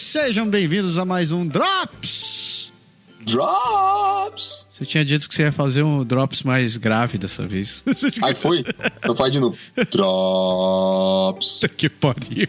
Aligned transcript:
sejam 0.00 0.48
bem-vindos 0.48 0.96
a 0.96 1.04
mais 1.04 1.30
um 1.30 1.46
Drops! 1.46 2.72
Drops! 3.20 4.66
Você 4.72 4.84
tinha 4.86 5.04
dito 5.04 5.28
que 5.28 5.34
você 5.34 5.42
ia 5.42 5.52
fazer 5.52 5.82
um 5.82 6.02
Drops 6.02 6.42
mais 6.42 6.78
grave 6.78 7.18
dessa 7.18 7.46
vez. 7.46 7.84
Aí 8.24 8.34
foi? 8.34 8.64
Então 8.96 9.14
faz 9.14 9.30
de 9.30 9.38
novo. 9.38 9.58
Drops! 9.92 11.60
que 11.76 11.90
pariu! 11.90 12.48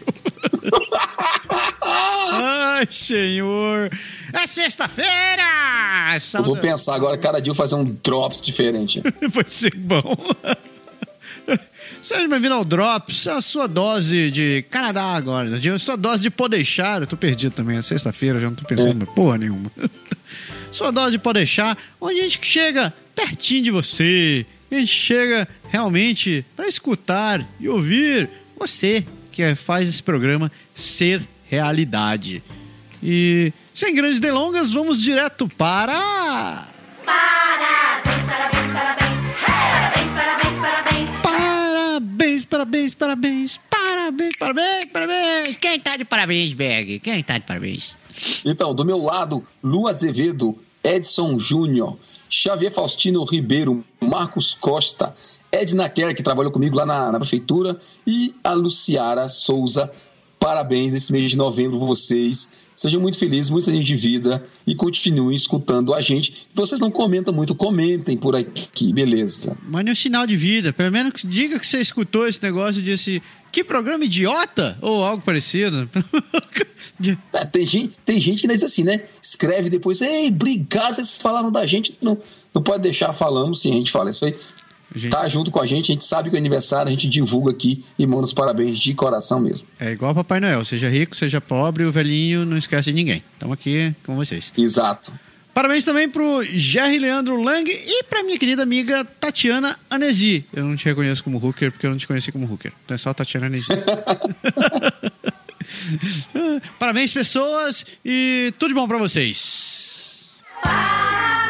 Ai, 2.32 2.88
senhor! 2.90 3.92
É 4.32 4.48
sexta-feira! 4.48 6.18
Eu 6.36 6.44
vou 6.44 6.58
pensar 6.58 6.96
agora, 6.96 7.18
cada 7.18 7.42
dia 7.42 7.52
eu 7.52 7.56
fazer 7.56 7.76
um 7.76 7.84
Drops 7.84 8.42
diferente. 8.42 9.04
Vai 9.30 9.46
ser 9.46 9.76
bom. 9.76 10.16
Seja 12.02 12.28
bem-vindo 12.28 12.54
ao 12.54 12.66
Drops, 12.66 13.28
a 13.28 13.42
sua 13.42 13.68
dose 13.68 14.32
de 14.32 14.66
Canadá 14.70 15.14
agora, 15.14 15.50
a 15.56 15.80
sua 15.80 15.96
dose 15.96 16.22
de 16.22 16.30
Podeixar. 16.30 17.02
Eu 17.02 17.08
tô 17.08 17.18
perdido 17.18 17.54
também, 17.54 17.78
é 17.78 17.82
sexta-feira, 17.82 18.40
já 18.40 18.48
não 18.48 18.56
tô 18.56 18.66
pensando 18.66 19.04
é. 19.04 19.16
porra 19.16 19.38
nenhuma. 19.38 19.72
sua 20.72 20.92
dose 20.92 21.12
de 21.12 21.20
Podeixar, 21.20 21.78
onde 22.00 22.20
a 22.20 22.24
gente 22.24 22.40
chega 22.46 22.94
pertinho 23.16 23.64
de 23.64 23.72
você, 23.72 24.46
a 24.72 24.76
gente 24.76 24.88
chega 24.88 25.48
realmente 25.70 26.46
para 26.56 26.68
escutar 26.68 27.46
e 27.60 27.68
ouvir 27.68 28.30
você 28.58 29.06
que 29.32 29.56
faz 29.56 29.88
esse 29.88 30.02
programa 30.02 30.52
ser 30.74 31.22
realidade. 31.50 32.42
E 33.04 33.52
sem 33.74 33.96
grandes 33.96 34.20
delongas, 34.20 34.74
vamos 34.74 35.02
direto 35.02 35.48
para. 35.48 36.68
Parabéns, 37.06 38.04
parabéns, 38.04 38.26
parabéns. 38.28 38.61
Parabéns, 42.52 42.94
parabéns, 42.94 43.60
parabéns. 43.70 44.36
Parabéns, 44.38 44.86
parabéns. 44.92 45.58
Quem 45.58 45.80
tá 45.80 45.96
de 45.96 46.04
parabéns, 46.04 46.54
Berg? 46.54 47.00
Quem 47.00 47.24
tá 47.24 47.38
de 47.38 47.46
parabéns? 47.46 47.98
Então, 48.44 48.76
do 48.76 48.84
meu 48.84 48.98
lado, 48.98 49.42
Lu 49.64 49.88
Azevedo, 49.88 50.58
Edson 50.84 51.40
Júnior, 51.40 51.98
Xavier 52.30 52.70
Faustino 52.70 53.24
Ribeiro, 53.24 53.86
Marcos 54.02 54.54
Costa, 54.54 55.16
Edna 55.50 55.88
Kerr, 55.88 56.14
que 56.14 56.22
trabalhou 56.22 56.52
comigo 56.52 56.76
lá 56.76 56.86
na, 56.86 57.14
na 57.14 57.20
prefeitura, 57.20 57.80
e 58.06 58.36
a 58.44 58.52
Luciara 58.52 59.30
Souza. 59.30 59.90
Parabéns 60.38 60.94
esse 60.94 61.14
mês 61.14 61.32
de 61.32 61.38
novembro, 61.38 61.80
vocês. 61.80 62.52
Sejam 62.82 63.00
muito 63.00 63.20
felizes, 63.20 63.52
muita 63.52 63.72
gente 63.72 63.86
de 63.86 63.96
vida 63.96 64.44
e 64.66 64.74
continuem 64.74 65.36
escutando 65.36 65.94
a 65.94 66.02
gente. 66.02 66.48
Vocês 66.52 66.82
não 66.82 66.90
comentam 66.90 67.32
muito, 67.32 67.54
comentem 67.54 68.18
por 68.18 68.36
aqui, 68.36 68.92
beleza. 68.92 69.56
Mande 69.68 69.92
um 69.92 69.94
sinal 69.94 70.26
de 70.26 70.36
vida, 70.36 70.74
pelo 70.74 70.92
menos 70.92 71.22
diga 71.24 71.60
que 71.60 71.68
você 71.68 71.80
escutou 71.80 72.28
esse 72.28 72.42
negócio 72.42 72.80
e 72.80 72.84
disse 72.84 73.22
que 73.52 73.64
programa 73.64 74.04
idiota 74.04 74.76
ou 74.82 75.04
algo 75.04 75.24
parecido. 75.24 75.88
é, 77.34 77.46
tem, 77.46 77.64
gente, 77.68 78.00
tem 78.04 78.20
gente 78.20 78.42
que 78.42 78.48
diz 78.48 78.64
assim, 78.64 78.84
né? 78.84 79.04
Escreve 79.22 79.70
depois, 79.70 80.02
ei, 80.02 80.30
obrigado, 80.30 80.96
vocês 80.96 81.20
falaram 81.20 81.52
da 81.52 81.64
gente. 81.68 81.96
Não, 82.02 82.18
não 82.52 82.64
pode 82.64 82.82
deixar, 82.82 83.14
falamos 83.14 83.62
sim, 83.62 83.70
a 83.70 83.76
gente 83.76 83.92
fala 83.92 84.10
isso 84.10 84.26
aí. 84.26 84.36
Gente... 84.94 85.12
Tá 85.12 85.28
junto 85.28 85.52
com 85.52 85.62
a 85.62 85.66
gente, 85.66 85.92
a 85.92 85.94
gente 85.94 86.04
sabe 86.04 86.30
que 86.30 86.36
é 86.36 86.40
aniversário, 86.40 86.88
a 86.88 86.92
gente 86.92 87.08
divulga 87.08 87.52
aqui 87.52 87.84
e 87.98 88.06
manda 88.06 88.24
os 88.24 88.34
parabéns 88.34 88.80
de 88.80 88.94
coração 88.94 89.40
mesmo. 89.40 89.66
É 89.80 89.92
igual 89.92 90.14
Papai 90.14 90.40
Noel, 90.40 90.66
seja 90.66 90.90
rico, 90.90 91.16
seja 91.16 91.40
pobre, 91.40 91.86
o 91.86 91.92
velhinho 91.92 92.46
não 92.46 92.58
esquece 92.58 92.90
de 92.90 92.96
ninguém. 92.96 93.24
Estamos 93.34 93.54
aqui 93.54 93.96
com 94.06 94.16
vocês. 94.16 94.52
Exato. 94.58 95.14
Parabéns 95.54 95.84
também 95.84 96.10
pro 96.10 96.44
Jerry 96.44 96.98
Leandro 97.00 97.42
Lang 97.42 97.70
e 97.70 98.04
pra 98.04 98.24
minha 98.24 98.38
querida 98.38 98.64
amiga 98.64 99.04
Tatiana 99.04 99.78
Anesi. 99.90 100.46
Eu 100.54 100.66
não 100.66 100.76
te 100.76 100.86
reconheço 100.86 101.24
como 101.24 101.46
hooker 101.46 101.72
porque 101.72 101.86
eu 101.86 101.92
não 101.92 101.98
te 101.98 102.08
conheci 102.08 102.32
como 102.32 102.46
hooker. 102.46 102.72
Então 102.86 102.96
é 102.96 102.98
só 102.98 103.14
Tatiana 103.14 103.48
Anesi. 103.48 103.68
Parabéns, 106.80 107.12
pessoas, 107.12 107.86
e 108.04 108.54
tudo 108.58 108.70
de 108.70 108.76
bom 108.76 108.88
para 108.88 108.98
vocês. 108.98 110.32
É 110.66 111.41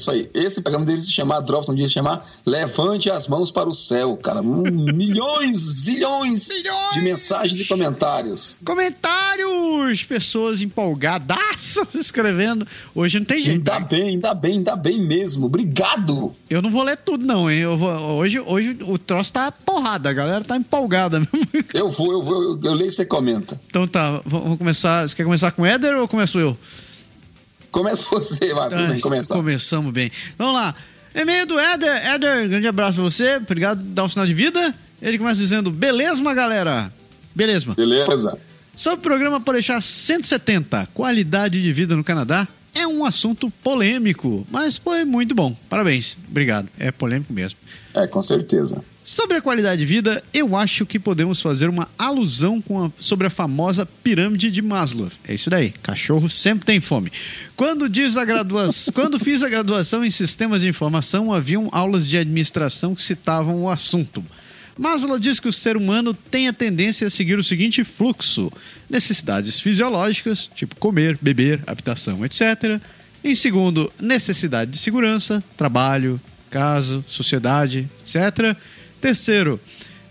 isso 0.00 0.10
aí. 0.10 0.30
Esse 0.34 0.62
programa 0.62 0.86
dele 0.86 1.02
se 1.02 1.12
chamar 1.12 1.40
Drops, 1.40 1.68
não 1.68 1.74
devia 1.74 1.88
se 1.88 1.94
chamar 1.94 2.24
Levante 2.44 3.10
as 3.10 3.26
Mãos 3.26 3.50
para 3.50 3.68
o 3.68 3.74
Céu, 3.74 4.16
cara. 4.16 4.40
Um, 4.40 4.62
milhões, 4.94 5.58
zilhões, 5.58 6.44
zilhões 6.44 6.94
de 6.94 7.00
mensagens 7.02 7.60
e 7.60 7.64
comentários. 7.64 8.58
Comentários! 8.64 10.04
Pessoas 10.04 10.62
empolgadas 10.62 11.76
escrevendo. 11.94 12.66
Hoje 12.94 13.18
não 13.18 13.26
tem 13.26 13.42
jeito. 13.42 13.58
Ainda 13.58 13.80
bem, 13.80 14.08
ainda 14.08 14.34
bem, 14.34 14.52
ainda 14.58 14.76
bem 14.76 15.00
mesmo. 15.00 15.46
Obrigado. 15.46 16.32
Eu 16.48 16.62
não 16.62 16.70
vou 16.70 16.82
ler 16.82 16.96
tudo, 16.96 17.24
não, 17.24 17.50
hein? 17.50 17.60
Eu 17.60 17.76
vou, 17.76 17.90
hoje, 17.90 18.40
hoje 18.40 18.78
o 18.82 18.98
troço 18.98 19.32
tá 19.32 19.52
porrada, 19.52 20.10
a 20.10 20.12
galera 20.12 20.44
tá 20.44 20.56
empolgada 20.56 21.20
mesmo. 21.20 21.68
Eu 21.74 21.90
vou, 21.90 22.12
eu 22.12 22.22
vou, 22.22 22.42
eu, 22.42 22.60
eu 22.62 22.74
leio 22.74 22.88
e 22.88 22.92
você 22.92 23.04
comenta. 23.04 23.60
Então 23.66 23.86
tá, 23.86 24.20
vamos 24.24 24.58
começar. 24.58 25.06
Você 25.06 25.14
quer 25.14 25.24
começar 25.24 25.50
com 25.52 25.62
o 25.62 25.66
Éder 25.66 25.96
ou 25.96 26.08
começo 26.08 26.38
eu? 26.38 26.56
Começa 27.70 28.06
você, 28.10 28.54
vai, 28.54 28.68
tudo 28.70 28.86
bem, 28.86 29.00
começa. 29.00 29.34
Começamos 29.34 29.92
bem. 29.92 30.10
Vamos 30.36 30.54
lá. 30.54 30.74
E-mail 31.14 31.46
do 31.46 31.58
Éder. 31.58 32.06
Éder, 32.14 32.48
grande 32.48 32.66
abraço 32.66 32.94
pra 32.94 33.04
você. 33.04 33.36
Obrigado 33.36 33.78
por 33.78 33.86
dar 33.86 34.04
um 34.04 34.08
sinal 34.08 34.26
de 34.26 34.34
vida. 34.34 34.74
Ele 35.00 35.18
começa 35.18 35.40
dizendo: 35.40 35.70
Beleza, 35.70 36.22
galera? 36.34 36.92
Beleza. 37.34 37.74
Beleza. 37.74 38.38
Sobre 38.74 38.98
o 38.98 39.02
programa 39.02 39.40
por 39.40 39.54
deixar 39.54 39.82
170, 39.82 40.88
qualidade 40.94 41.60
de 41.60 41.72
vida 41.72 41.96
no 41.96 42.04
Canadá, 42.04 42.46
é 42.74 42.86
um 42.86 43.04
assunto 43.04 43.50
polêmico, 43.50 44.46
mas 44.50 44.76
foi 44.76 45.04
muito 45.04 45.34
bom. 45.34 45.56
Parabéns. 45.68 46.16
Obrigado. 46.30 46.68
É 46.78 46.92
polêmico 46.92 47.32
mesmo. 47.32 47.58
É, 47.94 48.06
com 48.06 48.22
certeza. 48.22 48.84
Sobre 49.08 49.38
a 49.38 49.40
qualidade 49.40 49.78
de 49.78 49.86
vida, 49.86 50.22
eu 50.34 50.54
acho 50.54 50.84
que 50.84 50.98
podemos 50.98 51.40
fazer 51.40 51.66
uma 51.70 51.88
alusão 51.98 52.62
a, 52.72 52.90
sobre 53.00 53.26
a 53.26 53.30
famosa 53.30 53.86
pirâmide 53.86 54.50
de 54.50 54.60
Maslow. 54.60 55.08
É 55.26 55.32
isso 55.32 55.48
daí, 55.48 55.72
cachorro 55.82 56.28
sempre 56.28 56.66
tem 56.66 56.78
fome. 56.78 57.10
Quando, 57.56 57.88
diz 57.88 58.18
a 58.18 58.24
gradua... 58.26 58.68
Quando 58.92 59.18
fiz 59.18 59.42
a 59.42 59.48
graduação 59.48 60.04
em 60.04 60.10
sistemas 60.10 60.60
de 60.60 60.68
informação, 60.68 61.32
haviam 61.32 61.70
aulas 61.72 62.06
de 62.06 62.18
administração 62.18 62.94
que 62.94 63.02
citavam 63.02 63.62
o 63.62 63.70
assunto. 63.70 64.22
Maslow 64.78 65.18
diz 65.18 65.40
que 65.40 65.48
o 65.48 65.52
ser 65.54 65.74
humano 65.74 66.12
tem 66.12 66.46
a 66.46 66.52
tendência 66.52 67.06
a 67.06 67.10
seguir 67.10 67.38
o 67.38 67.42
seguinte 67.42 67.84
fluxo: 67.84 68.52
necessidades 68.90 69.58
fisiológicas, 69.58 70.50
tipo 70.54 70.76
comer, 70.76 71.18
beber, 71.18 71.62
habitação, 71.66 72.26
etc. 72.26 72.78
Em 73.24 73.34
segundo, 73.34 73.90
necessidade 73.98 74.70
de 74.70 74.76
segurança, 74.76 75.42
trabalho, 75.56 76.20
casa, 76.50 77.02
sociedade, 77.06 77.88
etc 78.02 78.54
Terceiro, 79.00 79.60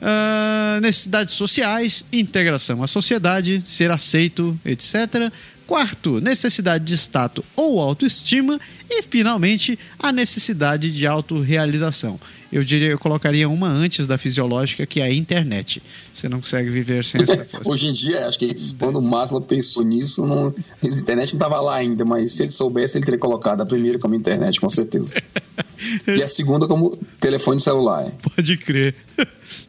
uh, 0.01 0.81
necessidades 0.81 1.33
sociais, 1.33 2.05
integração 2.11 2.83
à 2.83 2.87
sociedade, 2.87 3.61
ser 3.65 3.91
aceito, 3.91 4.57
etc. 4.65 5.31
Quarto, 5.65 6.21
necessidade 6.21 6.85
de 6.85 6.93
status 6.93 7.43
ou 7.55 7.81
autoestima. 7.81 8.59
E, 8.89 9.01
finalmente, 9.03 9.77
a 9.99 10.11
necessidade 10.11 10.91
de 10.91 11.05
autorrealização. 11.05 12.19
Eu 12.51 12.63
diria, 12.63 12.89
eu 12.89 12.99
colocaria 12.99 13.47
uma 13.49 13.67
antes 13.67 14.05
da 14.05 14.17
fisiológica, 14.17 14.85
que 14.85 15.01
é 15.01 15.03
a 15.03 15.13
internet. 15.13 15.83
Você 16.13 16.29
não 16.29 16.39
consegue 16.39 16.69
viver 16.69 17.03
sem 17.03 17.21
essa 17.21 17.37
coisa. 17.43 17.69
Hoje 17.69 17.87
em 17.87 17.93
dia, 17.93 18.25
acho 18.25 18.39
que 18.39 18.55
quando 18.79 18.99
o 18.99 19.01
Maslow 19.01 19.41
pensou 19.41 19.83
nisso, 19.83 20.25
não, 20.25 20.53
a 20.81 20.87
internet 20.87 21.33
não 21.33 21.37
estava 21.37 21.59
lá 21.59 21.75
ainda, 21.75 22.05
mas 22.05 22.33
se 22.33 22.43
ele 22.43 22.51
soubesse, 22.51 22.97
ele 22.97 23.05
teria 23.05 23.19
colocado 23.19 23.61
a 23.61 23.65
primeira 23.65 23.99
como 23.99 24.15
internet, 24.15 24.61
com 24.61 24.69
certeza. 24.69 25.15
e 26.07 26.23
a 26.23 26.27
segunda 26.27 26.67
como 26.67 26.97
telefone 27.19 27.59
celular. 27.59 28.09
Pode 28.35 28.57
crer. 28.57 28.95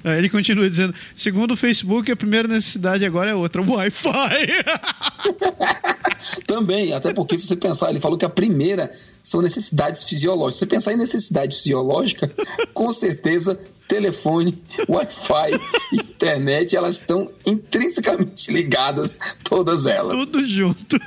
Ele 0.05 0.29
continua 0.29 0.69
dizendo: 0.69 0.94
segundo 1.14 1.53
o 1.53 1.56
Facebook, 1.56 2.11
a 2.11 2.17
primeira 2.17 2.47
necessidade 2.47 3.05
agora 3.05 3.31
é 3.31 3.35
outra, 3.35 3.62
Wi-Fi. 3.62 4.12
Também, 6.47 6.93
até 6.93 7.12
porque 7.12 7.37
se 7.37 7.47
você 7.47 7.56
pensar, 7.56 7.91
ele 7.91 8.00
falou 8.00 8.19
que 8.19 8.25
a 8.25 8.29
primeira 8.29 8.91
são 9.23 9.43
necessidades 9.43 10.05
fisiológicas. 10.05 10.55
Se 10.55 10.61
você 10.61 10.67
pensar 10.67 10.93
em 10.93 10.97
necessidade 10.97 11.56
fisiológica, 11.56 12.31
com 12.73 12.93
certeza 12.93 13.59
telefone, 13.88 14.62
Wi-Fi, 14.88 15.59
internet, 15.93 16.76
elas 16.76 16.97
estão 16.97 17.31
intrinsecamente 17.47 18.53
ligadas, 18.53 19.19
todas 19.43 19.87
elas. 19.87 20.26
Tudo 20.26 20.47
junto. 20.47 20.99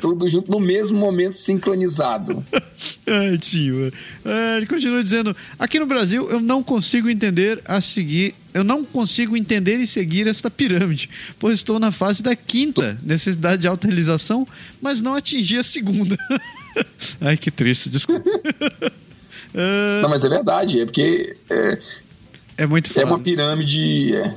Tudo 0.00 0.28
junto 0.28 0.50
no 0.50 0.58
mesmo 0.58 0.98
momento 0.98 1.34
sincronizado. 1.34 2.44
Ai, 3.06 3.38
senhor. 3.40 3.92
É, 4.24 4.56
ele 4.56 4.66
continua 4.66 5.04
dizendo: 5.04 5.36
aqui 5.58 5.78
no 5.78 5.86
Brasil 5.86 6.28
eu 6.30 6.40
não 6.40 6.62
consigo 6.62 7.08
entender 7.08 7.62
a 7.64 7.80
seguir. 7.80 8.34
Eu 8.54 8.62
não 8.62 8.84
consigo 8.84 9.36
entender 9.36 9.78
e 9.78 9.86
seguir 9.86 10.28
esta 10.28 10.48
pirâmide, 10.48 11.10
pois 11.40 11.54
estou 11.54 11.80
na 11.80 11.90
fase 11.90 12.22
da 12.22 12.36
quinta 12.36 12.96
necessidade 13.02 13.62
de 13.62 13.68
autorrealização, 13.68 14.46
mas 14.80 15.02
não 15.02 15.16
atingi 15.16 15.58
a 15.58 15.64
segunda. 15.64 16.16
Ai, 17.20 17.36
que 17.36 17.50
triste, 17.50 17.90
desculpa. 17.90 18.30
Não, 20.02 20.08
mas 20.08 20.24
é 20.24 20.28
verdade, 20.28 20.80
é 20.80 20.84
porque. 20.84 21.36
É, 21.48 21.78
é 22.58 22.66
muito 22.66 22.90
É 22.98 23.04
uma 23.04 23.20
pirâmide. 23.20 24.16
É, 24.16 24.34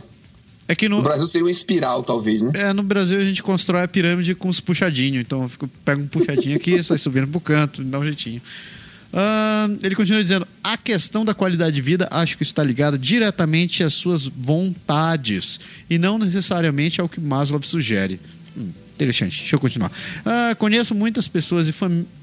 É 0.68 0.76
que 0.76 0.88
no, 0.88 0.98
No 0.98 1.04
Brasil 1.04 1.26
seria 1.26 1.46
uma 1.46 1.52
espiral, 1.52 2.04
talvez, 2.04 2.44
né? 2.44 2.52
é, 2.54 2.74
no 2.74 2.84
Brasil 2.84 3.18
a 3.18 3.24
gente 3.24 3.42
constrói 3.42 3.84
a 3.84 3.88
pirâmide 3.88 4.36
com 4.36 4.50
os 4.50 4.60
puxadinhos. 4.60 5.22
Então 5.22 5.44
eu 5.44 5.50
fico, 5.50 5.68
pego 5.84 6.02
um 6.02 6.08
puxadinho 6.08 6.56
aqui, 6.56 6.82
sai 6.84 6.98
subindo 6.98 7.28
pro 7.28 7.40
canto, 7.40 7.84
dá 7.84 8.00
um 8.00 8.06
jeitinho. 8.06 8.42
Ele 9.82 9.96
continua 9.96 10.22
dizendo: 10.22 10.48
a 10.64 10.78
questão 10.78 11.26
da 11.26 11.34
qualidade 11.34 11.76
de 11.76 11.82
vida 11.82 12.08
acho 12.12 12.38
que 12.38 12.44
está 12.44 12.64
ligada 12.64 12.98
diretamente 12.98 13.84
às 13.84 13.94
suas 13.94 14.28
vontades 14.28 15.60
e 15.90 15.98
não 15.98 16.18
necessariamente 16.18 17.02
ao 17.02 17.10
que 17.10 17.20
Maslow 17.20 17.62
sugere. 17.64 18.20
Hum, 18.56 18.70
interessante, 18.94 19.40
deixa 19.40 19.56
eu 19.56 19.60
continuar. 19.60 19.92
Ah, 20.26 20.56
conheço 20.56 20.94
muitas 20.94 21.28
pessoas 21.28 21.68
e 21.68 21.74
famílias. 21.74 22.18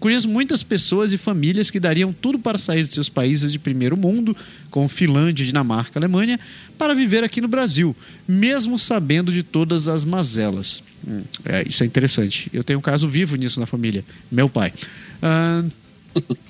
Conheço 0.00 0.28
muitas 0.28 0.62
pessoas 0.62 1.14
e 1.14 1.18
famílias 1.18 1.70
que 1.70 1.80
dariam 1.80 2.12
tudo 2.12 2.38
para 2.38 2.58
sair 2.58 2.82
de 2.82 2.92
seus 2.92 3.08
países 3.08 3.50
de 3.50 3.58
primeiro 3.58 3.96
mundo, 3.96 4.36
como 4.70 4.86
Finlândia, 4.86 5.46
Dinamarca, 5.46 5.98
Alemanha, 5.98 6.38
para 6.76 6.94
viver 6.94 7.24
aqui 7.24 7.40
no 7.40 7.48
Brasil, 7.48 7.96
mesmo 8.26 8.78
sabendo 8.78 9.32
de 9.32 9.42
todas 9.42 9.88
as 9.88 10.04
mazelas. 10.04 10.82
Hum, 11.06 11.22
é, 11.42 11.66
isso 11.66 11.82
é 11.82 11.86
interessante. 11.86 12.50
Eu 12.52 12.62
tenho 12.62 12.78
um 12.78 12.82
caso 12.82 13.08
vivo 13.08 13.34
nisso 13.36 13.58
na 13.60 13.66
família. 13.66 14.04
Meu 14.30 14.46
pai. 14.46 14.74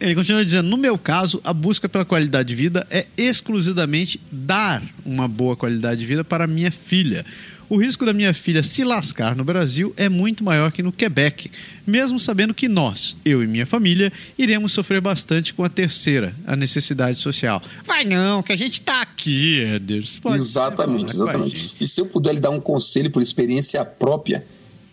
Ele 0.01 0.15
continua 0.15 0.45
dizendo: 0.45 0.69
no 0.69 0.77
meu 0.77 0.97
caso, 0.99 1.41
a 1.45 1.53
busca 1.53 1.89
pela 1.89 2.05
qualidade 2.05 2.49
de 2.49 2.55
vida 2.55 2.87
é 2.91 3.07
exclusivamente 3.17 4.21
dar 4.31 4.83
uma 5.05 5.29
boa 5.29 5.57
qualidade 5.57 6.01
de 6.01 6.07
vida 6.07 6.25
para 6.25 6.47
minha 6.47 6.71
filha. 6.71 7.25
O 7.71 7.77
risco 7.77 8.07
da 8.07 8.15
minha 8.15 8.33
filha 8.33 8.63
se 8.63 8.83
lascar 8.83 9.37
no 9.37 9.45
Brasil 9.45 9.93
é 9.95 10.09
muito 10.09 10.43
maior 10.43 10.73
que 10.73 10.83
no 10.83 10.91
Quebec, 10.91 11.51
mesmo 11.87 12.19
sabendo 12.19 12.55
que 12.55 12.67
nós, 12.67 13.15
eu 13.27 13.43
e 13.43 13.47
minha 13.47 13.67
família, 13.67 14.11
iremos 14.39 14.73
sofrer 14.73 15.03
bastante 15.03 15.53
com 15.53 15.63
a 15.63 15.69
terceira, 15.69 16.35
a 16.47 16.57
necessidade 16.57 17.19
social. 17.19 17.63
Vai 17.85 18.07
não, 18.07 18.43
que 18.43 18.55
a 18.55 18.57
gente 18.57 18.81
tá 18.81 19.03
aqui. 19.03 19.65
Você 20.03 20.19
pode 20.19 20.37
exatamente, 20.37 21.13
exatamente. 21.13 21.75
E 21.79 21.87
se 21.87 22.01
eu 22.01 22.07
puder 22.07 22.33
lhe 22.33 22.41
dar 22.41 22.51
um 22.51 22.61
conselho 22.61 23.11
por 23.11 23.21
experiência 23.21 23.85
própria, 23.85 24.43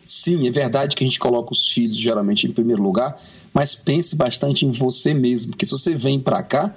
sim, 0.05 0.47
é 0.47 0.51
verdade 0.51 0.95
que 0.95 1.03
a 1.03 1.07
gente 1.07 1.19
coloca 1.19 1.51
os 1.51 1.67
filhos 1.67 1.97
geralmente 1.97 2.47
em 2.47 2.51
primeiro 2.51 2.81
lugar, 2.81 3.19
mas 3.51 3.75
pense 3.75 4.15
bastante 4.15 4.65
em 4.65 4.71
você 4.71 5.13
mesmo, 5.13 5.51
porque 5.51 5.65
se 5.65 5.71
você 5.71 5.95
vem 5.95 6.19
para 6.19 6.43
cá, 6.43 6.73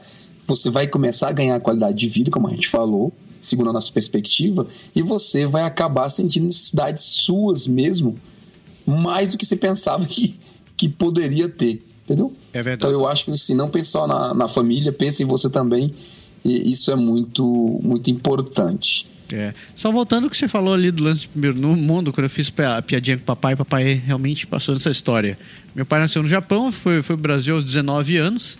você 0.47 0.71
vai 0.71 0.89
começar 0.89 1.29
a 1.29 1.33
ganhar 1.33 1.61
qualidade 1.61 1.97
de 1.97 2.09
vida, 2.09 2.31
como 2.31 2.49
a 2.49 2.51
gente 2.51 2.69
falou, 2.69 3.13
segundo 3.41 3.69
a 3.69 3.73
nossa 3.73 3.93
perspectiva, 3.93 4.67
e 4.97 5.03
você 5.03 5.47
vai 5.47 5.63
acabar 5.63 6.09
sentindo 6.09 6.47
necessidades 6.47 7.05
suas 7.05 7.67
mesmo, 7.67 8.17
mais 8.87 9.33
do 9.33 9.39
que 9.39 9.45
você 9.45 9.57
pensava 9.57 10.05
que, 10.09 10.39
que 10.75 10.89
poderia 10.89 11.49
ter, 11.49 11.83
entendeu? 12.05 12.35
É 12.53 12.63
verdade. 12.63 12.77
Então 12.77 12.91
eu 12.91 13.07
acho 13.07 13.27
que 13.27 13.37
se 13.37 13.55
não 13.55 13.69
pense 13.69 13.91
só 13.91 14.07
na, 14.07 14.33
na 14.33 14.49
família, 14.49 14.91
pense 14.91 15.23
em 15.23 15.27
você 15.27 15.51
também, 15.51 15.95
e 16.45 16.73
isso 16.73 16.91
é 16.91 16.97
muito, 16.97 17.45
muito 17.83 18.11
importante. 18.11 19.07
É. 19.33 19.53
Só 19.75 19.93
voltando 19.93 20.25
ao 20.25 20.31
que 20.31 20.37
você 20.37 20.49
falou 20.49 20.73
ali 20.73 20.91
do 20.91 21.03
lance 21.03 21.21
de 21.21 21.29
primeiro 21.29 21.59
no 21.59 21.77
mundo, 21.77 22.13
quando 22.13 22.25
eu 22.25 22.31
fiz 22.31 22.53
a 22.59 22.81
piadinha 22.81 23.17
com 23.17 23.23
o 23.23 23.27
papai, 23.27 23.55
papai 23.55 24.03
realmente 24.05 24.47
passou 24.47 24.75
nessa 24.75 24.91
história. 24.91 25.39
Meu 25.75 25.85
pai 25.85 26.01
nasceu 26.01 26.23
no 26.23 26.29
Japão, 26.29 26.73
foi, 26.73 27.03
foi 27.03 27.17
pro 27.17 27.23
Brasil 27.23 27.55
aos 27.55 27.65
19 27.65 28.17
anos. 28.17 28.59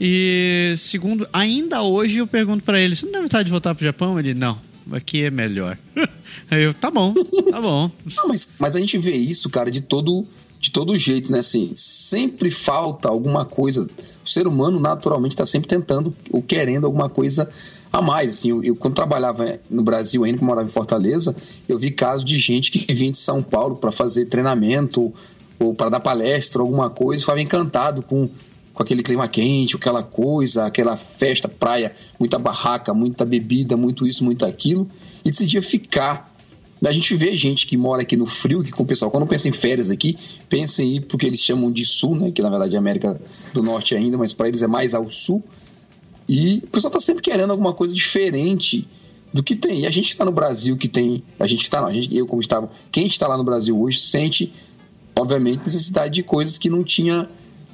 E 0.00 0.74
segundo, 0.78 1.28
ainda 1.32 1.82
hoje 1.82 2.18
eu 2.18 2.26
pergunto 2.26 2.64
pra 2.64 2.80
ele: 2.80 2.94
você 2.94 3.04
não 3.04 3.12
tem 3.12 3.22
vontade 3.22 3.44
de 3.44 3.50
voltar 3.50 3.74
pro 3.74 3.84
Japão? 3.84 4.18
Ele, 4.18 4.32
não, 4.32 4.58
aqui 4.92 5.24
é 5.24 5.30
melhor. 5.30 5.76
Aí 6.50 6.62
eu, 6.62 6.74
tá 6.74 6.90
bom, 6.90 7.14
tá 7.50 7.60
bom. 7.60 7.90
Não, 8.16 8.28
mas, 8.28 8.54
mas 8.58 8.76
a 8.76 8.80
gente 8.80 8.98
vê 8.98 9.14
isso, 9.14 9.50
cara, 9.50 9.70
de 9.70 9.80
todo, 9.80 10.26
de 10.60 10.70
todo 10.70 10.96
jeito, 10.96 11.30
né? 11.30 11.38
Assim, 11.38 11.72
sempre 11.74 12.50
falta 12.50 13.08
alguma 13.08 13.44
coisa. 13.44 13.88
O 14.24 14.28
ser 14.28 14.46
humano, 14.46 14.80
naturalmente, 14.80 15.32
está 15.32 15.46
sempre 15.46 15.68
tentando 15.68 16.14
ou 16.30 16.42
querendo 16.42 16.84
alguma 16.84 17.08
coisa 17.08 17.48
a 17.92 18.02
mais. 18.02 18.32
Assim, 18.34 18.50
eu, 18.50 18.64
eu, 18.64 18.76
quando 18.76 18.94
trabalhava 18.94 19.58
no 19.70 19.82
Brasil, 19.82 20.24
ainda 20.24 20.38
que 20.38 20.44
morava 20.44 20.68
em 20.68 20.72
Fortaleza, 20.72 21.34
eu 21.68 21.78
vi 21.78 21.90
casos 21.90 22.24
de 22.24 22.38
gente 22.38 22.70
que 22.70 22.92
vinha 22.92 23.12
de 23.12 23.18
São 23.18 23.42
Paulo 23.42 23.76
para 23.76 23.92
fazer 23.92 24.26
treinamento 24.26 25.12
ou 25.58 25.74
para 25.74 25.88
dar 25.88 26.00
palestra, 26.00 26.62
alguma 26.62 26.88
coisa, 26.88 27.22
ficava 27.22 27.40
encantado 27.40 28.02
com, 28.02 28.30
com 28.78 28.84
aquele 28.84 29.02
clima 29.02 29.26
quente, 29.26 29.74
aquela 29.74 30.04
coisa, 30.04 30.64
aquela 30.64 30.96
festa, 30.96 31.48
praia, 31.48 31.92
muita 32.16 32.38
barraca, 32.38 32.94
muita 32.94 33.24
bebida, 33.24 33.76
muito 33.76 34.06
isso, 34.06 34.22
muito 34.22 34.46
aquilo, 34.46 34.88
e 35.24 35.30
decidia 35.32 35.60
ficar. 35.60 36.32
A 36.86 36.92
gente 36.92 37.12
vê 37.16 37.34
gente 37.34 37.66
que 37.66 37.76
mora 37.76 38.02
aqui 38.02 38.16
no 38.16 38.24
frio, 38.24 38.62
que 38.62 38.70
com 38.70 38.84
o 38.84 38.86
pessoal, 38.86 39.10
quando 39.10 39.26
pensa 39.26 39.48
em 39.48 39.52
férias 39.52 39.90
aqui, 39.90 40.16
pensa 40.48 40.80
em 40.80 40.98
ir 40.98 41.00
porque 41.00 41.26
eles 41.26 41.42
chamam 41.42 41.72
de 41.72 41.84
sul, 41.84 42.14
né? 42.14 42.30
Que 42.30 42.40
na 42.40 42.48
verdade 42.48 42.76
é 42.76 42.78
América 42.78 43.20
do 43.52 43.64
Norte 43.64 43.96
ainda, 43.96 44.16
mas 44.16 44.32
para 44.32 44.46
eles 44.46 44.62
é 44.62 44.68
mais 44.68 44.94
ao 44.94 45.10
sul. 45.10 45.42
E 46.28 46.62
o 46.62 46.68
pessoal 46.68 46.92
tá 46.92 47.00
sempre 47.00 47.20
querendo 47.20 47.50
alguma 47.50 47.72
coisa 47.72 47.92
diferente 47.92 48.86
do 49.34 49.42
que 49.42 49.56
tem. 49.56 49.80
E 49.80 49.86
a 49.86 49.90
gente 49.90 50.10
está 50.10 50.24
no 50.24 50.30
Brasil 50.30 50.76
que 50.76 50.86
tem. 50.86 51.24
A 51.36 51.48
gente 51.48 51.64
está, 51.64 51.80
não, 51.80 51.88
a 51.88 51.92
gente, 51.92 52.16
eu 52.16 52.28
como 52.28 52.40
estava. 52.40 52.70
Quem 52.92 53.08
está 53.08 53.26
lá 53.26 53.36
no 53.36 53.42
Brasil 53.42 53.76
hoje 53.76 53.98
sente, 53.98 54.52
obviamente, 55.16 55.64
necessidade 55.64 56.14
de 56.14 56.22
coisas 56.22 56.56
que 56.56 56.70
não 56.70 56.84
tinha 56.84 57.28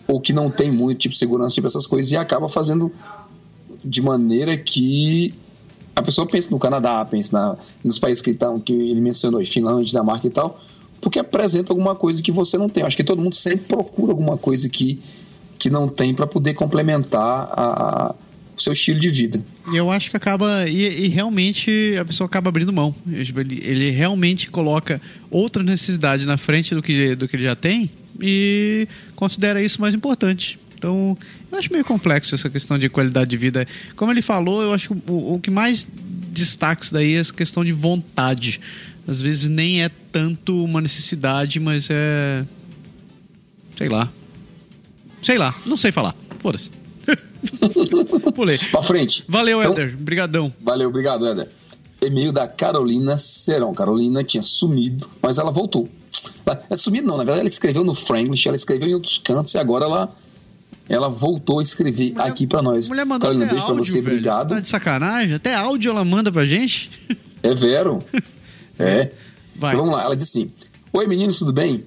ou 0.07 0.21
que 0.21 0.33
não 0.33 0.51
tem 0.51 0.71
muito, 0.71 0.99
tipo 0.99 1.15
segurança, 1.15 1.55
tipo 1.55 1.67
essas 1.67 1.87
coisas, 1.87 2.13
e 2.13 2.17
acaba 2.17 2.49
fazendo 2.49 2.93
de 3.85 4.01
maneira 4.01 4.57
que 4.57 5.35
a 5.95 6.03
pessoa 6.03 6.27
pensa 6.27 6.51
no 6.51 6.59
Canadá, 6.59 7.05
pensa 7.05 7.39
na, 7.39 7.57
nos 7.83 7.99
países 7.99 8.21
que, 8.21 8.35
tão, 8.35 8.59
que 8.59 8.73
ele 8.73 9.01
mencionou, 9.01 9.45
Finlândia, 9.47 9.85
Dinamarca 9.85 10.27
e 10.27 10.31
tal, 10.31 10.61
porque 11.01 11.19
apresenta 11.19 11.73
alguma 11.73 11.95
coisa 11.95 12.23
que 12.23 12.33
você 12.33 12.59
não 12.59 12.69
tem. 12.69 12.83
Acho 12.83 12.97
que 12.97 13.05
todo 13.05 13.23
mundo 13.23 13.35
sempre 13.35 13.67
procura 13.67 14.13
alguma 14.13 14.37
coisa 14.37 14.69
que, 14.69 14.99
que 15.59 15.71
não 15.71 15.89
tem 15.89 16.15
para 16.15 16.27
poder 16.27 16.55
complementar 16.55 17.49
a, 17.53 18.09
a, 18.09 18.15
o 18.57 18.61
seu 18.61 18.73
estilo 18.73 18.99
de 18.99 19.11
vida. 19.11 19.45
Eu 19.73 19.91
acho 19.91 20.11
que 20.11 20.17
acaba. 20.17 20.67
E, 20.67 21.05
e, 21.05 21.09
realmente 21.09 21.97
a 22.01 22.05
pessoa 22.05 22.27
acaba 22.27 22.49
abrindo 22.49 22.73
mão. 22.73 22.95
Ele, 23.07 23.63
ele 23.63 23.91
realmente 23.91 24.51
coloca 24.51 25.01
outra 25.31 25.63
necessidade 25.63 26.27
na 26.27 26.37
frente 26.37 26.75
do 26.75 26.83
que, 26.83 27.15
do 27.15 27.29
que 27.29 27.37
ele 27.37 27.45
já 27.45 27.55
tem 27.55 27.91
e 28.27 28.89
considera 29.15 29.63
isso 29.63 29.79
mais 29.83 29.95
importante. 29.95 30.59
Então, 30.79 31.17
eu 31.53 31.59
acho 31.59 31.71
meio 31.71 31.85
complexo 31.85 32.35
essa 32.35 32.49
questão 32.49 32.79
de 32.79 32.89
qualidade 32.89 33.29
de 33.29 33.37
vida. 33.37 33.67
Como 33.95 34.11
ele 34.11 34.23
falou, 34.23 34.63
eu 34.63 34.73
acho 34.73 34.89
que 34.95 35.11
o, 35.11 35.35
o 35.35 35.39
que 35.39 35.51
mais 35.51 35.87
destaca 36.31 36.83
isso 36.83 36.93
daí 36.93 37.17
é 37.17 37.21
essa 37.21 37.35
questão 37.35 37.63
de 37.63 37.73
vontade. 37.73 38.61
Às 39.07 39.21
vezes 39.21 39.51
nem 39.51 39.85
é 39.85 39.91
tanto 40.11 40.65
uma 40.65 40.81
necessidade, 40.81 41.61
mas 41.61 41.89
é. 41.91 42.45
Sei 43.77 43.89
lá. 43.91 44.11
Sei 45.21 45.37
lá, 45.37 45.55
não 45.67 45.77
sei 45.77 45.93
falar. 45.93 46.15
Foda-se. 46.39 46.71
Pulei. 48.35 48.59
pra 48.71 48.83
frente. 48.83 49.25
Valeu, 49.29 49.61
então, 49.61 49.73
Éder. 49.73 49.95
Obrigadão. 50.01 50.55
Valeu, 50.63 50.89
obrigado, 50.89 51.27
Éder. 51.27 51.51
E-mail 52.01 52.33
da 52.33 52.49
Carolina 52.49 53.19
Serão. 53.19 53.75
Carolina 53.75 54.25
tinha 54.25 54.43
sumido, 54.43 55.09
mas 55.23 55.39
ela 55.39 55.51
voltou. 55.51 55.89
É 56.71 56.77
sumido 56.77 57.07
não, 57.07 57.17
na 57.17 57.25
verdade 57.25 57.41
ela 57.41 57.49
escreveu 57.49 57.85
no 57.85 57.95
Franglish, 57.95 58.47
ela 58.47 58.57
escreveu 58.57 58.89
em 58.89 58.95
outros 58.95 59.19
cantos 59.19 59.55
e 59.55 59.59
agora 59.59 59.85
ela 59.85 60.17
ela 60.89 61.09
voltou 61.09 61.61
a 61.61 61.63
escrever 61.63 62.13
mulher, 62.13 62.27
aqui 62.27 62.47
para 62.47 62.61
nós. 62.61 62.89
Mulher 62.89 63.07
mandou 63.07 63.29
Carolina, 63.29 63.51
beijo 63.51 63.67
pra 63.67 63.75
você, 63.75 64.01
velho. 64.01 64.17
obrigado. 64.17 64.49
Tá 64.51 64.61
de 64.61 64.69
sacanagem? 64.69 65.35
Até 65.35 65.55
áudio 65.55 65.91
ela 65.91 66.05
manda 66.05 66.31
pra 66.31 66.45
gente. 66.45 66.91
É 67.43 67.55
vero. 67.55 68.05
é. 68.79 69.11
Vai. 69.57 69.75
Então, 69.75 69.85
vamos 69.85 69.99
lá, 69.99 70.05
ela 70.05 70.17
diz 70.17 70.29
assim: 70.29 70.53
Oi 70.93 71.07
meninos, 71.07 71.39
tudo 71.39 71.53
bem? 71.53 71.85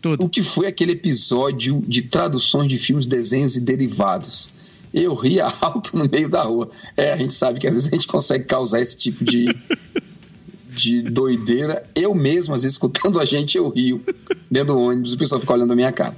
Tudo. 0.00 0.24
O 0.24 0.28
que 0.28 0.42
foi 0.42 0.66
aquele 0.66 0.92
episódio 0.92 1.82
de 1.86 2.02
traduções 2.02 2.68
de 2.68 2.78
filmes, 2.78 3.06
desenhos 3.06 3.56
e 3.56 3.60
derivados? 3.60 4.50
Eu 4.94 5.14
ria 5.14 5.46
alto 5.60 5.96
no 5.96 6.08
meio 6.08 6.28
da 6.28 6.42
rua. 6.42 6.70
É, 6.96 7.12
a 7.12 7.16
gente 7.16 7.34
sabe 7.34 7.60
que 7.60 7.66
às 7.66 7.74
vezes 7.74 7.92
a 7.92 7.96
gente 7.96 8.06
consegue 8.06 8.44
causar 8.44 8.80
esse 8.80 8.96
tipo 8.96 9.24
de, 9.24 9.46
de 10.80 11.02
doideira. 11.02 11.84
Eu 11.94 12.14
mesmo, 12.14 12.54
às 12.54 12.62
vezes, 12.62 12.74
escutando 12.74 13.20
a 13.20 13.24
gente, 13.24 13.56
eu 13.58 13.68
rio 13.68 14.02
dentro 14.50 14.74
do 14.74 14.80
ônibus, 14.80 15.12
o 15.12 15.18
pessoal 15.18 15.40
fica 15.40 15.52
olhando 15.52 15.72
a 15.72 15.76
minha 15.76 15.92
cara. 15.92 16.16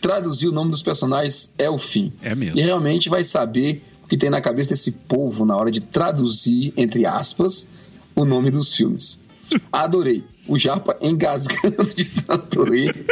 Traduzir 0.00 0.48
o 0.48 0.52
nome 0.52 0.70
dos 0.70 0.82
personagens 0.82 1.52
é 1.58 1.68
o 1.68 1.78
fim. 1.78 2.12
É 2.22 2.34
mesmo. 2.34 2.58
E 2.58 2.62
realmente 2.62 3.08
vai 3.08 3.22
saber 3.22 3.82
o 4.02 4.06
que 4.06 4.16
tem 4.16 4.30
na 4.30 4.40
cabeça 4.40 4.70
desse 4.70 4.92
povo 4.92 5.44
na 5.44 5.56
hora 5.56 5.70
de 5.70 5.80
traduzir, 5.80 6.72
entre 6.76 7.04
aspas, 7.04 7.68
o 8.14 8.24
nome 8.24 8.50
dos 8.50 8.74
filmes. 8.74 9.20
Adorei. 9.70 10.24
O 10.48 10.58
Japa 10.58 10.96
engasgando 11.00 11.84
de 11.94 12.10
tanto 12.22 12.64
rir. 12.64 13.06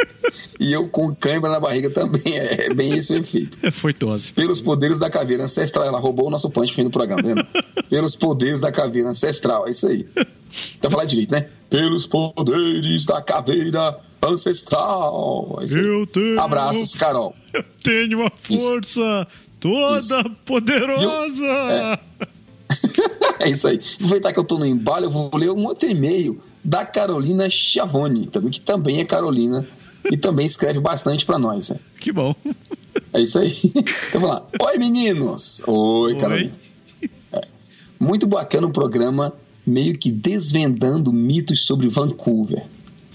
e 0.59 0.73
eu 0.73 0.89
com 0.89 1.15
cãibra 1.15 1.49
na 1.49 1.59
barriga 1.59 1.89
também. 1.89 2.21
É 2.37 2.73
bem 2.73 2.97
esse 2.97 3.13
o 3.13 3.17
efeito. 3.17 3.71
Foi 3.71 3.93
tosse. 3.93 4.33
Pelos 4.33 4.59
poderes 4.59 4.99
da 4.99 5.09
caveira 5.09 5.43
ancestral. 5.43 5.85
Ela 5.85 5.99
roubou 5.99 6.27
o 6.27 6.29
nosso 6.29 6.49
punch 6.49 6.73
fim 6.73 6.83
do 6.83 6.89
programa, 6.89 7.21
vendo? 7.21 7.45
Pelos 7.89 8.15
poderes 8.15 8.59
da 8.59 8.71
caveira 8.71 9.09
ancestral. 9.09 9.67
É 9.67 9.71
isso 9.71 9.87
aí. 9.87 10.07
Então 10.77 10.89
falar 10.89 11.05
direito, 11.05 11.31
né? 11.31 11.47
Pelos 11.69 12.07
poderes 12.07 13.05
da 13.05 13.21
caveira 13.21 13.97
ancestral. 14.21 15.57
É 15.61 15.65
isso 15.65 15.77
aí. 15.77 15.85
Eu 15.85 16.07
tenho. 16.07 16.39
Abraços, 16.39 16.95
Carol. 16.95 17.35
Eu 17.53 17.63
tenho 17.83 18.19
uma 18.19 18.31
força 18.31 19.27
isso. 19.27 19.27
toda 19.59 19.99
isso. 19.99 20.29
poderosa. 20.45 21.43
Eu, 21.43 21.71
é. 21.71 21.99
é 23.45 23.49
isso 23.49 23.67
aí. 23.67 23.79
Aproveitar 23.95 24.33
que 24.33 24.39
eu 24.39 24.43
tô 24.43 24.57
no 24.57 24.65
embalo, 24.65 25.05
eu 25.05 25.11
vou 25.11 25.31
ler 25.35 25.51
um 25.51 25.65
outro 25.65 25.89
e-mail 25.89 26.39
da 26.63 26.85
Carolina 26.85 27.49
Chavoni, 27.49 28.27
também, 28.27 28.51
que 28.51 28.61
também 28.61 28.99
é 28.99 29.05
Carolina 29.05 29.65
e 30.11 30.17
também 30.17 30.45
escreve 30.45 30.79
bastante 30.79 31.25
para 31.25 31.37
nós. 31.37 31.69
Né? 31.69 31.79
Que 31.99 32.11
bom. 32.11 32.33
É 33.13 33.21
isso 33.21 33.39
aí. 33.39 33.51
Então 34.09 34.21
vamos 34.21 34.29
lá. 34.29 34.47
Oi, 34.61 34.77
meninos. 34.77 35.61
Oi, 35.67 36.13
Oi. 36.13 36.19
Carolina. 36.19 36.51
Muito 37.99 38.25
bacana 38.25 38.67
o 38.67 38.71
programa 38.71 39.33
meio 39.65 39.97
que 39.97 40.11
desvendando 40.11 41.11
mitos 41.11 41.65
sobre 41.65 41.87
Vancouver. 41.87 42.65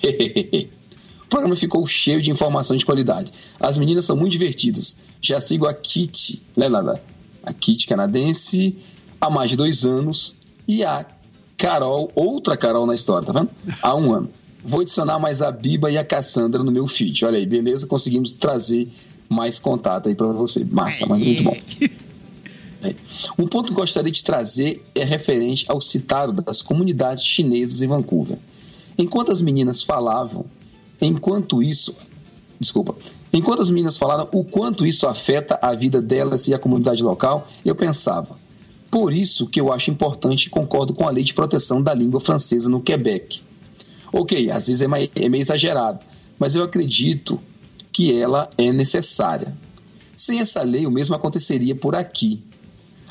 o 1.25 1.29
programa 1.29 1.57
ficou 1.57 1.87
cheio 1.87 2.21
de 2.23 2.31
informação 2.31 2.76
de 2.76 2.85
qualidade. 2.85 3.33
As 3.59 3.79
meninas 3.79 4.05
são 4.05 4.17
muito 4.17 4.33
divertidas. 4.33 4.97
Já 5.21 5.41
sigo 5.41 5.67
a 5.67 5.75
Kitty, 5.75 6.43
lá, 6.57 6.69
lá, 6.69 6.81
lá, 6.81 7.00
a 7.43 7.53
Kitty 7.53 7.87
canadense, 7.87 8.76
há 9.21 9.31
mais 9.31 9.50
de 9.50 9.57
dois 9.57 9.85
anos, 9.85 10.37
e 10.69 10.85
a 10.85 11.07
Carol, 11.57 12.11
outra 12.14 12.57
Carol 12.57 12.87
na 12.87 12.95
história, 12.95 13.26
tá 13.26 13.33
vendo? 13.33 13.50
Há 13.83 13.97
um 13.97 14.12
ano. 14.12 14.31
Vou 14.62 14.81
adicionar 14.81 15.19
mais 15.19 15.43
a 15.43 15.50
Biba 15.50 15.91
e 15.91 15.99
a 15.99 16.05
Cassandra 16.05 16.62
no 16.62 16.73
meu 16.73 16.87
feed. 16.87 17.25
Olha 17.25 17.38
aí, 17.38 17.47
beleza? 17.47 17.87
Conseguimos 17.87 18.33
trazer 18.33 18.88
mais 19.29 19.59
contato 19.59 20.09
aí 20.09 20.14
para 20.14 20.26
você. 20.29 20.64
Massa, 20.64 21.07
mas 21.07 21.21
muito 21.21 21.43
bom. 21.43 21.57
Um 23.38 23.47
ponto 23.47 23.69
que 23.69 23.75
gostaria 23.75 24.11
de 24.11 24.23
trazer 24.23 24.83
é 24.95 25.05
referente 25.05 25.64
ao 25.69 25.81
citado 25.81 26.43
das 26.43 26.61
comunidades 26.61 27.25
chinesas 27.25 27.83
em 27.83 27.88
Vancouver. 27.88 28.38
Enquanto 28.99 29.33
as 29.33 29.43
meninas 29.43 29.83
falavam, 29.83 30.45
enquanto 31.00 31.62
isso, 31.62 31.97
desculpa, 32.61 32.95
enquanto 33.33 33.62
as 33.62 33.71
meninas 33.71 33.97
falaram 33.97 34.29
o 34.33 34.45
quanto 34.45 34.87
isso 34.87 35.07
afeta 35.07 35.59
a 35.61 35.75
vida 35.75 36.00
delas 36.00 36.49
e 36.49 36.55
a 36.55 36.59
comunidade 36.59 37.03
local, 37.03 37.47
eu 37.64 37.75
pensava. 37.75 38.37
Por 38.91 39.12
isso 39.12 39.49
que 39.49 39.61
eu 39.61 39.73
acho 39.73 39.91
importante 39.91 40.45
e 40.45 40.50
concordo 40.50 40.95
com 40.95 41.09
a 41.09 41.11
lei 41.11 41.25
de 41.25 41.35
proteção 41.35 41.83
da 41.83 41.93
língua 41.93 42.21
francesa 42.21 42.69
no 42.71 42.81
Quebec. 42.81 43.43
Ok, 44.12 44.49
às 44.50 44.69
vezes 44.69 44.83
é, 44.83 44.87
é 45.17 45.29
meio 45.29 45.41
exagerado, 45.41 45.99
mas 46.38 46.55
eu 46.55 46.62
acredito 46.62 47.41
que 47.91 48.17
ela 48.21 48.49
é 48.57 48.71
necessária. 48.71 49.57
Sem 50.17 50.38
essa 50.38 50.62
lei, 50.62 50.87
o 50.87 50.91
mesmo 50.91 51.17
aconteceria 51.17 51.75
por 51.75 51.97
aqui. 51.97 52.41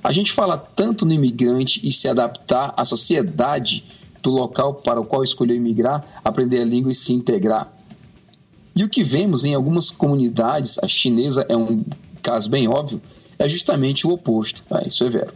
A 0.03 0.11
gente 0.11 0.33
fala 0.33 0.57
tanto 0.57 1.05
no 1.05 1.13
imigrante 1.13 1.79
e 1.87 1.91
se 1.91 2.09
adaptar 2.09 2.73
à 2.75 2.83
sociedade 2.83 3.85
do 4.21 4.31
local 4.31 4.73
para 4.73 4.99
o 4.99 5.05
qual 5.05 5.23
escolheu 5.23 5.55
emigrar, 5.55 6.05
aprender 6.23 6.61
a 6.61 6.65
língua 6.65 6.91
e 6.91 6.95
se 6.95 7.13
integrar. 7.13 7.73
E 8.75 8.83
o 8.83 8.89
que 8.89 9.03
vemos 9.03 9.45
em 9.45 9.53
algumas 9.53 9.89
comunidades, 9.89 10.77
a 10.79 10.87
chinesa 10.87 11.45
é 11.47 11.55
um 11.55 11.85
caso 12.21 12.49
bem 12.49 12.67
óbvio, 12.67 13.01
é 13.39 13.47
justamente 13.47 14.05
o 14.05 14.11
oposto. 14.11 14.63
Ah, 14.69 14.81
isso 14.85 15.03
é 15.05 15.09
vero. 15.09 15.33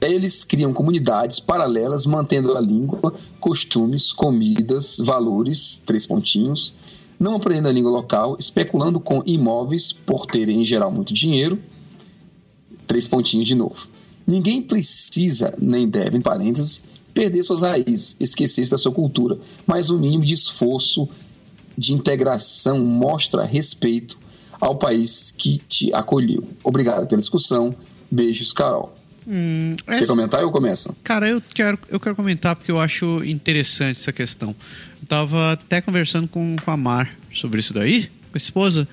Eles 0.00 0.44
criam 0.44 0.72
comunidades 0.72 1.40
paralelas, 1.40 2.06
mantendo 2.06 2.56
a 2.56 2.60
língua, 2.60 3.12
costumes, 3.40 4.12
comidas, 4.12 4.98
valores, 4.98 5.82
três 5.84 6.06
pontinhos, 6.06 6.72
não 7.18 7.34
aprendendo 7.34 7.68
a 7.68 7.72
língua 7.72 7.90
local, 7.90 8.36
especulando 8.38 9.00
com 9.00 9.22
imóveis 9.26 9.92
por 9.92 10.24
terem 10.24 10.60
em 10.60 10.64
geral 10.64 10.92
muito 10.92 11.12
dinheiro, 11.12 11.60
três 12.88 13.06
pontinhos 13.06 13.46
de 13.46 13.54
novo. 13.54 13.86
Ninguém 14.26 14.60
precisa, 14.60 15.54
nem 15.60 15.88
deve, 15.88 16.18
em 16.18 16.20
parênteses, 16.20 16.84
perder 17.14 17.42
suas 17.44 17.62
raízes, 17.62 18.16
esquecer-se 18.18 18.70
da 18.70 18.76
sua 18.76 18.92
cultura, 18.92 19.38
mas 19.66 19.90
o 19.90 19.98
mínimo 19.98 20.24
de 20.24 20.34
esforço 20.34 21.08
de 21.76 21.92
integração 21.92 22.84
mostra 22.84 23.44
respeito 23.44 24.18
ao 24.60 24.76
país 24.76 25.30
que 25.30 25.58
te 25.68 25.94
acolheu. 25.94 26.44
Obrigado 26.64 27.06
pela 27.06 27.20
discussão. 27.20 27.74
Beijos, 28.10 28.52
Carol. 28.52 28.92
Hum, 29.26 29.76
Quer 29.86 29.94
essa- 29.96 30.06
comentar 30.06 30.40
ou 30.40 30.46
eu 30.48 30.50
começo? 30.52 30.94
Cara, 31.04 31.28
eu 31.28 31.40
quero, 31.54 31.78
eu 31.88 32.00
quero 32.00 32.16
comentar 32.16 32.56
porque 32.56 32.70
eu 32.70 32.80
acho 32.80 33.22
interessante 33.24 33.98
essa 34.00 34.12
questão. 34.12 34.54
Eu 35.00 35.06
tava 35.06 35.52
até 35.52 35.80
conversando 35.80 36.26
com, 36.26 36.56
com 36.64 36.70
a 36.70 36.76
Mar 36.76 37.14
sobre 37.32 37.60
isso 37.60 37.72
daí, 37.74 38.04
com 38.04 38.34
a 38.34 38.38
esposa, 38.38 38.88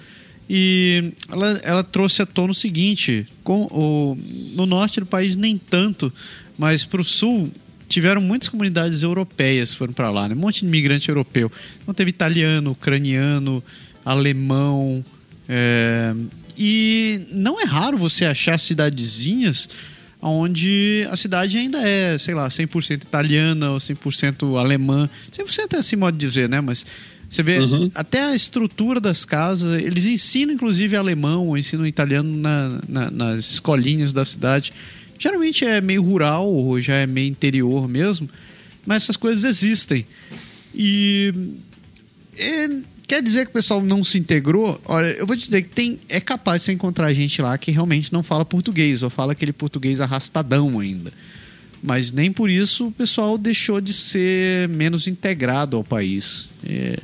e 0.50 1.12
ela, 1.30 1.60
ela 1.64 1.84
trouxe 1.84 2.22
à 2.22 2.26
tona 2.26 2.52
o 2.52 2.56
seguinte: 2.56 3.28
com 3.44 3.64
o, 3.64 4.18
no 4.56 4.66
norte 4.66 5.00
do 5.00 5.06
país, 5.06 5.36
nem 5.36 5.58
tanto, 5.58 6.14
mas 6.58 6.86
pro 6.86 7.04
sul 7.04 7.52
tiveram 7.88 8.22
muitas 8.22 8.50
comunidades 8.50 9.04
europeias 9.04 9.72
que 9.72 9.78
foram 9.78 9.94
para 9.94 10.10
lá, 10.10 10.28
né? 10.28 10.36
Um 10.36 10.40
monte 10.40 10.62
de 10.62 10.68
imigrante 10.68 11.10
europeu. 11.10 11.52
Então 11.82 11.94
teve 11.94 12.10
italiano, 12.10 12.72
ucraniano, 12.72 13.64
alemão. 14.04 15.04
é, 15.48 16.14
E 16.58 17.28
não 17.32 17.60
é 17.60 17.66
raro 17.66 17.98
você 17.98 18.26
achar 18.26 18.58
cidadezinhas 18.60 19.70
onde 20.22 21.08
a 21.12 21.16
cidade 21.16 21.58
ainda 21.58 21.80
é, 21.88 22.18
sei 22.18 22.34
lá, 22.34 22.48
100% 22.48 23.04
italiana 23.04 23.72
ou 23.72 23.78
100% 23.78 24.60
alemã. 24.60 25.08
100% 25.32 25.74
é 25.74 25.78
assim 25.78 25.96
modo 25.96 26.18
de 26.18 26.26
dizer, 26.26 26.50
né? 26.50 26.62
Mas 26.62 26.86
você 27.36 27.44
vê 27.44 27.60
Uhum. 27.60 27.92
até 27.94 28.24
a 28.24 28.36
estrutura 28.36 29.00
das 29.00 29.26
casas, 29.26 29.82
eles 29.82 30.06
ensinam 30.08 30.54
inclusive 30.54 30.96
alemão 30.96 31.48
ou 31.48 31.58
ensinam 31.58 31.86
italiano 31.86 32.36
na- 32.38 32.82
na- 32.88 33.12
nas 33.12 33.52
escolinhas 33.54 34.14
da 34.14 34.24
cidade. 34.26 34.72
Geralmente 35.20 35.64
é 35.66 35.80
meio 35.82 36.02
rural 36.04 36.46
ou 36.52 36.80
já 36.80 36.96
é 36.96 37.08
meio 37.08 37.28
interior 37.30 37.88
mesmo, 37.88 38.30
mas 38.86 39.04
essas 39.04 39.18
coisas 39.18 39.44
existem. 39.46 40.06
E 40.74 41.34
é, 42.38 42.70
quer 43.08 43.22
dizer 43.24 43.46
que 43.46 43.52
o 43.52 43.54
pessoal 43.54 43.82
não 43.82 44.04
se 44.04 44.18
integrou? 44.18 44.80
Olha, 44.86 45.08
eu 45.08 45.26
vou 45.26 45.36
dizer 45.36 45.62
que 45.62 45.70
tem, 45.70 46.00
é 46.10 46.20
capaz 46.20 46.62
de 46.62 46.66
você 46.66 46.72
encontrar 46.74 47.14
gente 47.14 47.42
lá 47.42 47.58
que 47.58 47.72
realmente 47.72 48.12
não 48.12 48.22
fala 48.24 48.44
português, 48.44 49.04
ou 49.04 49.10
fala 49.10 49.32
aquele 49.32 49.54
português 49.54 50.02
arrastadão 50.02 50.80
ainda. 50.80 51.14
Mas 51.82 52.12
nem 52.12 52.32
por 52.32 52.50
isso 52.50 52.88
o 52.88 52.92
pessoal 52.92 53.38
deixou 53.38 53.80
de 53.80 53.94
ser 53.94 54.68
menos 54.70 55.08
integrado 55.08 55.78
ao 55.78 55.84
país. 55.84 56.50
É, 56.66 56.98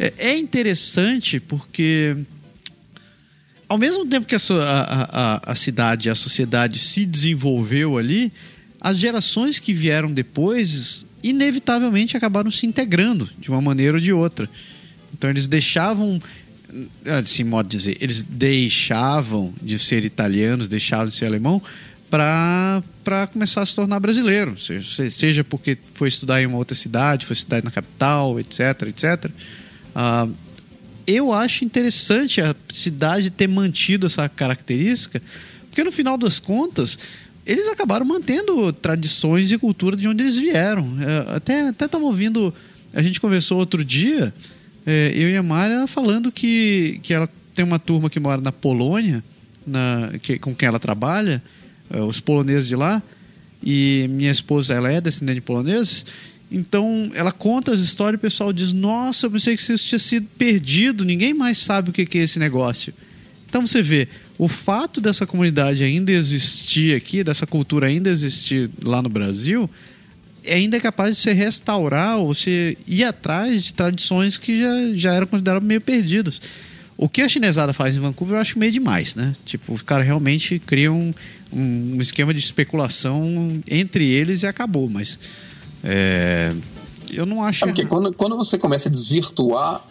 é- 0.00 0.12
é 0.30 0.36
interessante 0.38 1.38
porque 1.38 2.16
ao 3.68 3.78
mesmo 3.78 4.04
tempo 4.06 4.26
que 4.26 4.34
a, 4.34 4.38
a- 4.60 5.52
a 5.52 5.54
cidade, 5.54 6.10
a 6.10 6.14
sociedade 6.14 6.78
se 6.78 7.06
desenvolveu 7.06 7.98
ali, 7.98 8.32
as 8.80 8.96
gerações 8.98 9.58
que 9.58 9.72
vieram 9.74 10.10
depois, 10.12 11.04
inevitavelmente 11.22 12.16
acabaram 12.16 12.50
se 12.50 12.66
integrando 12.66 13.28
de 13.38 13.48
uma 13.50 13.60
maneira 13.60 13.96
ou 13.96 14.00
de 14.00 14.12
outra. 14.12 14.48
Então 15.12 15.28
eles 15.30 15.46
deixavam, 15.46 16.20
assim, 17.18 17.44
modo 17.44 17.68
de 17.68 17.76
dizer, 17.76 17.98
eles 18.00 18.22
deixavam 18.22 19.52
de 19.62 19.78
ser 19.78 20.04
italianos, 20.04 20.66
deixavam 20.66 21.06
de 21.06 21.14
ser 21.14 21.26
alemão 21.26 21.62
para 22.08 22.82
começar 23.32 23.62
a 23.62 23.66
se 23.66 23.76
tornar 23.76 24.00
brasileiro. 24.00 24.58
Seja, 24.58 25.10
seja 25.10 25.44
porque 25.44 25.76
foi 25.94 26.08
estudar 26.08 26.42
em 26.42 26.46
uma 26.46 26.56
outra 26.58 26.74
cidade, 26.74 27.26
foi 27.26 27.34
estudar 27.34 27.62
na 27.62 27.70
capital, 27.70 28.40
etc, 28.40 28.60
etc. 28.88 29.30
Ah, 29.94 30.28
eu 31.06 31.32
acho 31.32 31.64
interessante 31.64 32.40
a 32.40 32.54
cidade 32.68 33.30
ter 33.30 33.48
mantido 33.48 34.06
essa 34.06 34.28
característica, 34.28 35.20
porque 35.68 35.82
no 35.82 35.90
final 35.90 36.16
das 36.16 36.38
contas, 36.38 36.98
eles 37.44 37.68
acabaram 37.68 38.06
mantendo 38.06 38.72
tradições 38.72 39.50
e 39.50 39.58
cultura 39.58 39.96
de 39.96 40.06
onde 40.06 40.22
eles 40.22 40.38
vieram. 40.38 40.86
É, 41.00 41.36
Até 41.36 41.68
até 41.68 41.96
ouvindo, 41.96 42.54
a 42.92 43.02
gente 43.02 43.20
conversou 43.20 43.58
outro 43.58 43.84
dia, 43.84 44.32
é, 44.86 45.12
eu 45.14 45.28
e 45.28 45.36
a 45.36 45.42
Mara 45.42 45.86
falando 45.86 46.30
que, 46.30 47.00
que 47.02 47.12
ela 47.12 47.28
tem 47.54 47.64
uma 47.64 47.78
turma 47.78 48.08
que 48.08 48.20
mora 48.20 48.40
na 48.40 48.52
Polônia, 48.52 49.22
na, 49.66 50.12
que, 50.22 50.38
com 50.38 50.54
quem 50.54 50.68
ela 50.68 50.78
trabalha, 50.78 51.42
é, 51.90 52.00
os 52.00 52.20
poloneses 52.20 52.68
de 52.68 52.76
lá, 52.76 53.02
e 53.62 54.06
minha 54.10 54.30
esposa 54.30 54.74
ela 54.74 54.90
é 54.90 55.00
descendente 55.00 55.36
de 55.36 55.40
poloneses. 55.42 56.06
Então 56.50 57.10
ela 57.14 57.30
conta 57.30 57.72
as 57.72 57.80
histórias 57.80 58.18
e 58.18 58.20
o 58.20 58.20
pessoal 58.20 58.52
diz: 58.52 58.72
Nossa, 58.72 59.26
eu 59.26 59.30
pensei 59.30 59.56
que 59.56 59.62
isso 59.62 59.86
tinha 59.86 59.98
sido 59.98 60.26
perdido, 60.36 61.04
ninguém 61.04 61.32
mais 61.32 61.58
sabe 61.58 61.90
o 61.90 61.92
que 61.92 62.18
é 62.18 62.22
esse 62.22 62.38
negócio. 62.38 62.92
Então 63.48 63.66
você 63.66 63.82
vê, 63.82 64.08
o 64.38 64.48
fato 64.48 65.00
dessa 65.00 65.26
comunidade 65.26 65.82
ainda 65.82 66.12
existir 66.12 66.94
aqui, 66.94 67.22
dessa 67.24 67.46
cultura 67.46 67.88
ainda 67.88 68.08
existir 68.08 68.70
lá 68.82 69.02
no 69.02 69.08
Brasil, 69.08 69.68
ainda 70.48 70.76
é 70.76 70.80
capaz 70.80 71.16
de 71.16 71.22
se 71.22 71.32
restaurar 71.32 72.18
ou 72.18 72.32
se 72.32 72.78
ir 72.86 73.04
atrás 73.04 73.64
de 73.64 73.74
tradições 73.74 74.38
que 74.38 74.58
já, 74.58 74.92
já 74.94 75.14
eram 75.14 75.26
consideradas 75.26 75.66
meio 75.66 75.80
perdidas. 75.80 76.40
O 76.96 77.08
que 77.08 77.22
a 77.22 77.28
chinesada 77.28 77.72
faz 77.72 77.96
em 77.96 78.00
Vancouver 78.00 78.36
eu 78.36 78.40
acho 78.40 78.58
meio 78.58 78.70
demais, 78.70 79.14
né? 79.14 79.34
Tipo, 79.44 79.72
os 79.72 79.82
caras 79.82 80.06
realmente 80.06 80.58
criam 80.58 81.12
um, 81.52 81.94
um 81.96 82.00
esquema 82.00 82.32
de 82.32 82.40
especulação 82.40 83.60
entre 83.66 84.04
eles 84.04 84.42
e 84.42 84.46
acabou, 84.46 84.88
mas 84.88 85.18
é, 85.84 86.54
eu 87.12 87.26
não 87.26 87.42
acho. 87.42 87.64
É 87.64 87.68
porque 87.68 87.84
quando, 87.86 88.12
quando 88.14 88.36
você 88.36 88.56
começa 88.58 88.88
a 88.88 88.92
desvirtuar 88.92 89.84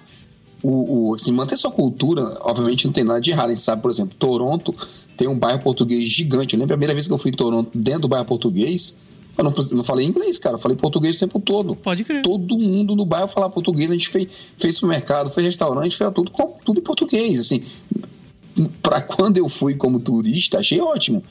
o, 0.61 1.09
o- 1.11 1.15
assim, 1.15 1.31
manter 1.31 1.55
sua 1.57 1.71
cultura, 1.71 2.37
obviamente 2.41 2.85
não 2.85 2.93
tem 2.93 3.03
nada 3.03 3.19
de 3.21 3.31
errado. 3.31 3.47
A 3.47 3.51
gente 3.51 3.61
sabe, 3.61 3.81
por 3.81 3.89
exemplo, 3.91 4.15
Toronto 4.17 4.73
tem 5.17 5.27
um 5.27 5.37
bairro 5.37 5.61
português 5.61 6.07
gigante. 6.07 6.53
Eu 6.53 6.59
lembro 6.59 6.73
a 6.73 6.77
primeira 6.77 6.93
vez 6.93 7.07
que 7.07 7.13
eu 7.13 7.17
fui 7.17 7.31
em 7.31 7.33
Toronto, 7.33 7.71
dentro 7.77 8.01
do 8.01 8.07
bairro 8.07 8.25
português, 8.25 8.95
eu 9.37 9.43
não, 9.43 9.53
não 9.71 9.83
falei 9.83 10.05
inglês, 10.05 10.37
cara, 10.37 10.55
eu 10.55 10.59
falei 10.59 10.75
português 10.77 11.15
o 11.15 11.19
tempo 11.21 11.39
todo. 11.39 11.75
Pode 11.75 12.03
crer. 12.03 12.21
Todo 12.21 12.57
mundo 12.59 12.95
no 12.95 13.05
bairro 13.05 13.27
falava 13.29 13.53
português, 13.53 13.89
a 13.89 13.93
gente 13.93 14.09
fez, 14.09 14.51
fez 14.57 14.75
supermercado, 14.75 15.29
fez 15.29 15.45
restaurante, 15.45 15.95
fez 15.97 16.13
tudo, 16.13 16.29
com- 16.31 16.55
tudo 16.65 16.79
em 16.79 16.83
português. 16.83 17.39
Assim, 17.39 17.63
para 18.81 19.01
quando 19.01 19.37
eu 19.37 19.47
fui 19.47 19.75
como 19.75 19.99
turista, 19.99 20.59
achei 20.59 20.79
ótimo. 20.81 21.23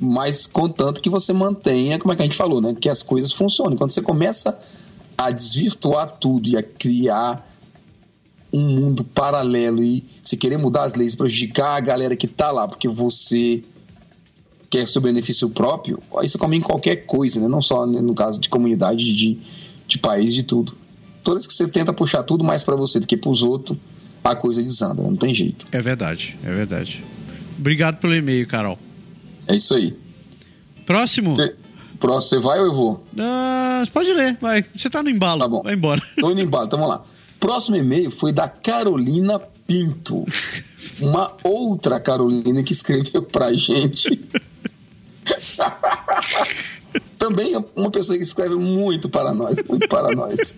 Mas 0.00 0.46
contanto 0.46 1.00
que 1.00 1.10
você 1.10 1.32
mantenha, 1.32 1.98
como 1.98 2.12
é 2.12 2.16
que 2.16 2.22
a 2.22 2.24
gente 2.24 2.36
falou, 2.36 2.60
né? 2.60 2.74
Que 2.78 2.88
as 2.88 3.02
coisas 3.02 3.32
funcionem. 3.32 3.76
Quando 3.76 3.90
você 3.90 4.02
começa 4.02 4.58
a 5.16 5.30
desvirtuar 5.30 6.10
tudo 6.10 6.48
e 6.48 6.56
a 6.56 6.62
criar 6.62 7.46
um 8.52 8.68
mundo 8.68 9.02
paralelo 9.02 9.82
e 9.82 10.04
se 10.22 10.36
querer 10.36 10.58
mudar 10.58 10.84
as 10.84 10.94
leis, 10.94 11.14
prejudicar 11.14 11.76
a 11.76 11.80
galera 11.80 12.14
que 12.14 12.26
tá 12.26 12.50
lá, 12.50 12.68
porque 12.68 12.86
você 12.86 13.62
quer 14.68 14.86
seu 14.86 15.00
benefício 15.00 15.48
próprio, 15.50 16.02
aí 16.16 16.28
você 16.28 16.38
come 16.38 16.56
em 16.56 16.60
qualquer 16.60 16.96
coisa, 17.06 17.40
né? 17.40 17.48
Não 17.48 17.62
só 17.62 17.86
né, 17.86 18.00
no 18.00 18.14
caso 18.14 18.40
de 18.40 18.48
comunidade, 18.48 19.14
de, 19.14 19.38
de 19.86 19.98
país, 19.98 20.34
de 20.34 20.42
tudo. 20.42 20.74
Toda 21.22 21.36
vez 21.36 21.46
que 21.46 21.54
você 21.54 21.68
tenta 21.68 21.92
puxar 21.92 22.22
tudo 22.22 22.42
mais 22.42 22.64
para 22.64 22.74
você 22.74 22.98
do 22.98 23.06
que 23.06 23.16
para 23.16 23.30
os 23.30 23.42
outros, 23.42 23.78
a 24.24 24.34
coisa 24.34 24.62
desanda, 24.62 25.02
não 25.02 25.16
tem 25.16 25.34
jeito. 25.34 25.66
É 25.72 25.80
verdade, 25.80 26.38
é 26.44 26.52
verdade. 26.52 27.04
Obrigado 27.58 27.98
pelo 27.98 28.14
e-mail, 28.14 28.46
Carol. 28.46 28.78
É 29.52 29.56
isso 29.56 29.74
aí. 29.74 29.94
Próximo. 30.86 31.34
Próximo, 32.00 32.20
você 32.20 32.38
vai 32.38 32.58
ou 32.58 32.66
eu 32.66 32.74
vou? 32.74 33.04
Ah, 33.18 33.82
pode 33.92 34.10
ler, 34.14 34.38
vai. 34.40 34.64
Você 34.74 34.88
tá 34.88 35.02
no 35.02 35.10
embalo. 35.10 35.40
Tá 35.40 35.48
bom. 35.48 35.62
Vai 35.62 35.74
embora. 35.74 36.00
Tô 36.18 36.30
indo 36.30 36.40
embora, 36.40 36.64
então 36.64 36.78
vamos 36.78 36.94
lá. 36.94 37.02
Próximo 37.38 37.76
e-mail 37.76 38.10
foi 38.10 38.32
da 38.32 38.48
Carolina 38.48 39.38
Pinto. 39.66 40.24
Uma 41.02 41.36
outra 41.44 42.00
Carolina 42.00 42.62
que 42.62 42.72
escreveu 42.72 43.22
pra 43.22 43.52
gente. 43.52 44.18
Também 47.18 47.54
é 47.54 47.58
uma 47.76 47.90
pessoa 47.90 48.16
que 48.16 48.24
escreve 48.24 48.54
muito 48.56 49.08
para 49.08 49.32
nós, 49.32 49.56
muito 49.68 49.86
para 49.86 50.14
nós. 50.14 50.56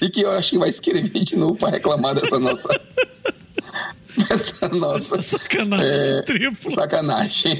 E 0.00 0.08
que 0.08 0.22
eu 0.22 0.30
acho 0.30 0.50
que 0.50 0.58
vai 0.58 0.68
escrever 0.68 1.24
de 1.24 1.36
novo 1.36 1.56
para 1.56 1.72
reclamar 1.72 2.14
dessa 2.14 2.38
nossa. 2.38 2.68
Dessa 4.28 4.68
nossa. 4.68 5.20
Sacanagem 5.22 5.86
é, 5.86 6.22
tripla. 6.22 6.70
Sacanagem. 6.70 7.58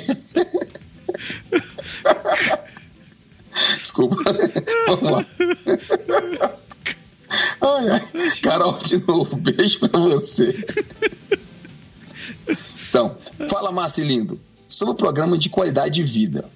Desculpa. 3.75 4.17
Vamos 4.87 5.11
lá. 5.11 5.27
Ai, 7.61 7.89
ai. 7.91 8.01
Carol, 8.43 8.79
de 8.85 9.07
novo, 9.07 9.37
beijo 9.37 9.81
pra 9.81 10.01
você. 10.01 10.55
Então, 12.89 13.17
fala, 13.49 13.71
Márcio 13.71 14.05
lindo, 14.05 14.41
sobre 14.67 14.95
o 14.95 14.97
programa 14.97 15.39
de 15.39 15.49
qualidade 15.49 15.95
de 15.95 16.03
vida. 16.03 16.49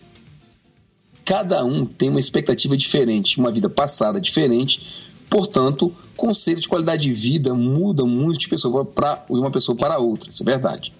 Cada 1.24 1.64
um 1.64 1.86
tem 1.86 2.10
uma 2.10 2.20
expectativa 2.20 2.76
diferente, 2.76 3.38
uma 3.38 3.50
vida 3.50 3.70
passada 3.70 4.20
diferente, 4.20 5.13
portanto, 5.34 5.92
conceito 6.16 6.60
de 6.60 6.68
qualidade 6.68 7.02
de 7.02 7.12
vida 7.12 7.52
muda 7.52 8.04
muito 8.04 8.38
de 8.38 8.48
pessoa 8.48 8.84
para 8.84 9.26
uma 9.28 9.50
pessoa 9.50 9.76
para 9.76 9.98
outra, 9.98 10.30
isso 10.30 10.44
é 10.44 10.46
verdade. 10.46 10.92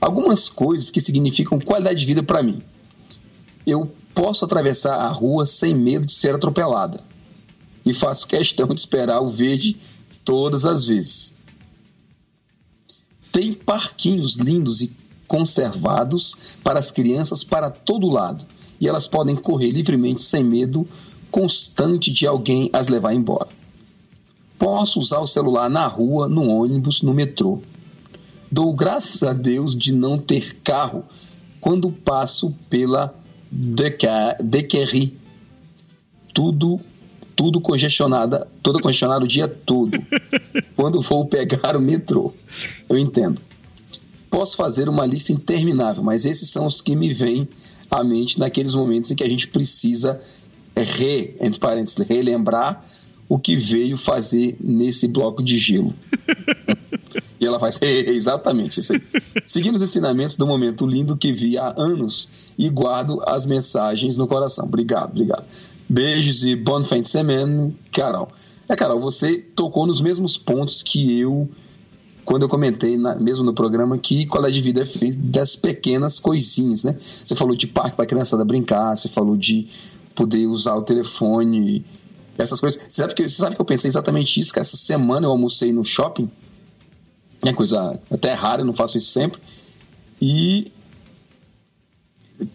Algumas 0.00 0.48
coisas 0.48 0.88
que 0.88 1.00
significam 1.00 1.58
qualidade 1.58 1.98
de 1.98 2.06
vida 2.06 2.22
para 2.22 2.44
mim. 2.44 2.62
Eu 3.66 3.92
posso 4.14 4.44
atravessar 4.44 4.94
a 4.94 5.08
rua 5.08 5.44
sem 5.44 5.74
medo 5.74 6.06
de 6.06 6.12
ser 6.12 6.32
atropelada. 6.32 7.02
E 7.84 7.92
faço 7.92 8.28
questão 8.28 8.68
de 8.68 8.78
esperar 8.78 9.20
o 9.20 9.28
verde 9.28 9.76
todas 10.24 10.64
as 10.64 10.86
vezes. 10.86 11.34
Tem 13.32 13.52
parquinhos 13.52 14.36
lindos 14.36 14.80
e 14.80 14.92
conservados 15.26 16.56
para 16.62 16.78
as 16.78 16.92
crianças 16.92 17.42
para 17.42 17.68
todo 17.68 18.06
lado. 18.06 18.46
E 18.80 18.86
elas 18.86 19.08
podem 19.08 19.34
correr 19.34 19.72
livremente 19.72 20.22
sem 20.22 20.44
medo 20.44 20.86
constante 21.36 22.10
de 22.10 22.26
alguém 22.26 22.70
as 22.72 22.88
levar 22.88 23.12
embora. 23.12 23.48
Posso 24.58 24.98
usar 24.98 25.18
o 25.18 25.26
celular 25.26 25.68
na 25.68 25.86
rua, 25.86 26.30
no 26.30 26.48
ônibus, 26.48 27.02
no 27.02 27.12
metrô. 27.12 27.60
Dou 28.50 28.72
graças 28.72 29.22
a 29.22 29.34
Deus 29.34 29.76
de 29.76 29.92
não 29.92 30.16
ter 30.16 30.54
carro 30.64 31.04
quando 31.60 31.92
passo 31.92 32.56
pela 32.70 33.14
Dequerri. 33.52 35.14
Tudo 36.32 36.80
tudo 37.34 37.60
congestionada, 37.60 38.48
toda 38.62 38.80
congestionada 38.80 39.26
o 39.26 39.28
dia 39.28 39.46
todo. 39.46 40.02
quando 40.74 41.02
vou 41.02 41.26
pegar 41.26 41.76
o 41.76 41.82
metrô. 41.82 42.32
Eu 42.88 42.96
entendo. 42.96 43.42
Posso 44.30 44.56
fazer 44.56 44.88
uma 44.88 45.04
lista 45.04 45.32
interminável, 45.32 46.02
mas 46.02 46.24
esses 46.24 46.48
são 46.48 46.64
os 46.64 46.80
que 46.80 46.96
me 46.96 47.12
vêm 47.12 47.46
à 47.90 48.02
mente 48.02 48.38
naqueles 48.38 48.74
momentos 48.74 49.10
em 49.10 49.14
que 49.14 49.22
a 49.22 49.28
gente 49.28 49.48
precisa 49.48 50.18
re, 50.82 51.36
entre 51.40 51.58
parênteses, 51.58 52.06
relembrar 52.06 52.84
o 53.28 53.38
que 53.38 53.56
veio 53.56 53.96
fazer 53.96 54.56
nesse 54.60 55.08
bloco 55.08 55.42
de 55.42 55.58
gelo. 55.58 55.92
e 57.40 57.46
ela 57.46 57.58
faz 57.58 57.80
exatamente 57.82 58.80
isso 58.80 58.92
aí. 58.92 59.02
Seguindo 59.44 59.74
os 59.74 59.82
ensinamentos 59.82 60.36
do 60.36 60.46
momento 60.46 60.86
lindo 60.86 61.16
que 61.16 61.32
vi 61.32 61.58
há 61.58 61.74
anos 61.76 62.28
e 62.56 62.68
guardo 62.68 63.20
as 63.26 63.44
mensagens 63.46 64.16
no 64.16 64.26
coração. 64.26 64.66
Obrigado, 64.66 65.10
obrigado. 65.10 65.44
Beijos 65.88 66.44
e 66.44 66.54
bon 66.54 66.82
fin 66.82 67.00
de 67.00 67.08
semaine, 67.08 67.76
Carol. 67.92 68.28
É, 68.68 68.74
Carol, 68.74 69.00
você 69.00 69.38
tocou 69.38 69.86
nos 69.86 70.00
mesmos 70.00 70.36
pontos 70.36 70.82
que 70.82 71.18
eu, 71.18 71.48
quando 72.24 72.42
eu 72.42 72.48
comentei, 72.48 72.96
na, 72.96 73.14
mesmo 73.14 73.44
no 73.44 73.54
programa, 73.54 73.96
que 73.96 74.26
qualidade 74.26 74.56
de 74.56 74.62
vida 74.62 74.82
é 74.82 74.86
feita 74.86 75.16
das 75.18 75.54
pequenas 75.54 76.18
coisinhas, 76.18 76.82
né? 76.82 76.96
Você 77.24 77.36
falou 77.36 77.54
de 77.54 77.68
parque 77.68 77.94
para 77.94 78.04
a 78.04 78.08
criançada 78.08 78.44
brincar, 78.44 78.96
você 78.96 79.08
falou 79.08 79.36
de 79.36 79.68
poder 80.16 80.46
usar 80.46 80.74
o 80.74 80.82
telefone, 80.82 81.84
essas 82.36 82.58
coisas. 82.58 82.80
Você 82.88 83.02
sabe, 83.02 83.14
que, 83.14 83.28
você 83.28 83.36
sabe 83.36 83.54
que 83.54 83.60
eu 83.60 83.66
pensei 83.66 83.88
exatamente 83.88 84.40
isso, 84.40 84.52
que 84.52 84.58
essa 84.58 84.76
semana 84.76 85.26
eu 85.26 85.30
almocei 85.30 85.72
no 85.72 85.84
shopping, 85.84 86.28
é 87.44 87.52
coisa 87.52 88.00
até 88.10 88.32
rara, 88.32 88.62
eu 88.62 88.66
não 88.66 88.72
faço 88.72 88.98
isso 88.98 89.10
sempre, 89.10 89.40
e 90.20 90.72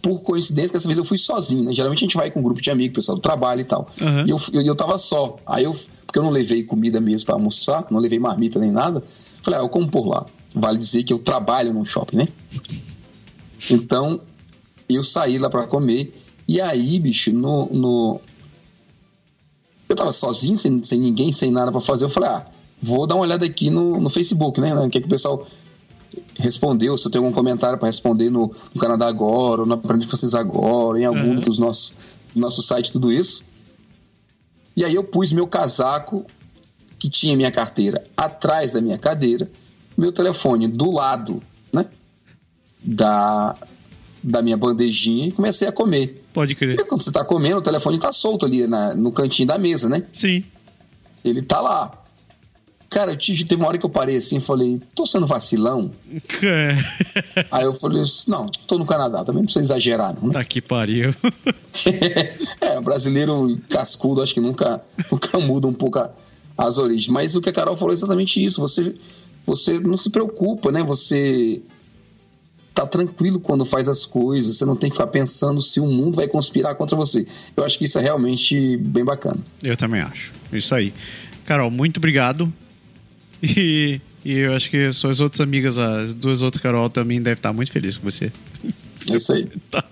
por 0.02 0.22
coincidência, 0.22 0.74
dessa 0.74 0.88
vez 0.88 0.98
eu 0.98 1.06
fui 1.06 1.18
sozinho, 1.18 1.64
né? 1.64 1.74
Geralmente 1.74 2.00
a 2.00 2.08
gente 2.08 2.18
vai 2.18 2.30
com 2.30 2.40
um 2.40 2.44
grupo 2.44 2.62
de 2.62 2.70
amigos, 2.70 2.96
pessoal 2.96 3.18
do 3.18 3.22
trabalho 3.22 3.62
e 3.62 3.66
tal. 3.66 3.88
Uhum. 4.00 4.28
E 4.28 4.30
eu, 4.30 4.40
eu, 4.54 4.62
eu 4.62 4.76
tava 4.76 4.98
só. 4.98 5.38
Aí 5.46 5.64
eu, 5.64 5.76
porque 6.06 6.20
eu 6.20 6.24
não 6.24 6.30
levei 6.30 6.64
comida 6.64 7.02
mesmo 7.02 7.26
para 7.26 7.36
almoçar, 7.36 7.88
não 7.90 8.00
levei 8.00 8.20
marmita 8.20 8.60
nem 8.60 8.70
nada. 8.70 9.04
Falei, 9.42 9.60
ah, 9.60 9.64
eu 9.64 9.70
como 9.70 9.90
por 9.90 10.06
lá. 10.06 10.26
Vale 10.54 10.78
dizer 10.78 11.04
que 11.04 11.12
eu 11.12 11.18
trabalho 11.18 11.74
num 11.74 11.84
shopping, 11.84 12.18
né? 12.18 12.28
Então, 13.72 14.22
eu 14.88 15.04
saí 15.04 15.40
lá 15.40 15.50
para 15.50 15.66
comer. 15.66 16.14
E 16.48 16.60
aí, 16.60 17.00
bicho, 17.00 17.32
no, 17.32 17.66
no. 17.68 18.22
Eu 19.88 19.96
tava 19.96 20.12
sozinho, 20.12 20.58
sem, 20.58 20.82
sem 20.84 21.00
ninguém, 21.00 21.32
sem 21.32 21.52
nada 21.52 21.72
para 21.72 21.82
fazer. 21.82 22.06
Eu 22.06 22.10
falei, 22.10 22.30
ah, 22.30 22.46
vou 22.82 23.06
dar 23.06 23.16
uma 23.16 23.24
olhada 23.24 23.46
aqui 23.46 23.70
no, 23.70 24.00
no 24.00 24.10
Facebook, 24.10 24.60
né? 24.60 24.74
O 24.74 24.90
que, 24.90 24.98
é 24.98 25.02
que 25.02 25.08
o 25.08 25.10
pessoal 25.10 25.46
respondeu, 26.38 26.98
se 26.98 27.08
eu 27.08 27.12
tenho 27.12 27.24
algum 27.24 27.34
comentário 27.36 27.78
para 27.78 27.88
responder 27.88 28.30
no, 28.30 28.52
no, 28.74 28.82
Canadá 28.82 29.08
Agora, 29.08 29.62
ou 29.62 29.68
no 29.68 29.74
Aprende 29.76 30.08
Francês 30.08 30.34
Agora, 30.34 31.00
em 31.00 31.06
algum 31.06 31.36
Uhum. 31.36 31.40
dos 31.40 31.60
nossos 31.60 31.94
do 32.34 32.40
nosso 32.40 32.62
site, 32.62 32.92
tudo 32.92 33.12
isso. 33.12 33.44
E 34.76 34.86
aí 34.86 34.96
eu 34.96 35.04
pus 35.04 35.34
meu 35.34 35.48
casaco, 35.48 36.26
que 36.98 37.10
tinha 37.10 37.36
minha 37.36 37.52
carteira, 37.52 38.04
atrás 38.16 38.72
da 38.72 38.80
minha 38.80 38.98
cadeira, 38.98 39.50
meu 39.98 40.12
telefone 40.12 40.68
do 40.68 40.92
lado, 40.92 41.42
né? 41.74 41.86
Da, 42.82 43.56
da 44.24 44.42
minha 44.42 44.56
bandejinha 44.58 45.28
e 45.28 45.32
comecei 45.32 45.68
a 45.68 45.72
comer. 45.72 46.24
Pode 46.34 46.54
E 46.54 46.56
crer. 46.56 46.86
quando 46.86 47.02
você 47.04 47.12
tá 47.12 47.24
comendo, 47.26 47.58
o 47.58 47.62
telefone 47.62 47.98
tá 48.00 48.12
solto 48.12 48.46
ali 48.46 48.68
na- 48.68 48.94
no 48.94 49.12
cantinho 49.12 49.48
da 49.48 49.58
mesa, 49.58 49.90
né? 49.90 50.04
Sim. 50.14 50.44
Ele 51.24 51.42
tá 51.42 51.60
lá. 51.62 51.98
Cara, 52.90 53.14
eu 53.14 53.18
teve 53.18 53.56
uma 53.56 53.68
hora 53.70 53.78
que 53.78 53.86
eu 53.86 53.90
parei 53.90 54.18
assim 54.18 54.36
e 54.38 54.42
falei, 54.42 54.82
tô 54.94 55.06
sendo 55.06 55.26
vacilão? 55.26 55.92
É. 56.44 56.76
Aí 57.50 57.64
eu 57.64 57.74
falei 57.74 58.02
não, 58.28 58.48
tô 58.68 58.78
no 58.78 58.86
Canadá, 58.86 59.20
também 59.24 59.40
não 59.42 59.46
precisa 59.46 59.62
exagerar, 59.64 60.14
não. 60.20 60.28
né? 60.28 60.34
Tá 60.34 60.44
que 60.44 60.60
pariu. 60.62 61.16
é, 62.60 62.78
o 62.78 62.82
brasileiro 62.82 63.58
cascudo 63.70 64.22
acho 64.22 64.34
que 64.34 64.42
nunca, 64.42 64.82
nunca 65.12 65.40
muda 65.40 65.68
um 65.68 65.74
pouco 65.74 66.00
a- 66.00 66.12
as 66.58 66.78
origens. 66.78 67.08
Mas 67.08 67.34
o 67.36 67.42
que 67.42 67.50
a 67.50 67.54
Carol 67.54 67.78
falou 67.78 67.92
é 67.92 67.96
exatamente 67.96 68.44
isso. 68.44 68.60
Você, 68.62 68.94
você 69.46 69.80
não 69.80 69.96
se 69.98 70.10
preocupa, 70.10 70.70
né? 70.72 70.84
Você 70.84 71.62
tá 72.74 72.86
tranquilo 72.88 73.40
quando 73.40 73.66
faz 73.66 73.88
as 73.90 74.06
coisas. 74.06 74.58
Você 74.58 74.66
não 74.66 74.76
tem 74.76 74.90
que 74.90 74.96
ficar 74.96 75.08
pensando 75.08 75.62
se 75.62 75.80
o 75.80 75.86
mundo 75.86 76.16
vai 76.16 76.28
conspirar 76.28 76.76
contra 76.76 76.96
você. 76.96 77.26
Eu 77.56 77.64
acho 77.66 77.78
que 77.78 77.86
isso 77.86 78.00
é 78.00 78.02
realmente 78.02 78.78
bem 78.78 79.04
bacana. 79.04 79.40
Eu 79.64 79.76
também 79.78 80.02
acho. 80.02 80.32
Isso 80.54 80.74
aí. 80.74 80.94
Carol, 81.46 81.70
muito 81.72 81.98
obrigado. 81.98 82.52
E, 83.44 84.00
e 84.24 84.34
eu 84.38 84.54
acho 84.54 84.70
que 84.70 84.94
suas 84.94 85.20
outras 85.20 85.42
amigas, 85.42 85.76
as 85.80 86.14
duas 86.14 86.44
outras 86.44 86.62
Carol, 86.62 86.88
também 86.92 87.20
devem 87.20 87.34
estar 87.34 87.52
muito 87.52 87.72
felizes 87.72 87.98
com 87.98 88.04
você. 88.10 88.32
É 89.12 89.16
isso 89.16 89.34
aí. 89.34 89.48
Tá. 89.72 89.84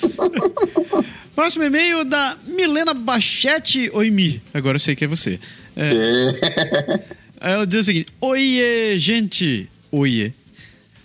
Próximo 1.34 1.64
e-mail 1.64 2.04
da 2.04 2.36
Milena 2.46 2.94
Bachete. 2.94 3.90
Oi, 3.92 4.10
Mi. 4.10 4.40
Agora 4.54 4.76
eu 4.76 4.80
sei 4.80 4.94
que 4.94 5.04
é 5.04 5.08
você. 5.08 5.40
É, 5.76 5.90
É. 7.40 7.54
ela 7.54 7.66
diz 7.66 7.80
o 7.80 7.84
seguinte: 7.84 8.06
Oiê, 8.20 8.98
gente. 8.98 9.68
Oiê. 9.90 10.32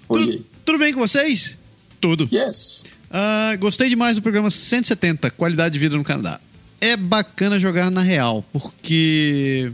Oi. 0.10 0.26
Tudo, 0.38 0.46
tudo 0.68 0.80
bem 0.80 0.94
com 0.94 1.00
vocês? 1.00 1.58
Tudo. 2.02 2.28
Yes. 2.30 2.84
Ah, 3.10 3.56
gostei 3.58 3.88
demais 3.88 4.18
do 4.18 4.22
programa 4.22 4.52
170, 4.52 5.32
Qualidade 5.32 5.72
de 5.72 5.80
Vida 5.80 5.96
no 5.96 6.04
Canadá. 6.04 6.42
É 6.82 6.98
bacana 6.98 7.58
jogar 7.58 7.90
na 7.90 8.02
real, 8.02 8.44
porque 8.52 9.72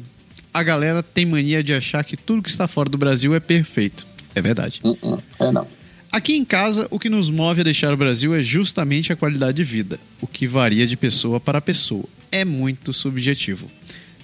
a 0.53 0.61
galera 0.61 1.01
tem 1.01 1.25
mania 1.25 1.63
de 1.63 1.73
achar 1.73 2.03
que 2.03 2.15
tudo 2.15 2.43
que 2.43 2.49
está 2.49 2.67
fora 2.67 2.91
do 2.91 2.97
Brasil 2.99 3.33
é 3.33 3.39
perfeito. 3.39 4.05
É 4.35 4.41
verdade. 4.41 4.81
Hum, 4.83 4.95
hum. 5.01 5.17
É 5.39 5.51
não. 5.51 5.67
Aqui 6.11 6.37
em 6.37 6.45
casa, 6.45 6.87
o 6.91 6.99
que 6.99 7.09
nos 7.09 7.31
move 7.31 7.61
a 7.61 7.63
deixar 7.63 7.91
o 7.91 7.97
Brasil 7.97 8.35
é 8.35 8.43
justamente 8.43 9.11
a 9.11 9.15
qualidade 9.15 9.57
de 9.57 9.63
vida, 9.63 9.99
o 10.21 10.27
que 10.27 10.45
varia 10.45 10.85
de 10.85 10.95
pessoa 10.95 11.39
para 11.39 11.59
pessoa. 11.59 12.05
É 12.31 12.45
muito 12.45 12.93
subjetivo. 12.93 13.67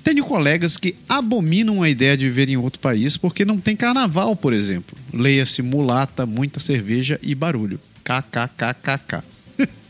Tenho 0.04 0.24
colegas 0.24 0.78
que 0.78 0.96
abominam 1.08 1.84
a 1.84 1.90
ideia 1.90 2.16
de 2.16 2.26
viver 2.28 2.50
em 2.50 2.58
outro 2.58 2.80
país 2.80 3.18
porque 3.18 3.44
não 3.46 3.60
tem 3.60 3.76
carnaval, 3.76 4.36
por 4.36 4.54
exemplo. 4.54 4.98
Leia-se 5.14 5.62
mulata, 5.62 6.26
muita 6.26 6.60
cerveja 6.60 7.20
e 7.22 7.36
barulho. 7.36 7.80
KKKKK. 8.04 9.24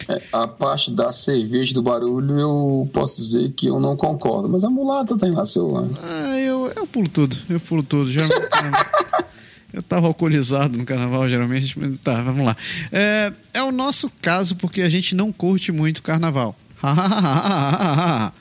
É, 0.09 0.21
a 0.33 0.47
parte 0.47 0.91
da 0.91 1.11
cerveja 1.11 1.73
do 1.75 1.83
barulho 1.83 2.39
eu 2.39 2.89
posso 2.91 3.21
dizer 3.21 3.51
que 3.51 3.67
eu 3.67 3.79
não 3.79 3.95
concordo, 3.95 4.49
mas 4.49 4.63
a 4.63 4.69
mulata 4.69 5.15
tem 5.17 5.31
lá 5.31 5.45
seu. 5.45 5.77
Ah, 6.01 6.39
eu, 6.39 6.71
eu 6.75 6.87
pulo 6.87 7.07
tudo, 7.07 7.37
eu 7.47 7.59
pulo 7.59 7.83
tudo. 7.83 8.09
Já, 8.09 8.21
eu 9.71 9.83
tava 9.83 10.07
alcoolizado 10.07 10.79
no 10.79 10.85
carnaval, 10.85 11.29
geralmente. 11.29 11.77
mas 11.77 11.99
Tá, 11.99 12.23
vamos 12.23 12.43
lá. 12.43 12.57
É, 12.91 13.31
é 13.53 13.61
o 13.63 13.71
nosso 13.71 14.11
caso 14.19 14.55
porque 14.55 14.81
a 14.81 14.89
gente 14.89 15.13
não 15.13 15.31
curte 15.31 15.71
muito 15.71 16.01
carnaval. 16.01 16.55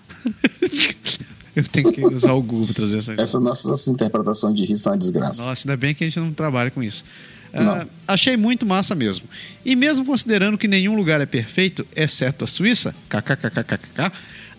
eu 1.58 1.64
tenho 1.64 1.92
que 1.92 2.04
usar 2.04 2.32
o 2.32 2.42
Google 2.42 2.66
pra 2.66 2.74
trazer 2.74 2.98
essa. 2.98 3.20
Essa 3.20 3.40
nossa 3.40 3.72
essa 3.72 3.90
interpretação 3.90 4.52
de 4.52 4.64
risco 4.64 4.88
é 4.88 4.92
uma 4.92 4.98
desgraça. 4.98 5.44
Nossa, 5.44 5.66
ainda 5.68 5.76
bem 5.76 5.94
que 5.94 6.04
a 6.04 6.06
gente 6.06 6.18
não 6.20 6.32
trabalha 6.32 6.70
com 6.70 6.82
isso. 6.82 7.04
Ah, 7.52 7.86
achei 8.06 8.36
muito 8.36 8.66
massa 8.66 8.94
mesmo. 8.94 9.26
E 9.64 9.74
mesmo 9.74 10.04
considerando 10.04 10.58
que 10.58 10.68
nenhum 10.68 10.94
lugar 10.94 11.20
é 11.20 11.26
perfeito, 11.26 11.86
exceto 11.96 12.44
a 12.44 12.46
Suíça, 12.48 12.94
kkkkkk, 13.08 14.12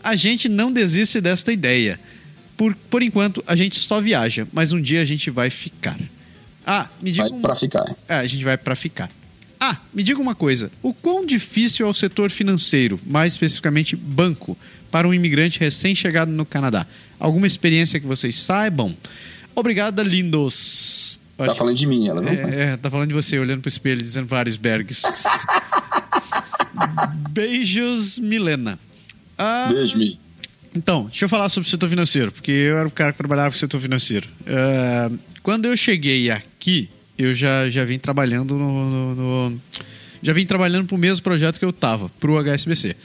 a 0.04 0.16
gente 0.16 0.50
não 0.50 0.72
desiste 0.72 1.22
desta 1.22 1.52
ideia. 1.52 2.00
Por, 2.58 2.76
por 2.90 3.02
enquanto, 3.04 3.44
a 3.48 3.56
gente 3.56 3.78
só 3.80 4.02
viaja, 4.02 4.48
mas 4.52 4.74
um 4.74 4.82
dia 4.82 5.02
a 5.02 5.06
gente 5.06 5.30
vai 5.30 5.50
ficar. 5.50 5.98
Ah, 6.66 6.88
me 7.02 7.12
diga 7.12 7.30
Vai 7.30 7.38
um- 7.38 7.42
pra 7.42 7.56
ficar. 7.56 7.96
é, 8.08 8.16
a 8.16 8.26
gente 8.26 8.44
vai 8.44 8.58
pra 8.58 8.76
ficar. 8.76 9.10
Ah, 9.60 9.78
me 9.94 10.02
diga 10.04 10.20
uma 10.22 10.34
coisa. 10.36 10.72
O 10.82 10.94
quão 10.94 11.26
difícil 11.26 11.86
é 11.86 11.90
o 11.90 11.94
setor 11.94 12.32
financeiro, 12.32 13.00
mais 13.06 13.34
especificamente 13.34 13.96
banco, 13.96 14.58
para 14.90 15.08
um 15.08 15.14
imigrante 15.14 15.60
recém-chegado 15.60 16.32
no 16.32 16.46
Canadá? 16.46 16.88
Alguma 17.20 17.46
experiência 17.46 18.00
que 18.00 18.08
vocês 18.08 18.36
saibam? 18.38 18.96
Obrigada, 19.56 20.02
lindos. 20.02 21.20
Tá 21.38 21.46
acho- 21.48 21.56
falando 21.56 21.76
de 21.76 21.86
mim, 21.86 22.08
ela, 22.08 22.22
não? 22.22 22.30
é, 22.30 22.62
é, 22.74 22.78
tá 22.78 22.90
falando 22.90 23.10
de 23.10 23.14
você, 23.14 23.38
olhando 23.40 23.62
pro 23.62 23.70
espelho, 23.70 24.02
dizendo 24.02 24.28
vários 24.28 24.56
bergs. 24.58 25.04
Beijos, 27.32 28.20
Milena. 28.20 28.78
Ah, 29.38 29.70
Beijo, 29.72 29.98
Mi. 29.98 30.20
então, 30.76 31.06
deixa 31.06 31.26
eu 31.26 31.30
falar 31.30 31.50
sobre 31.50 31.68
o 31.68 31.70
setor 31.70 31.90
financeiro, 31.90 32.32
porque 32.32 32.52
eu 32.52 32.78
era 32.78 32.88
o 32.88 32.92
cara 32.92 33.12
que 33.12 33.18
trabalhava 33.18 33.50
com 33.50 33.56
o 33.56 33.60
setor 33.60 33.80
financeiro. 33.80 34.28
É, 34.46 35.10
quando 35.42 35.66
eu 35.66 35.76
cheguei 35.78 36.30
aqui, 36.30 36.90
eu 37.24 37.34
já, 37.34 37.70
já 37.70 37.84
vim 37.84 38.00
trabalhando 38.00 38.56
no, 38.58 38.90
no- 39.16 39.50
no- 39.50 39.62
Já 40.22 40.34
vim 40.34 40.46
trabalhando 40.46 40.86
pro 40.88 40.98
mesmo 40.98 41.24
projeto 41.24 41.60
que 41.60 41.66
eu 41.66 41.72
tava, 41.74 42.10
pro 42.20 42.38
HSBC. 42.38 42.96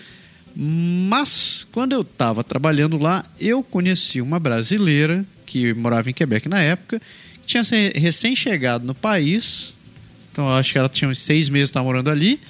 Mas, 0.57 1.67
quando 1.73 1.93
eu 1.93 2.05
tava 2.05 2.45
trabalhando 2.45 2.97
lá, 2.97 3.25
eu 3.41 3.63
conheci 3.63 4.21
uma 4.21 4.39
brasileira 4.39 5.25
que 5.45 5.75
morava 5.75 6.09
em 6.11 6.13
Quebec 6.13 6.49
na 6.49 6.61
época, 6.61 7.01
que 7.41 7.47
tinha 7.47 7.63
recém-chegado 7.97 8.87
no 8.87 8.95
país. 8.95 9.75
Então, 10.33 10.49
acho 10.55 10.73
que 10.73 10.79
ela 10.79 10.89
tinha 10.89 11.09
uns 11.09 11.19
seis 11.19 11.49
meses 11.49 11.71
estava 11.71 11.85
morando 11.85 12.11
ali. 12.11 12.41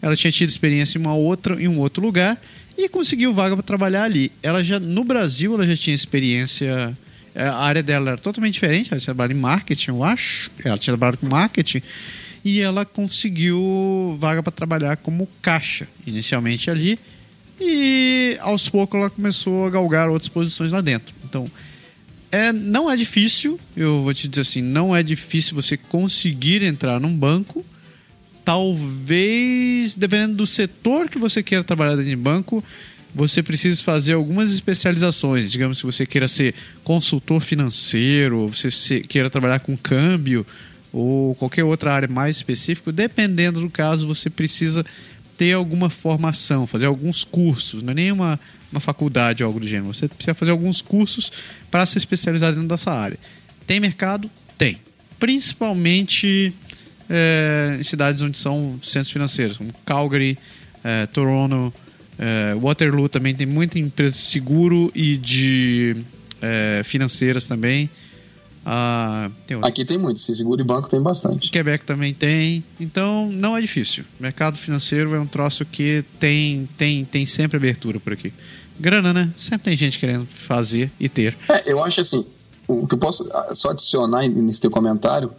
Ela 0.00 0.14
tinha 0.14 0.30
tido 0.30 0.48
experiência 0.50 0.98
em, 0.98 1.00
uma 1.00 1.14
outra, 1.14 1.60
em 1.62 1.66
um 1.68 1.78
outro 1.78 2.02
lugar 2.02 2.40
e 2.76 2.88
conseguiu 2.88 3.32
vaga 3.32 3.54
para 3.56 3.62
trabalhar 3.62 4.04
ali. 4.04 4.30
Ela 4.42 4.62
já 4.62 4.78
no 4.78 5.02
Brasil 5.04 5.54
ela 5.54 5.66
já 5.66 5.76
tinha 5.76 5.94
experiência. 5.94 6.96
É, 7.34 7.44
A 7.46 7.56
área 7.56 7.82
dela 7.82 8.12
era 8.12 8.18
totalmente 8.18 8.54
diferente. 8.54 8.92
Ela 8.92 9.00
tinha 9.00 9.14
trabalhado 9.14 9.38
em 9.38 9.40
marketing, 9.40 9.90
eu 9.90 10.04
acho. 10.04 10.50
Ela 10.64 10.78
tinha 10.78 10.92
trabalhado 10.92 11.18
com 11.18 11.26
marketing 11.26 11.82
e 12.44 12.60
ela 12.60 12.84
conseguiu 12.84 14.16
vaga 14.20 14.42
para 14.42 14.52
trabalhar 14.52 14.96
como 14.98 15.28
caixa 15.40 15.88
inicialmente 16.06 16.70
ali. 16.70 16.98
E 17.60 18.36
aos 18.40 18.68
poucos 18.68 18.98
ela 18.98 19.08
começou 19.08 19.66
a 19.66 19.70
galgar 19.70 20.08
outras 20.08 20.28
posições 20.28 20.70
lá 20.70 20.80
dentro. 20.80 21.14
Então, 21.24 21.50
é, 22.30 22.52
não 22.52 22.90
é 22.90 22.96
difícil, 22.96 23.58
eu 23.76 24.02
vou 24.02 24.12
te 24.12 24.26
dizer 24.28 24.42
assim, 24.42 24.60
não 24.60 24.94
é 24.94 25.02
difícil 25.02 25.54
você 25.54 25.76
conseguir 25.76 26.62
entrar 26.62 27.00
num 27.00 27.16
banco. 27.16 27.64
Talvez, 28.44 29.94
dependendo 29.94 30.36
do 30.36 30.46
setor 30.46 31.08
que 31.08 31.18
você 31.18 31.42
queira 31.42 31.64
trabalhar 31.64 31.92
dentro 31.92 32.10
de 32.10 32.16
banco, 32.16 32.62
você 33.14 33.42
precisa 33.42 33.82
fazer 33.82 34.14
algumas 34.14 34.52
especializações. 34.52 35.50
Digamos, 35.50 35.78
se 35.78 35.84
você 35.84 36.04
queira 36.04 36.26
ser 36.26 36.54
consultor 36.82 37.40
financeiro, 37.40 38.48
você 38.48 39.00
queira 39.00 39.30
trabalhar 39.30 39.60
com 39.60 39.76
câmbio, 39.76 40.44
ou 40.92 41.34
qualquer 41.34 41.64
outra 41.64 41.92
área 41.92 42.08
mais 42.08 42.36
específica, 42.36 42.92
dependendo 42.92 43.60
do 43.60 43.70
caso, 43.70 44.06
você 44.06 44.30
precisa 44.30 44.84
ter 45.36 45.52
alguma 45.52 45.90
formação, 45.90 46.66
fazer 46.66 46.86
alguns 46.86 47.24
cursos, 47.24 47.82
não 47.82 47.90
é 47.90 47.94
nem 47.94 48.12
uma, 48.12 48.38
uma 48.70 48.80
faculdade 48.80 49.42
ou 49.42 49.48
algo 49.48 49.58
do 49.58 49.66
gênero. 49.66 49.92
Você 49.92 50.06
precisa 50.08 50.34
fazer 50.34 50.52
alguns 50.52 50.80
cursos 50.80 51.32
para 51.70 51.84
se 51.86 51.98
especializar 51.98 52.52
dentro 52.52 52.68
dessa 52.68 52.92
área. 52.92 53.18
Tem 53.66 53.80
mercado? 53.80 54.30
Tem. 54.56 54.78
Principalmente 55.18 56.52
é, 57.10 57.76
em 57.78 57.82
cidades 57.82 58.22
onde 58.22 58.38
são 58.38 58.78
centros 58.80 59.10
financeiros, 59.10 59.56
como 59.56 59.72
Calgary, 59.84 60.38
é, 60.84 61.06
Toronto, 61.06 61.72
é, 62.18 62.54
Waterloo 62.54 63.08
também 63.08 63.34
tem 63.34 63.46
muita 63.46 63.78
empresa 63.78 64.14
de 64.14 64.22
seguro 64.22 64.90
e 64.94 65.16
de 65.16 65.96
é, 66.40 66.82
financeiras 66.84 67.46
também. 67.46 67.90
Ah, 68.66 69.30
tem. 69.46 69.58
Aqui 69.62 69.84
tem 69.84 69.98
muito, 69.98 70.18
se 70.18 70.34
seguro 70.34 70.60
e 70.60 70.64
banco 70.64 70.88
tem 70.88 71.00
bastante. 71.00 71.50
Quebec 71.50 71.84
também 71.84 72.14
tem. 72.14 72.64
Então 72.80 73.30
não 73.30 73.56
é 73.56 73.60
difícil. 73.60 74.04
Mercado 74.18 74.56
financeiro 74.56 75.14
é 75.14 75.20
um 75.20 75.26
troço 75.26 75.64
que 75.66 76.02
tem, 76.18 76.68
tem, 76.78 77.04
tem 77.04 77.26
sempre 77.26 77.58
abertura 77.58 78.00
por 78.00 78.14
aqui. 78.14 78.32
Grana, 78.78 79.12
né? 79.12 79.30
Sempre 79.36 79.64
tem 79.66 79.76
gente 79.76 79.98
querendo 79.98 80.26
fazer 80.26 80.90
e 80.98 81.08
ter. 81.08 81.36
É, 81.48 81.70
eu 81.70 81.82
acho 81.84 82.00
assim, 82.00 82.24
o 82.66 82.86
que 82.86 82.94
eu 82.94 82.98
posso 82.98 83.28
ah, 83.32 83.54
só 83.54 83.70
adicionar 83.70 84.26
nesse 84.26 84.60
teu 84.60 84.70
comentário 84.70 85.30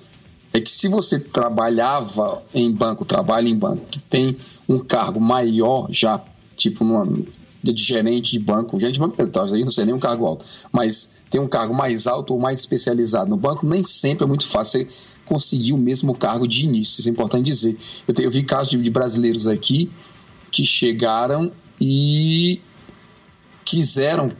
é 0.53 0.61
que 0.61 0.71
se 0.71 0.87
você 0.87 1.19
trabalhava 1.19 2.41
em 2.53 2.71
banco, 2.71 3.03
trabalha 3.03 3.49
em 3.49 3.57
banco, 3.57 3.85
que 3.87 3.99
tem 3.99 4.37
um 4.69 4.79
cargo 4.79 5.19
maior 5.19 5.87
já, 5.89 6.21
tipo 6.55 6.83
de 7.63 7.83
gerente 7.83 8.31
de 8.31 8.39
banco, 8.39 8.79
gerente 8.79 8.95
de 8.95 8.99
banco, 8.99 9.27
talvez 9.27 9.53
aí 9.53 9.63
não 9.63 9.71
seja 9.71 9.85
nem 9.85 9.95
um 9.95 9.99
cargo 9.99 10.25
alto, 10.25 10.45
mas 10.71 11.15
tem 11.29 11.41
um 11.41 11.47
cargo 11.47 11.73
mais 11.73 12.05
alto 12.07 12.33
ou 12.33 12.39
mais 12.39 12.59
especializado 12.59 13.29
no 13.29 13.37
banco, 13.37 13.65
nem 13.65 13.83
sempre 13.83 14.23
é 14.23 14.27
muito 14.27 14.47
fácil 14.47 14.85
você 14.85 14.87
conseguir 15.25 15.73
o 15.73 15.77
mesmo 15.77 16.13
cargo 16.13 16.47
de 16.47 16.65
início, 16.65 16.99
isso 16.99 17.09
é 17.09 17.11
importante 17.11 17.45
dizer. 17.45 17.77
Eu, 18.07 18.13
tenho, 18.13 18.27
eu 18.27 18.31
vi 18.31 18.43
casos 18.43 18.69
de, 18.69 18.77
de 18.77 18.89
brasileiros 18.89 19.47
aqui 19.47 19.89
que 20.51 20.63
chegaram 20.63 21.51
e 21.81 22.61
quiseram 23.63 24.31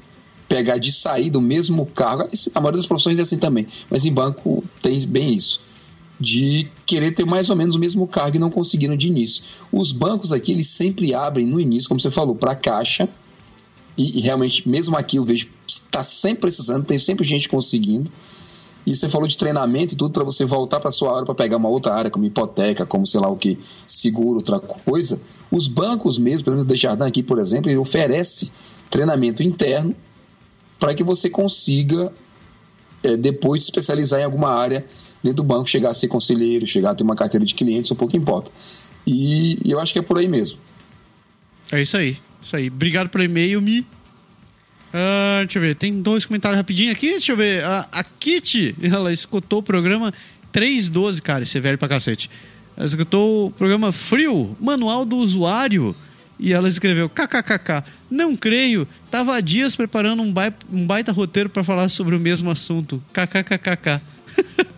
pegar 0.48 0.78
de 0.78 0.92
saída 0.92 1.38
o 1.38 1.42
mesmo 1.42 1.86
cargo. 1.88 2.30
A 2.54 2.60
maioria 2.62 2.78
das 2.78 2.86
profissões 2.86 3.20
é 3.20 3.24
assim 3.24 3.38
também, 3.38 3.68
mas 3.90 4.06
em 4.06 4.14
banco 4.14 4.64
tem 4.82 5.00
bem 5.08 5.34
isso. 5.34 5.62
De 6.20 6.68
querer 6.86 7.12
ter 7.12 7.26
mais 7.26 7.50
ou 7.50 7.56
menos 7.56 7.76
o 7.76 7.80
mesmo 7.80 8.08
cargo 8.08 8.38
e 8.38 8.40
não 8.40 8.50
conseguiram 8.50 8.96
de 8.96 9.08
início. 9.08 9.44
Os 9.72 9.92
bancos 9.92 10.32
aqui, 10.32 10.52
eles 10.52 10.70
sempre 10.70 11.14
abrem 11.14 11.46
no 11.46 11.60
início, 11.60 11.90
como 11.90 12.00
você 12.00 12.10
falou, 12.10 12.36
para 12.36 12.56
caixa. 12.56 13.10
E, 13.98 14.20
e 14.20 14.22
realmente, 14.22 14.68
mesmo 14.68 14.96
aqui, 14.98 15.18
eu 15.18 15.26
vejo 15.26 15.48
está 15.68 16.04
sempre 16.04 16.42
precisando, 16.42 16.86
tem 16.86 16.98
sempre 16.98 17.26
gente 17.26 17.50
conseguindo. 17.50 18.10
E 18.86 18.96
você 18.96 19.10
falou 19.10 19.28
de 19.28 19.36
treinamento 19.36 19.96
e 19.96 19.98
tudo 19.98 20.14
para 20.14 20.24
você 20.24 20.46
voltar 20.46 20.80
para 20.80 20.92
sua 20.92 21.12
área 21.12 21.26
para 21.26 21.34
pegar 21.34 21.58
uma 21.58 21.70
outra 21.70 21.96
área, 21.96 22.12
como 22.12 22.24
hipoteca, 22.24 22.86
como 22.86 23.06
sei 23.08 23.20
lá 23.20 23.28
o 23.28 23.36
que, 23.36 23.58
seguro, 23.88 24.38
outra 24.38 24.60
coisa. 24.60 25.20
Os 25.50 25.68
bancos 25.68 26.20
mesmo, 26.20 26.46
pelo 26.46 26.58
menos 26.58 26.66
o 26.66 26.72
Desjardins 26.72 27.08
aqui, 27.08 27.24
por 27.24 27.40
exemplo, 27.40 27.72
ele 27.72 27.80
oferece 27.80 28.52
treinamento 28.90 29.42
interno 29.42 29.96
para 30.80 30.94
que 30.94 31.04
você 31.04 31.30
consiga 31.30 32.14
é, 33.06 33.18
depois 33.18 33.64
se 33.64 33.68
especializar 33.68 34.20
em 34.20 34.24
alguma 34.24 34.50
área 34.50 34.86
dentro 35.24 35.38
do 35.38 35.44
banco, 35.44 35.70
chegar 35.70 35.90
a 35.90 35.94
ser 35.94 36.08
conselheiro, 36.08 36.66
chegar 36.68 36.92
a 36.92 36.96
ter 36.96 37.04
uma 37.04 37.16
carteira 37.16 37.46
de 37.46 37.56
clientes, 37.56 37.90
um 37.92 37.96
pouco 37.96 38.16
importa. 38.16 38.52
E, 39.06 39.60
e 39.64 39.72
eu 39.72 39.80
acho 39.80 39.94
que 39.94 40.00
é 40.00 40.02
por 40.02 40.18
aí 40.18 40.28
mesmo. 40.28 40.58
É 41.72 41.82
isso 41.82 41.98
aí. 41.98 42.18
Isso 42.42 42.56
aí. 42.56 42.68
Obrigado 42.68 43.10
pelo 43.10 43.24
e-mail, 43.24 43.62
Mi. 43.62 43.86
Ah, 44.94 45.42
deixa 45.44 45.60
eu 45.60 45.62
ver, 45.62 45.76
tem 45.76 46.02
dois 46.02 46.26
comentários 46.26 46.58
rapidinho 46.58 46.92
aqui. 46.92 47.12
Deixa 47.12 47.34
eu 47.34 47.38
ver. 47.38 47.64
A, 47.64 47.88
a 47.92 48.04
Kitty, 48.04 48.76
ela 48.92 49.12
escutou 49.12 49.60
o 49.60 49.64
programa 49.64 50.14
312, 50.52 51.22
cara, 51.22 51.44
esse 51.44 51.58
é 51.58 51.62
velho 51.62 51.78
pra 51.78 51.88
cacete. 51.88 52.30
Ela 52.78 52.86
escutou 52.86 53.48
o 53.48 53.52
programa 53.52 53.92
Frio, 53.92 54.56
Manual 54.60 55.04
do 55.06 55.18
Usuário. 55.18 55.96
E 56.38 56.52
ela 56.54 56.68
escreveu: 56.68 57.08
KKKK, 57.10 57.84
não 58.10 58.36
creio, 58.36 58.88
tava 59.10 59.36
há 59.36 59.42
dias 59.42 59.76
preparando 59.76 60.22
um, 60.22 60.32
bai- 60.34 60.54
um 60.72 60.86
baita 60.86 61.12
roteiro 61.12 61.50
pra 61.50 61.64
falar 61.64 61.88
sobre 61.90 62.16
o 62.16 62.20
mesmo 62.20 62.50
assunto. 62.52 63.02
KKKKK. 63.14 64.02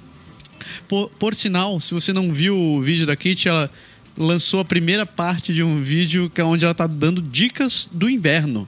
Por, 0.88 1.10
por 1.20 1.36
sinal, 1.36 1.80
se 1.82 1.94
você 1.94 2.14
não 2.14 2.32
viu 2.32 2.56
o 2.58 2.82
vídeo 2.82 3.06
da 3.06 3.14
Kitty, 3.16 3.50
ela 3.50 3.70
lançou 4.18 4.62
a 4.62 4.66
primeira 4.66 5.06
parte 5.06 5.54
de 5.54 5.62
um 5.62 5.84
vídeo 5.84 6.30
que 6.30 6.40
é 6.40 6.44
onde 6.46 6.64
ela 6.64 6.74
tá 6.74 6.88
dando 6.88 7.22
dicas 7.22 7.90
do 7.92 8.10
inverno. 8.10 8.66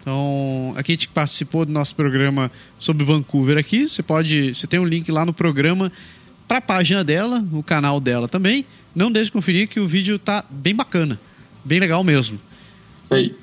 Então, 0.00 0.72
a 0.74 0.82
Kitty 0.82 1.06
participou 1.08 1.64
do 1.64 1.72
nosso 1.72 1.94
programa 1.94 2.50
sobre 2.78 3.04
Vancouver 3.04 3.56
aqui. 3.56 3.88
Você 3.88 4.02
pode. 4.02 4.52
Você 4.54 4.66
tem 4.66 4.80
um 4.80 4.84
link 4.84 5.12
lá 5.12 5.24
no 5.24 5.32
programa 5.32 5.92
para 6.48 6.58
a 6.58 6.62
página 6.62 7.04
dela, 7.04 7.38
no 7.38 7.62
canal 7.62 8.00
dela 8.00 8.26
também. 8.26 8.66
Não 8.92 9.12
deixe 9.12 9.26
de 9.26 9.32
conferir 9.32 9.68
que 9.68 9.78
o 9.78 9.86
vídeo 9.86 10.18
tá 10.18 10.44
bem 10.50 10.74
bacana. 10.74 11.20
Bem 11.64 11.80
legal 11.80 12.04
mesmo. 12.04 12.38
Isso 13.02 13.14
aí. 13.14 13.34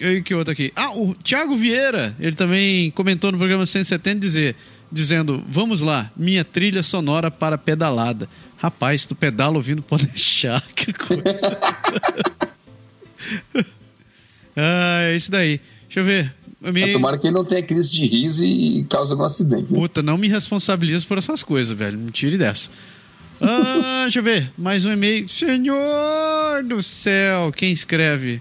E 0.00 0.22
que 0.22 0.34
outro 0.34 0.52
aqui? 0.52 0.72
Ah, 0.74 0.90
o 0.92 1.14
Thiago 1.14 1.54
Vieira, 1.56 2.14
ele 2.18 2.34
também 2.34 2.90
comentou 2.90 3.30
no 3.30 3.38
programa 3.38 3.64
170 3.64 4.18
dizer: 4.18 4.56
dizendo: 4.90 5.42
Vamos 5.48 5.82
lá, 5.82 6.10
minha 6.16 6.44
trilha 6.44 6.82
sonora 6.82 7.30
para 7.30 7.56
pedalada. 7.58 8.28
Rapaz, 8.56 9.06
tu 9.06 9.14
pedala 9.14 9.56
ouvindo 9.56 9.82
pode 9.82 10.06
deixar. 10.12 10.60
Que 10.74 10.92
coisa. 10.92 11.22
ah, 14.56 15.02
é 15.02 15.16
isso 15.16 15.30
daí. 15.30 15.60
Deixa 15.84 16.00
eu 16.00 16.04
ver. 16.04 16.34
Me... 16.60 16.92
Tomara 16.94 17.18
que 17.18 17.26
ele 17.26 17.34
não 17.34 17.44
tenha 17.44 17.62
crise 17.62 17.90
de 17.90 18.06
riso 18.06 18.44
e 18.44 18.84
cause 18.84 19.12
algum 19.12 19.24
acidente. 19.24 19.70
né? 19.70 19.78
Puta, 19.78 20.02
não 20.02 20.16
me 20.16 20.28
responsabilizo 20.28 21.06
por 21.06 21.18
essas 21.18 21.42
coisas, 21.42 21.76
velho. 21.76 21.98
Me 21.98 22.10
tire 22.10 22.38
dessa. 22.38 22.70
Ah, 23.40 24.00
deixa 24.02 24.18
eu 24.20 24.22
ver. 24.22 24.50
Mais 24.56 24.84
um 24.86 24.92
e-mail. 24.92 25.28
Senhor 25.28 26.62
do 26.64 26.82
céu, 26.82 27.52
quem 27.54 27.72
escreve? 27.72 28.40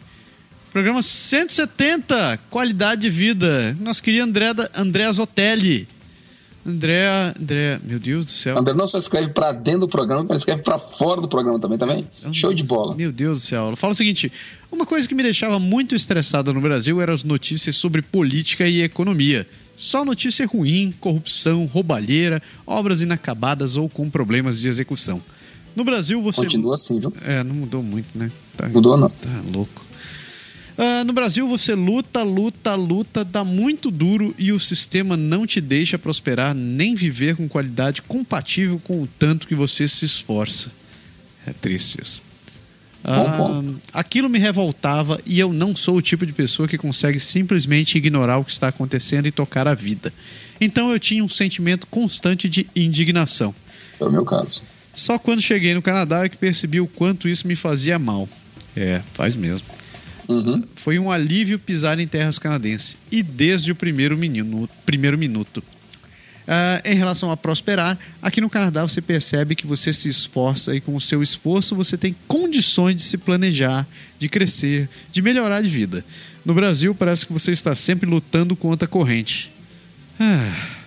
Programa 0.72 1.02
170, 1.02 2.40
qualidade 2.50 3.02
de 3.02 3.10
vida. 3.10 3.76
Nosso 3.80 4.02
querido 4.02 4.24
André, 4.24 4.54
da- 4.54 4.70
André 4.76 5.12
Zotelli. 5.12 5.88
André, 6.66 7.06
André, 7.40 7.78
meu 7.84 8.00
Deus 8.00 8.26
do 8.26 8.32
céu. 8.32 8.58
André 8.58 8.74
não 8.74 8.88
só 8.88 8.98
escreve 8.98 9.30
pra 9.32 9.52
dentro 9.52 9.82
do 9.82 9.88
programa, 9.90 10.26
mas 10.30 10.38
escreve 10.40 10.64
pra 10.64 10.80
fora 10.80 11.20
do 11.20 11.28
programa 11.28 11.60
também, 11.60 11.78
tá 11.78 11.86
vendo? 11.86 12.08
Show 12.34 12.54
de 12.54 12.64
bola. 12.64 12.96
Meu 12.96 13.12
Deus 13.12 13.42
do 13.42 13.46
céu. 13.46 13.76
Fala 13.76 13.92
o 13.92 13.96
seguinte: 13.96 14.32
uma 14.72 14.86
coisa 14.86 15.08
que 15.08 15.14
me 15.14 15.22
deixava 15.22 15.60
muito 15.60 15.94
estressada 15.94 16.54
no 16.54 16.62
Brasil 16.62 17.02
eram 17.02 17.14
as 17.14 17.24
notícias 17.26 17.76
sobre 17.76 18.02
política 18.02 18.66
e 18.66 18.82
economia. 18.82 19.46
Só 19.76 20.06
notícia 20.06 20.46
ruim, 20.46 20.94
corrupção, 21.00 21.66
roubalheira, 21.66 22.42
obras 22.66 23.02
inacabadas 23.02 23.76
ou 23.76 23.90
com 23.90 24.10
problemas 24.10 24.60
de 24.60 24.70
execução. 24.70 25.22
No 25.76 25.84
Brasil 25.84 26.22
você. 26.22 26.42
Continua 26.42 26.76
assim, 26.76 27.00
viu? 27.00 27.12
É, 27.26 27.44
não 27.44 27.56
mudou 27.56 27.82
muito, 27.82 28.18
né? 28.18 28.32
Tá, 28.56 28.70
Mudou 28.70 28.96
não. 28.96 29.10
Tá 29.10 29.42
louco. 29.52 29.84
Ah, 30.78 31.04
no 31.04 31.14
Brasil 31.14 31.48
você 31.48 31.76
luta, 31.76 32.24
luta, 32.24 32.76
luta, 32.76 33.24
dá 33.24 33.44
muito 33.44 33.92
duro 33.92 34.34
e 34.38 34.52
o 34.52 34.60
sistema 34.60 35.16
não 35.16 35.46
te 35.46 35.62
deixa 35.62 36.00
prosperar 36.00 36.56
nem 36.56 36.96
viver 36.96 37.36
com 37.36 37.48
qualidade 37.48 38.02
compatível 38.02 38.80
com 38.84 39.04
o 39.04 39.08
tanto 39.20 39.48
que 39.48 39.56
você 39.56 39.88
se 39.88 40.06
esforça. 40.06 40.72
É 41.46 41.54
triste 41.54 42.02
isso. 42.02 42.22
Ah, 43.04 43.36
ponto. 43.38 43.82
aquilo 43.92 44.30
me 44.30 44.40
revoltava 44.40 45.20
e 45.26 45.40
eu 45.40 45.52
não 45.52 45.76
sou 45.76 45.98
o 45.98 46.02
tipo 46.02 46.26
de 46.26 46.32
pessoa 46.32 46.68
que 46.68 46.78
consegue 46.78 47.20
simplesmente 47.20 47.98
ignorar 47.98 48.38
o 48.38 48.46
que 48.46 48.52
está 48.52 48.70
acontecendo 48.70 49.28
e 49.28 49.32
tocar 49.32 49.68
a 49.68 49.74
vida. 49.74 50.14
Então 50.62 50.92
eu 50.92 51.00
tinha 51.00 51.24
um 51.24 51.30
sentimento 51.30 51.86
constante 51.88 52.48
de 52.48 52.66
indignação. 52.76 53.54
É 54.00 54.06
o 54.06 54.12
meu 54.12 54.24
caso. 54.24 54.64
Só 54.94 55.18
quando 55.20 55.42
cheguei 55.42 55.74
no 55.74 55.82
Canadá 55.82 56.24
é 56.24 56.30
que 56.30 56.38
percebi 56.38 56.80
o 56.80 56.88
quanto 56.88 57.28
isso 57.28 57.48
me 57.48 57.56
fazia 57.56 58.00
mal. 58.00 58.30
É, 58.76 59.02
faz 59.14 59.36
mesmo. 59.36 59.68
Uhum. 60.28 60.64
Foi 60.76 60.98
um 60.98 61.12
alívio 61.12 61.60
pisar 61.60 62.00
em 62.00 62.08
terras 62.08 62.40
canadenses. 62.40 62.98
E 63.12 63.22
desde 63.22 63.72
o 63.72 63.76
primeiro, 63.76 64.18
menino, 64.18 64.70
primeiro 64.86 65.18
minuto. 65.18 65.64
Ah, 66.48 66.82
em 66.84 66.96
relação 66.96 67.32
a 67.32 67.38
prosperar, 67.38 67.98
aqui 68.22 68.42
no 68.42 68.50
Canadá 68.50 68.82
você 68.82 69.02
percebe 69.02 69.56
que 69.56 69.66
você 69.66 69.94
se 69.94 70.10
esforça 70.10 70.76
e 70.76 70.82
com 70.82 70.96
o 70.96 71.02
seu 71.02 71.24
esforço 71.24 71.76
você 71.76 71.98
tem 71.98 72.16
condições 72.28 72.96
de 72.96 73.02
se 73.04 73.18
planejar, 73.18 73.88
de 74.20 74.28
crescer, 74.28 74.90
de 75.12 75.22
melhorar 75.22 75.62
de 75.62 75.70
vida. 75.70 76.04
No 76.46 76.54
Brasil 76.54 76.94
parece 76.94 77.26
que 77.26 77.34
você 77.34 77.52
está 77.52 77.74
sempre 77.74 78.10
lutando 78.10 78.56
contra 78.56 78.86
a 78.86 78.90
corrente. 78.90 79.52
Ah. 80.20 80.80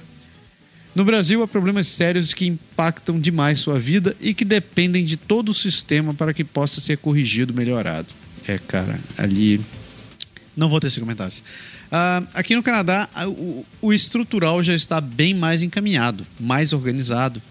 No 0.95 1.05
Brasil 1.05 1.43
há 1.43 1.49
problemas 1.49 1.87
sérios 1.87 2.33
que 2.33 2.47
impactam 2.47 3.21
demais 3.21 3.59
sua 3.59 3.79
vida 3.79 4.17
e 4.21 4.33
que 4.33 4.45
dependem 4.45 5.05
de 5.05 5.17
todo 5.17 5.51
o 5.51 5.55
sistema 5.55 6.15
para 6.15 6.33
que 6.33 6.43
possa 6.43 6.81
ser 6.81 6.97
corrigido, 6.99 7.53
melhorado. 7.53 8.09
É, 8.49 8.59
cara, 8.59 8.99
ali. 9.19 9.61
Não 10.57 10.69
vou 10.69 10.81
ter 10.81 10.87
esses 10.87 10.99
comentários. 10.99 11.43
Ah, 11.93 12.23
aqui 12.35 12.57
no 12.57 12.63
Canadá, 12.63 13.09
o, 13.27 13.67
o 13.83 13.93
estrutural 13.93 14.63
já 14.63 14.75
está 14.75 15.01
bem 15.01 15.35
mais 15.35 15.63
encaminhado, 15.63 16.27
mais 16.41 16.73
organizado. 16.73 17.43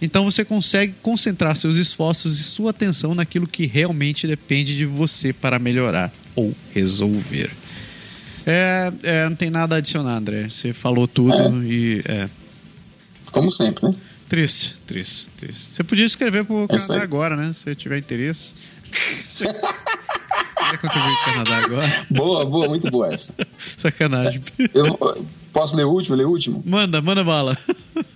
Então 0.00 0.24
você 0.24 0.44
consegue 0.44 0.94
concentrar 1.02 1.56
seus 1.56 1.76
esforços 1.76 2.38
e 2.38 2.42
sua 2.42 2.70
atenção 2.70 3.14
naquilo 3.14 3.46
que 3.46 3.66
realmente 3.66 4.26
depende 4.26 4.76
de 4.76 4.84
você 4.84 5.32
para 5.32 5.58
melhorar 5.58 6.12
ou 6.34 6.54
resolver. 6.74 7.50
É, 8.46 8.92
é, 9.02 9.28
não 9.28 9.36
tem 9.36 9.50
nada 9.50 9.74
a 9.74 9.78
adicionar, 9.78 10.16
André. 10.16 10.48
Você 10.48 10.72
falou 10.72 11.06
tudo 11.06 11.62
e. 11.64 12.02
É, 12.06 12.28
Como 13.30 13.50
sempre, 13.50 13.88
né? 13.88 13.94
Triste, 14.28 14.74
triste, 14.86 15.26
triste. 15.36 15.58
Você 15.58 15.82
podia 15.82 16.04
escrever 16.04 16.44
pro 16.44 16.66
É 16.68 16.76
isso 16.76 16.88
Canadá 16.88 17.02
agora, 17.04 17.36
né? 17.36 17.52
Se 17.52 17.74
tiver 17.74 17.98
interesse. 17.98 18.52
Quer 20.70 20.78
contribuir 20.78 21.16
pro 21.16 21.32
Canadá 21.32 21.58
agora? 21.64 22.06
Boa, 22.10 22.44
boa, 22.44 22.68
muito 22.68 22.90
boa 22.90 23.12
essa. 23.12 23.32
Sacanagem. 23.58 24.42
Eu 24.74 24.98
posso 25.52 25.76
ler 25.76 25.84
o 25.84 25.90
último, 25.90 26.16
ler 26.16 26.26
o 26.26 26.30
último? 26.30 26.62
Manda, 26.66 27.00
manda 27.00 27.24
bala. 27.24 27.56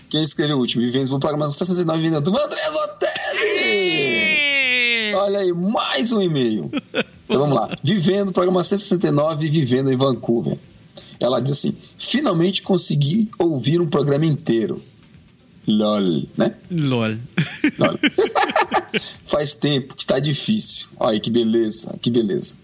Quem 0.09 0.23
escreveu 0.23 0.57
o 0.57 0.61
último? 0.61 0.85
Vivendo 0.85 1.11
no 1.11 1.21
programa 1.21 1.49
69 1.49 2.03
Vivendo 2.03 2.31
do 2.31 2.37
André 2.37 2.63
Zotelli! 2.71 4.43
Olha 5.15 5.41
aí, 5.41 5.53
mais 5.53 6.13
um 6.13 6.21
e-mail. 6.21 6.71
Então 7.25 7.41
vamos 7.41 7.57
lá. 7.57 7.69
Vivendo, 7.83 8.33
programa 8.33 8.63
169, 8.63 9.49
vivendo 9.49 9.91
em 9.91 9.97
Vancouver. 9.97 10.59
Ela 11.21 11.41
diz 11.41 11.53
assim: 11.53 11.75
finalmente 11.97 12.63
consegui 12.63 13.31
ouvir 13.39 13.81
um 13.81 13.89
programa 13.89 14.27
inteiro. 14.27 14.83
LOL, 15.67 16.27
né? 16.37 16.57
LOL. 16.71 17.17
LOL. 17.79 17.99
Faz 19.26 19.55
tempo 19.55 19.94
que 19.94 20.02
está 20.02 20.18
difícil. 20.18 20.88
Olha 20.98 21.18
que 21.20 21.31
beleza, 21.31 21.96
que 22.00 22.11
beleza. 22.11 22.57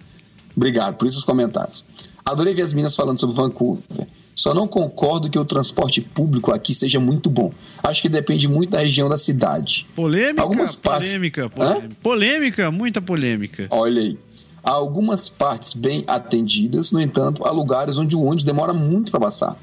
Obrigado 0.57 0.97
por 0.97 1.07
isso 1.07 1.19
os 1.19 1.25
comentários. 1.25 1.85
Adorei 2.25 2.53
ver 2.55 2.63
as 2.63 2.73
meninas 2.73 2.95
falando 2.95 3.19
sobre 3.19 3.35
Vancouver. 3.37 4.07
Só 4.35 4.55
não 4.55 4.69
concordo 4.69 5.29
que 5.31 5.39
o 5.39 5.45
transporte 5.45 6.01
público 6.01 6.53
aqui 6.53 6.73
seja 6.75 7.01
muito 7.01 7.29
bom. 7.29 7.53
Acho 7.83 8.03
que 8.03 8.09
depende 8.09 8.47
muito 8.47 8.71
da 8.71 8.81
região 8.81 9.09
da 9.09 9.17
cidade. 9.17 9.87
Polêmica, 9.97 10.43
Algumas 10.43 10.75
partes- 10.77 11.09
polêmica, 11.09 11.51
polêmica. 11.51 11.97
Polêmica, 12.03 12.71
muita 12.71 13.01
polêmica. 13.03 13.67
Olha 13.71 14.01
aí. 14.03 14.19
Há 14.63 14.73
algumas 14.73 15.29
partes 15.29 15.73
bem 15.73 16.05
atendidas, 16.07 16.93
no 16.93 17.01
entanto, 17.01 17.45
há 17.47 17.51
lugares 17.51 17.97
onde 17.99 18.15
o 18.15 18.21
ônibus 18.23 18.45
demora 18.45 18.73
muito 18.75 19.11
para 19.11 19.21
passar. 19.21 19.57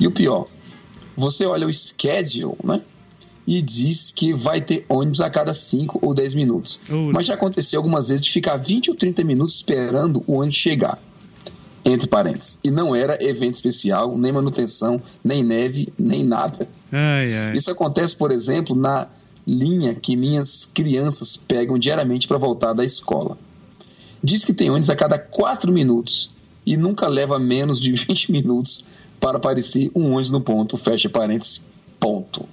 E 0.00 0.06
o 0.06 0.10
pior, 0.10 0.46
você 1.16 1.44
olha 1.44 1.66
o 1.66 1.72
schedule, 1.74 2.54
né? 2.62 2.80
E 3.46 3.60
diz 3.60 4.12
que 4.12 4.32
vai 4.32 4.60
ter 4.60 4.84
ônibus 4.88 5.20
a 5.20 5.28
cada 5.28 5.52
5 5.52 5.98
ou 6.00 6.14
10 6.14 6.34
minutos. 6.34 6.80
Mas 7.12 7.26
já 7.26 7.34
aconteceu 7.34 7.80
algumas 7.80 8.08
vezes 8.08 8.24
de 8.24 8.30
ficar 8.30 8.56
20 8.56 8.90
ou 8.90 8.96
30 8.96 9.24
minutos 9.24 9.56
esperando 9.56 10.22
o 10.26 10.34
ônibus 10.34 10.54
chegar. 10.54 11.00
Entre 11.84 12.06
parênteses. 12.06 12.60
E 12.62 12.70
não 12.70 12.94
era 12.94 13.18
evento 13.20 13.56
especial, 13.56 14.16
nem 14.16 14.30
manutenção, 14.30 15.02
nem 15.24 15.42
neve, 15.42 15.92
nem 15.98 16.22
nada. 16.22 16.68
Ai, 16.92 17.34
ai. 17.36 17.56
Isso 17.56 17.72
acontece, 17.72 18.14
por 18.14 18.30
exemplo, 18.30 18.76
na 18.76 19.08
linha 19.44 19.92
que 19.94 20.14
minhas 20.14 20.64
crianças 20.64 21.36
pegam 21.36 21.76
diariamente 21.76 22.28
para 22.28 22.38
voltar 22.38 22.72
da 22.72 22.84
escola. 22.84 23.36
Diz 24.22 24.44
que 24.44 24.54
tem 24.54 24.70
ônibus 24.70 24.90
a 24.90 24.94
cada 24.94 25.18
4 25.18 25.72
minutos 25.72 26.30
e 26.64 26.76
nunca 26.76 27.08
leva 27.08 27.38
menos 27.38 27.80
de 27.80 27.90
20 27.98 28.30
minutos 28.30 28.84
para 29.18 29.38
aparecer 29.38 29.90
um 29.94 30.12
ônibus 30.12 30.30
no 30.30 30.40
ponto, 30.40 30.76
fecha 30.76 31.08
parênteses, 31.08 31.62
ponto. 31.98 32.46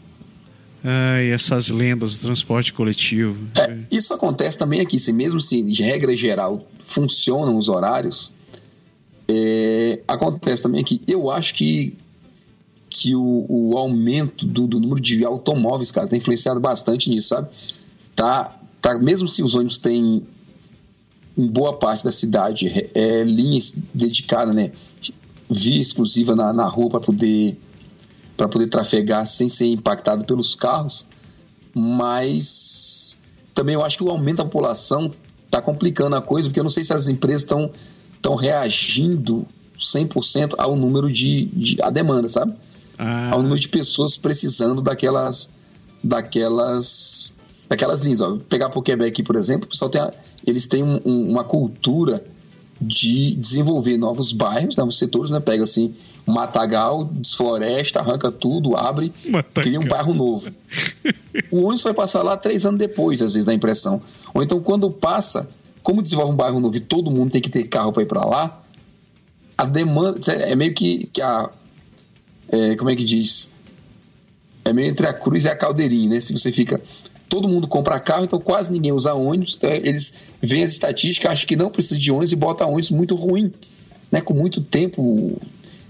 Ai, 0.84 1.32
essas 1.32 1.70
lendas 1.70 2.18
do 2.18 2.26
transporte 2.28 2.72
coletivo. 2.72 3.38
É, 3.56 3.78
isso 3.92 4.14
acontece 4.14 4.58
também 4.58 4.80
aqui, 4.80 4.98
se 4.98 5.12
mesmo 5.12 5.40
se 5.40 5.62
de 5.62 5.84
regra 5.84 6.16
geral 6.16 6.66
funcionam 6.80 7.58
os 7.58 7.68
horários, 7.68 8.32
é, 9.28 10.02
acontece 10.08 10.64
também 10.64 10.82
aqui. 10.82 11.02
Eu 11.08 11.30
acho 11.30 11.54
que, 11.54 11.96
que 12.90 13.16
o, 13.16 13.46
o 13.48 13.78
aumento 13.78 14.46
do, 14.46 14.66
do 14.66 14.80
número 14.80 15.02
de 15.02 15.24
automóveis, 15.26 15.92
cara, 15.92 16.08
tem 16.08 16.18
influenciado 16.18 16.60
bastante 16.60 17.10
nisso, 17.10 17.30
sabe? 17.30 17.50
Tá, 18.16 18.58
tá, 18.82 18.98
mesmo 18.98 19.28
se 19.28 19.44
os 19.44 19.56
ônibus 19.56 19.78
têm 19.78 20.24
em 21.38 21.48
boa 21.48 21.78
parte 21.78 22.04
da 22.04 22.12
cidade 22.12 22.90
é, 22.94 23.24
linhas 23.24 23.74
dedicadas, 23.94 24.56
né? 24.56 24.72
Via 25.50 25.82
exclusiva 25.82 26.36
na, 26.36 26.54
na 26.54 26.68
rua 26.68 26.90
para 26.90 27.00
poder 27.00 27.58
para 28.40 28.48
poder 28.48 28.70
trafegar 28.70 29.26
sem 29.26 29.50
ser 29.50 29.66
impactado 29.66 30.24
pelos 30.24 30.56
carros, 30.56 31.06
mas 31.76 33.20
também 33.54 33.76
eu 33.76 33.84
acho 33.84 33.98
que 33.98 34.04
o 34.06 34.10
aumento 34.10 34.38
da 34.38 34.46
população 34.46 35.12
está 35.46 35.62
complicando 35.62 36.16
a 36.16 36.22
coisa, 36.22 36.48
porque 36.48 36.60
eu 36.62 36.64
não 36.64 36.72
sei 36.72 36.86
se 36.86 36.94
as 36.94 37.10
empresas 37.10 37.42
estão 37.42 37.70
estão 38.16 38.36
reagindo 38.36 39.46
100% 39.78 40.56
ao 40.58 40.76
número 40.78 41.12
de, 41.12 41.46
de 41.48 41.78
a 41.82 41.90
demanda, 41.90 42.28
sabe? 42.30 42.54
Ah, 42.98 43.32
Ao 43.32 43.42
número 43.42 43.60
de 43.60 43.68
pessoas 43.68 44.16
precisando 44.18 44.82
daquelas 44.82 45.56
daquelas 46.02 47.36
daquelas 47.68 48.02
linhas. 48.04 48.22
Ó, 48.22 48.38
pegar 48.50 48.70
para 48.70 48.80
o 48.80 48.82
Quebec, 48.82 49.22
por 49.24 49.36
exemplo, 49.36 49.66
o 49.66 49.70
pessoal 49.70 49.90
tem 49.92 50.02
a- 50.02 50.14
eles 50.48 50.66
têm 50.66 50.82
um- 50.84 51.00
um- 51.06 51.30
uma 51.32 51.44
cultura 51.44 52.24
de 52.82 53.36
desenvolver 53.36 53.98
novos 53.98 54.32
bairros, 54.32 54.78
novos 54.78 54.98
setores, 54.98 55.32
né? 55.32 55.40
Pega 55.40 55.64
assim, 55.64 55.94
um 56.26 56.32
matagal, 56.32 57.06
desfloresta, 57.06 58.00
arranca 58.00 58.32
tudo, 58.32 58.76
abre, 58.76 59.12
Matagal. 59.26 59.64
cria 59.64 59.80
um 59.80 59.88
bairro 59.88 60.14
novo. 60.14 60.50
O 61.52 61.58
ônibus 61.64 61.84
vai 61.84 61.94
passar 61.94 62.24
lá 62.24 62.38
três 62.38 62.66
anos 62.66 62.80
depois, 62.80 63.22
às 63.22 63.34
vezes, 63.34 63.46
da 63.46 63.54
impressão. 63.54 64.02
Ou 64.34 64.42
então, 64.42 64.60
quando 64.62 64.90
passa, 64.90 65.50
como 65.84 66.02
desenvolve 66.02 66.32
um 66.32 66.36
bairro 66.36 66.60
novo 66.60 66.76
e 66.78 66.80
todo 66.80 67.12
mundo 67.12 67.32
tem 67.32 67.42
que 67.42 67.50
ter 67.50 67.64
carro 67.66 67.92
para 67.92 68.04
ir 68.04 68.06
para 68.06 68.26
lá, 68.26 68.62
a 69.58 69.66
demanda 69.66 70.20
é 70.32 70.56
meio 70.56 70.74
que, 70.74 71.10
que 71.12 71.22
a. 71.22 71.50
é, 72.48 72.76
como 72.76 72.90
é 72.90 72.96
que 72.96 73.04
diz? 73.04 73.52
É 74.70 74.74
meio 74.74 74.90
entre 74.90 75.08
a 75.08 75.14
cruz 75.14 75.46
e 75.46 75.50
a 75.50 75.56
caldeirinha, 75.56 76.10
né? 76.10 76.20
Se 76.20 76.32
você 76.34 76.52
fica. 76.52 76.80
Todo 77.28 77.48
mundo 77.48 77.68
compra 77.68 78.00
carro, 78.00 78.26
então 78.26 78.40
quase 78.40 78.72
ninguém 78.72 78.92
usa 78.92 79.14
ônibus. 79.14 79.56
Então 79.58 79.70
eles 79.70 80.26
veem 80.42 80.64
as 80.64 80.72
estatísticas, 80.72 81.32
acham 81.32 81.48
que 81.48 81.56
não 81.56 81.70
precisa 81.70 82.00
de 82.00 82.12
ônibus 82.12 82.32
e 82.32 82.36
botam 82.36 82.70
ônibus 82.70 82.90
muito 82.90 83.16
ruim, 83.16 83.52
né? 84.12 84.22
Com 84.22 84.34
muito 84.34 84.62
tempo. 84.62 85.40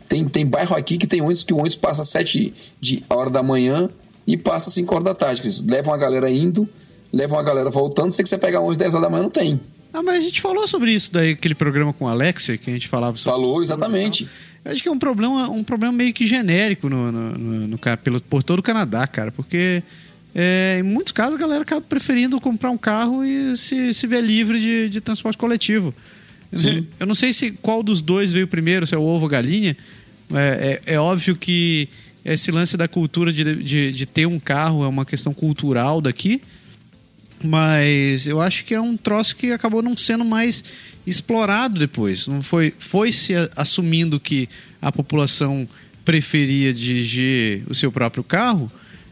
Tem, 0.07 0.27
tem 0.27 0.45
bairro 0.45 0.75
aqui 0.75 0.97
que 0.97 1.07
tem 1.07 1.21
ônibus 1.21 1.43
que 1.43 1.53
o 1.53 1.57
ônibus 1.57 1.75
passa 1.75 2.01
às 2.01 2.09
7 2.09 2.53
de 2.79 3.03
hora 3.09 3.29
da 3.29 3.43
manhã 3.43 3.89
e 4.25 4.35
passa 4.35 4.69
às 4.69 4.73
5 4.75 4.93
horas 4.93 5.05
da 5.05 5.15
tarde. 5.15 5.41
Eles 5.41 5.63
levam 5.63 5.93
a 5.93 5.97
galera 5.97 6.29
indo, 6.29 6.67
levam 7.13 7.39
a 7.39 7.43
galera 7.43 7.69
voltando. 7.69 8.11
Se 8.11 8.25
você 8.25 8.37
pegar 8.37 8.59
ônibus 8.59 8.77
10 8.77 8.95
horas 8.95 9.03
da 9.03 9.09
manhã, 9.09 9.23
não 9.23 9.29
tem. 9.29 9.59
Ah, 9.93 10.03
mas 10.03 10.17
a 10.17 10.21
gente 10.21 10.39
falou 10.39 10.67
sobre 10.67 10.91
isso 10.91 11.11
daí, 11.11 11.31
aquele 11.31 11.55
programa 11.55 11.91
com 11.93 12.07
a 12.07 12.11
Alexia, 12.11 12.57
que 12.57 12.69
a 12.69 12.73
gente 12.73 12.87
falava 12.87 13.17
sobre. 13.17 13.39
Falou, 13.41 13.61
exatamente. 13.61 14.27
Eu 14.63 14.71
acho 14.71 14.83
que 14.83 14.89
é 14.89 14.91
um 14.91 14.99
problema, 14.99 15.49
um 15.49 15.63
problema 15.63 15.93
meio 15.93 16.13
que 16.13 16.27
genérico 16.27 16.89
no, 16.89 17.11
no, 17.11 17.31
no, 17.37 17.67
no 17.69 17.77
pelo, 18.03 18.21
por 18.21 18.43
todo 18.43 18.59
o 18.59 18.63
Canadá, 18.63 19.07
cara, 19.07 19.31
porque 19.31 19.81
é, 20.35 20.77
em 20.79 20.83
muitos 20.83 21.11
casos 21.11 21.35
a 21.35 21.37
galera 21.39 21.63
acaba 21.63 21.81
preferindo 21.81 22.39
comprar 22.39 22.69
um 22.69 22.77
carro 22.77 23.23
e 23.25 23.57
se, 23.57 23.93
se 23.93 24.05
ver 24.05 24.21
livre 24.21 24.59
de, 24.59 24.89
de 24.89 25.01
transporte 25.01 25.37
coletivo. 25.37 25.93
Eu 26.51 26.61
não- 26.61 26.69
Sim. 26.71 26.87
Eu 26.99 27.07
não 27.07 27.15
sei 27.15 27.33
se 27.33 27.51
qual 27.51 27.81
dos 27.81 28.01
dois 28.01 28.31
veio 28.31 28.47
primeiro, 28.47 28.85
se 28.85 28.93
é 28.93 28.97
o 28.97 29.01
ovo 29.01 29.23
ou 29.23 29.29
galinha. 29.29 29.75
É, 30.31 30.81
é, 30.85 30.93
é 30.93 30.99
óbvio 30.99 31.35
que 31.35 31.89
esse 32.23 32.51
lance 32.51 32.77
da 32.77 32.87
cultura 32.87 33.31
de, 33.31 33.55
de, 33.63 33.91
de 33.91 34.05
ter 34.05 34.27
um 34.27 34.39
carro 34.39 34.83
é 34.83 34.87
uma 34.87 35.05
questão 35.05 35.33
cultural 35.33 35.99
daqui. 35.99 36.41
Mas 37.43 38.27
eu 38.27 38.41
acho 38.41 38.65
que 38.65 38.73
é 38.73 38.81
um 38.81 38.97
troço 38.97 39.35
que 39.35 39.51
acabou 39.51 39.81
não 39.81 39.95
sendo 39.95 40.25
mais 40.25 40.63
explorado 41.07 41.79
depois. 41.79 42.27
Não 42.27 42.41
foi, 42.41 42.73
foi 42.77 43.11
se 43.11 43.33
assumindo 43.55 44.19
que 44.19 44.49
a 44.81 44.91
população 44.91 45.67
preferia 46.03 46.73
dirigir 46.73 47.63
o 47.69 47.75
seu 47.75 47.91
próprio 47.91 48.23
carro 48.23 48.71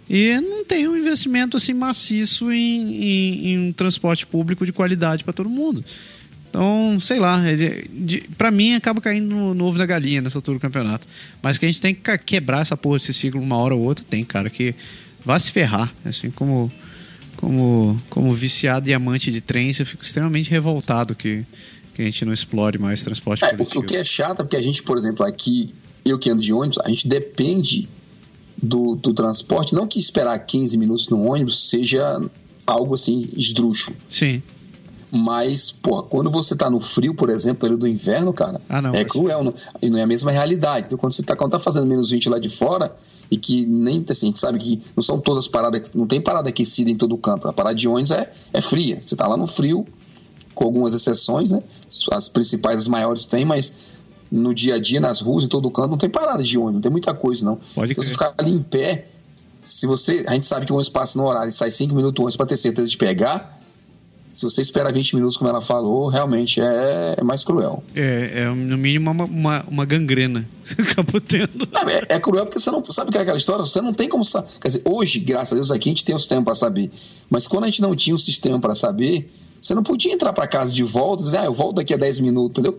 e 0.09 0.39
não 0.41 0.65
tem 0.65 0.87
um 0.87 0.97
investimento 0.97 1.57
assim 1.57 1.73
maciço 1.73 2.51
em, 2.51 2.95
em- 3.03 3.47
em 3.49 3.59
um 3.69 3.71
transporte 3.71 4.25
público 4.25 4.65
de 4.65 4.71
qualidade 4.73 5.23
para 5.23 5.33
todo 5.33 5.49
mundo. 5.49 5.83
Então, 6.49 6.97
sei 6.99 7.19
lá, 7.19 7.41
é 7.47 7.83
pra 8.37 8.49
mim 8.49 8.73
acaba 8.73 8.99
caindo 9.01 9.27
no, 9.27 9.53
no 9.53 9.65
ovo 9.65 9.77
da 9.77 9.85
galinha 9.85 10.21
nessa 10.21 10.37
altura 10.37 10.57
do 10.57 10.61
campeonato. 10.61 11.07
Mas 11.41 11.57
que 11.57 11.65
a 11.65 11.69
gente 11.69 11.81
tem 11.81 11.93
que 11.93 12.17
quebrar 12.19 12.61
essa 12.61 12.75
porra 12.75 12.97
desse 12.97 13.13
ciclo 13.13 13.39
uma 13.41 13.57
hora 13.57 13.75
ou 13.75 13.81
outra, 13.81 14.03
tem, 14.09 14.23
cara, 14.25 14.49
que 14.49 14.73
vai 15.25 15.39
se 15.39 15.51
ferrar. 15.51 15.93
Assim 16.05 16.31
como, 16.31 16.71
como, 17.37 17.99
como 18.09 18.33
viciado 18.33 18.89
e 18.89 18.93
amante 18.93 19.31
de 19.31 19.41
trens, 19.41 19.79
eu 19.79 19.85
fico 19.85 20.03
extremamente 20.03 20.49
revoltado 20.49 21.15
que, 21.15 21.45
que 21.93 22.01
a 22.01 22.05
gente 22.05 22.25
não 22.25 22.33
explore 22.33 22.77
mais 22.77 23.01
transporte 23.01 23.43
É, 23.43 23.47
o, 23.47 23.51
coletivo. 23.51 23.79
o 23.79 23.83
que 23.83 23.95
é 23.95 24.03
chato 24.03 24.41
é 24.41 24.43
porque 24.43 24.57
a 24.57 24.61
gente, 24.61 24.83
por 24.83 24.97
exemplo, 24.97 25.25
aqui, 25.25 25.73
eu 26.03 26.19
que 26.19 26.29
ando 26.29 26.41
de 26.41 26.51
ônibus, 26.51 26.79
a 26.79 26.89
gente 26.89 27.07
depende 27.07 27.87
do, 28.61 28.95
do 28.95 29.13
transporte. 29.13 29.73
Não 29.73 29.87
que 29.87 29.99
esperar 29.99 30.37
15 30.39 30.77
minutos 30.77 31.09
no 31.09 31.23
ônibus 31.23 31.69
seja 31.69 32.19
algo 32.65 32.95
assim 32.95 33.29
esdrúxulo. 33.35 33.95
Sim. 34.09 34.41
Mas, 35.09 35.71
pô, 35.71 36.03
quando 36.03 36.29
você 36.29 36.55
tá 36.55 36.69
no 36.69 36.81
frio, 36.81 37.13
por 37.13 37.29
exemplo, 37.29 37.61
período 37.61 37.81
do 37.81 37.87
inverno, 37.87 38.33
cara, 38.33 38.59
Ah, 38.67 38.81
não, 38.81 38.93
é 38.93 39.05
cruel. 39.05 39.43
Não, 39.43 39.53
e 39.81 39.89
não 39.89 39.99
é 39.99 40.03
a 40.03 40.07
mesma 40.07 40.31
realidade. 40.31 40.87
Então, 40.87 40.97
quando 40.97 41.13
você 41.13 41.23
tá, 41.23 41.35
quando 41.35 41.51
tá 41.51 41.59
fazendo 41.59 41.85
menos 41.85 42.11
20 42.11 42.27
lá 42.29 42.39
de 42.39 42.49
fora, 42.49 42.93
e 43.31 43.37
que 43.37 43.65
nem 43.65 44.03
assim, 44.09 44.27
a 44.27 44.29
gente 44.29 44.39
sabe 44.39 44.59
que 44.59 44.81
não 44.95 45.03
são 45.03 45.19
todas 45.19 45.47
paradas, 45.47 45.93
não 45.93 46.07
tem 46.07 46.19
parada 46.19 46.49
aquecida 46.49 46.89
em 46.89 46.97
todo 46.97 47.17
canto. 47.17 47.47
A 47.47 47.53
parada 47.53 47.75
de 47.75 47.87
ônibus 47.87 48.11
é, 48.11 48.31
é 48.51 48.61
fria. 48.61 48.99
Você 49.01 49.15
tá 49.15 49.25
lá 49.27 49.37
no 49.37 49.47
frio, 49.47 49.85
com 50.53 50.65
algumas 50.65 50.93
exceções, 50.93 51.51
né? 51.51 51.63
As 52.11 52.27
principais, 52.27 52.79
as 52.79 52.87
maiores 52.89 53.25
tem, 53.27 53.45
mas 53.45 53.73
no 54.29 54.53
dia 54.53 54.75
a 54.75 54.79
dia, 54.79 54.99
nas 54.99 55.21
ruas 55.21 55.45
e 55.45 55.47
todo 55.47 55.71
canto, 55.71 55.89
não 55.89 55.97
tem 55.97 56.09
parada 56.09 56.43
de 56.43 56.57
ônibus, 56.57 56.73
não 56.75 56.81
tem 56.81 56.91
muita 56.91 57.13
coisa, 57.13 57.45
não. 57.45 57.57
Pode 57.75 57.93
Então, 57.93 58.03
você 58.03 58.09
ficar 58.09 58.33
ali 58.37 58.51
em 58.51 58.61
pé, 58.61 59.07
se 59.63 59.87
você. 59.87 60.25
A 60.27 60.33
gente 60.33 60.45
sabe 60.45 60.65
que 60.65 60.71
o 60.71 60.75
ônibus 60.75 60.89
passa 60.89 61.17
no 61.17 61.25
horário 61.25 61.49
e 61.49 61.53
sai 61.53 61.71
5 61.71 61.95
minutos 61.95 62.21
antes 62.25 62.35
para 62.35 62.45
ter 62.45 62.57
certeza 62.57 62.89
de 62.89 62.97
pegar. 62.97 63.57
Se 64.37 64.43
você 64.43 64.61
espera 64.61 64.91
20 64.91 65.15
minutos, 65.15 65.35
como 65.35 65.49
ela 65.49 65.61
falou, 65.61 66.09
realmente 66.09 66.61
é, 66.61 67.15
é 67.17 67.23
mais 67.23 67.43
cruel. 67.43 67.83
É, 67.95 68.43
é 68.43 68.45
no 68.49 68.77
mínimo 68.77 69.09
uma, 69.09 69.25
uma, 69.25 69.65
uma 69.67 69.83
gangrena. 69.83 70.47
Você 70.63 70.79
acabou 70.79 71.19
tendo. 71.19 71.67
Não, 71.71 71.89
é, 71.89 72.03
é 72.07 72.19
cruel 72.19 72.45
porque 72.45 72.59
você 72.59 72.69
não 72.69 72.83
sabe 72.91 73.09
que 73.09 73.17
é 73.17 73.21
aquela 73.21 73.37
história, 73.37 73.65
você 73.65 73.81
não 73.81 73.93
tem 73.93 74.07
como 74.07 74.23
saber. 74.23 74.49
Quer 74.61 74.67
dizer, 74.67 74.81
hoje, 74.85 75.19
graças 75.19 75.53
a 75.53 75.55
Deus, 75.55 75.71
aqui 75.71 75.89
a 75.89 75.91
gente 75.91 76.03
tem 76.03 76.13
um 76.13 76.19
sistema 76.19 76.43
para 76.43 76.53
saber. 76.53 76.91
Mas 77.29 77.47
quando 77.47 77.63
a 77.63 77.67
gente 77.67 77.81
não 77.81 77.95
tinha 77.95 78.13
um 78.13 78.17
sistema 78.17 78.59
para 78.59 78.75
saber, 78.75 79.27
você 79.59 79.73
não 79.73 79.81
podia 79.81 80.13
entrar 80.13 80.33
para 80.33 80.45
casa 80.45 80.71
de 80.71 80.83
volta 80.83 81.23
e 81.23 81.25
dizer, 81.25 81.37
ah, 81.37 81.45
eu 81.45 81.53
volto 81.53 81.77
daqui 81.77 81.93
a 81.93 81.97
10 81.97 82.19
minutos, 82.19 82.59
entendeu? 82.59 82.77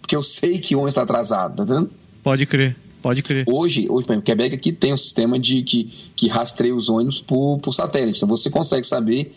Porque 0.00 0.16
eu 0.16 0.22
sei 0.22 0.58
que 0.58 0.74
o 0.74 0.78
ônibus 0.78 0.94
está 0.94 1.02
atrasado, 1.02 1.58
tá 1.58 1.62
entendendo? 1.62 1.90
Pode 2.24 2.44
crer, 2.46 2.74
pode 3.00 3.22
crer. 3.22 3.44
Hoje, 3.46 3.86
hoje 3.88 4.06
por 4.06 4.14
exemplo, 4.14 4.22
Quebec 4.22 4.54
aqui 4.54 4.72
tem 4.72 4.92
um 4.92 4.96
sistema 4.96 5.38
de 5.38 5.62
que, 5.62 5.84
que 6.16 6.26
rastreia 6.26 6.74
os 6.74 6.88
ônibus 6.88 7.20
por, 7.20 7.58
por 7.58 7.72
satélite. 7.72 8.18
Então 8.18 8.28
você 8.28 8.50
consegue 8.50 8.86
saber 8.86 9.32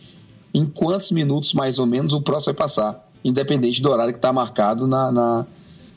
em 0.54 0.66
quantos 0.66 1.12
minutos 1.12 1.54
mais 1.54 1.80
ou 1.80 1.86
menos 1.86 2.14
o 2.14 2.22
próximo 2.22 2.54
vai 2.54 2.60
passar, 2.66 3.10
independente 3.24 3.82
do 3.82 3.90
horário 3.90 4.14
que 4.14 4.18
está 4.20 4.34
marcado 4.34 4.86
na, 4.88 5.12
na- 5.12 5.46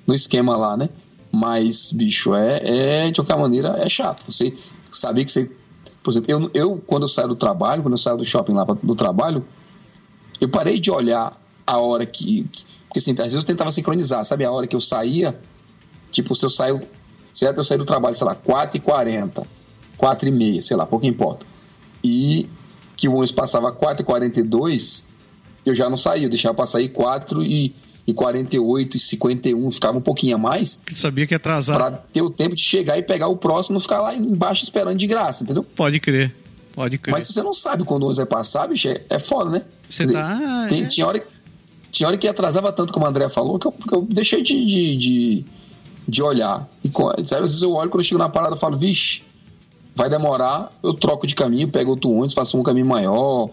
no 0.06 0.14
esquema 0.14 0.56
lá, 0.56 0.76
né? 0.76 0.88
Mas, 1.32 1.90
bicho, 1.92 2.34
é, 2.34 2.60
é 3.06 3.10
de 3.10 3.20
qualquer 3.20 3.36
maneira 3.36 3.76
é 3.78 3.88
chato. 3.88 4.30
Você 4.30 4.54
saber 4.90 5.24
que 5.24 5.32
você. 5.32 5.50
Por 6.02 6.10
exemplo, 6.10 6.30
eu, 6.30 6.50
eu 6.54 6.82
quando 6.86 7.02
eu 7.02 7.08
saio 7.08 7.26
do 7.28 7.34
trabalho, 7.34 7.82
quando 7.82 7.94
eu 7.94 7.98
saio 7.98 8.16
do 8.16 8.24
shopping 8.24 8.52
lá 8.52 8.64
do 8.64 8.94
trabalho, 8.94 9.44
eu 10.40 10.48
parei 10.48 10.78
de 10.78 10.90
olhar 10.92 11.36
a 11.66 11.78
hora 11.78 12.06
que. 12.06 12.46
Porque 12.86 12.98
assim, 13.00 13.10
às 13.12 13.16
vezes 13.18 13.34
eu 13.36 13.42
tentava 13.44 13.70
sincronizar, 13.72 14.22
sabe? 14.24 14.44
A 14.44 14.52
hora 14.52 14.66
que 14.68 14.76
eu 14.76 14.80
saía, 14.80 15.36
tipo, 16.12 16.34
se 16.36 16.46
eu 16.46 16.50
saio. 16.50 16.80
Se 17.32 17.44
era 17.46 17.52
pra 17.52 17.60
eu 17.62 17.64
sair 17.64 17.78
do 17.78 17.84
trabalho, 17.84 18.14
sei 18.14 18.26
lá, 18.28 18.36
4h40, 18.36 19.44
4h30, 19.98 20.60
sei 20.60 20.76
lá, 20.76 20.86
pouco 20.86 21.04
importa. 21.06 21.44
E 22.04 22.48
que 22.96 23.08
o 23.08 23.12
ônibus 23.12 23.32
passava 23.32 23.72
4h42, 23.72 25.04
eu 25.66 25.74
já 25.74 25.88
não 25.88 25.96
saía, 25.96 26.24
eu 26.26 26.28
deixava 26.28 26.54
pra 26.54 26.66
sair 26.66 26.88
4 26.90 27.42
e, 27.42 27.74
e 28.06 28.12
48 28.14 28.96
e 28.96 29.00
51, 29.00 29.70
ficava 29.70 29.98
um 29.98 30.00
pouquinho 30.00 30.36
a 30.36 30.38
mais, 30.38 30.80
Sabia 30.92 31.26
que 31.26 31.34
ia 31.34 31.36
atrasar. 31.36 31.76
pra 31.76 31.90
ter 31.90 32.22
o 32.22 32.30
tempo 32.30 32.54
de 32.54 32.62
chegar 32.62 32.98
e 32.98 33.02
pegar 33.02 33.28
o 33.28 33.36
próximo, 33.36 33.74
não 33.74 33.80
ficar 33.80 34.00
lá 34.00 34.14
embaixo 34.14 34.62
esperando 34.64 34.96
de 34.98 35.06
graça, 35.06 35.42
entendeu? 35.44 35.64
Pode 35.64 35.98
crer. 36.00 36.34
Pode 36.74 36.98
crer. 36.98 37.12
Mas 37.12 37.26
se 37.26 37.32
você 37.32 37.42
não 37.42 37.54
sabe 37.54 37.84
quando 37.84 38.02
o 38.02 38.06
ônibus 38.06 38.18
vai 38.18 38.26
passar, 38.26 38.66
bicho, 38.68 38.88
é, 38.88 39.00
é 39.08 39.18
foda, 39.18 39.50
né? 39.50 39.62
Você 39.88 40.02
dizer, 40.04 40.14
tá- 40.14 40.40
ah, 40.42 40.66
tem- 40.68 40.84
é. 40.84 40.86
tinha, 40.86 41.06
hora, 41.06 41.24
tinha 41.90 42.08
hora 42.08 42.18
que 42.18 42.26
atrasava 42.28 42.72
tanto, 42.72 42.92
como 42.92 43.06
a 43.06 43.08
André 43.08 43.28
falou, 43.28 43.58
que 43.58 43.66
eu, 43.66 43.72
que 43.72 43.94
eu 43.94 44.02
deixei 44.02 44.42
de, 44.42 44.64
de, 44.66 44.96
de, 44.96 45.44
de 46.08 46.22
olhar. 46.22 46.68
E 46.82 46.88
sabe, 46.92 47.22
às 47.22 47.50
vezes 47.50 47.62
eu 47.62 47.72
olho, 47.72 47.88
quando 47.90 48.00
eu 48.00 48.04
chego 48.04 48.18
na 48.18 48.28
parada, 48.28 48.54
eu 48.54 48.58
falo, 48.58 48.76
vixe, 48.76 49.22
vai 49.94 50.08
demorar, 50.08 50.70
eu 50.82 50.92
troco 50.92 51.26
de 51.26 51.34
caminho, 51.34 51.68
pego 51.68 51.90
outro 51.90 52.10
ônibus, 52.10 52.34
faço 52.34 52.58
um 52.58 52.62
caminho 52.62 52.86
maior, 52.86 53.48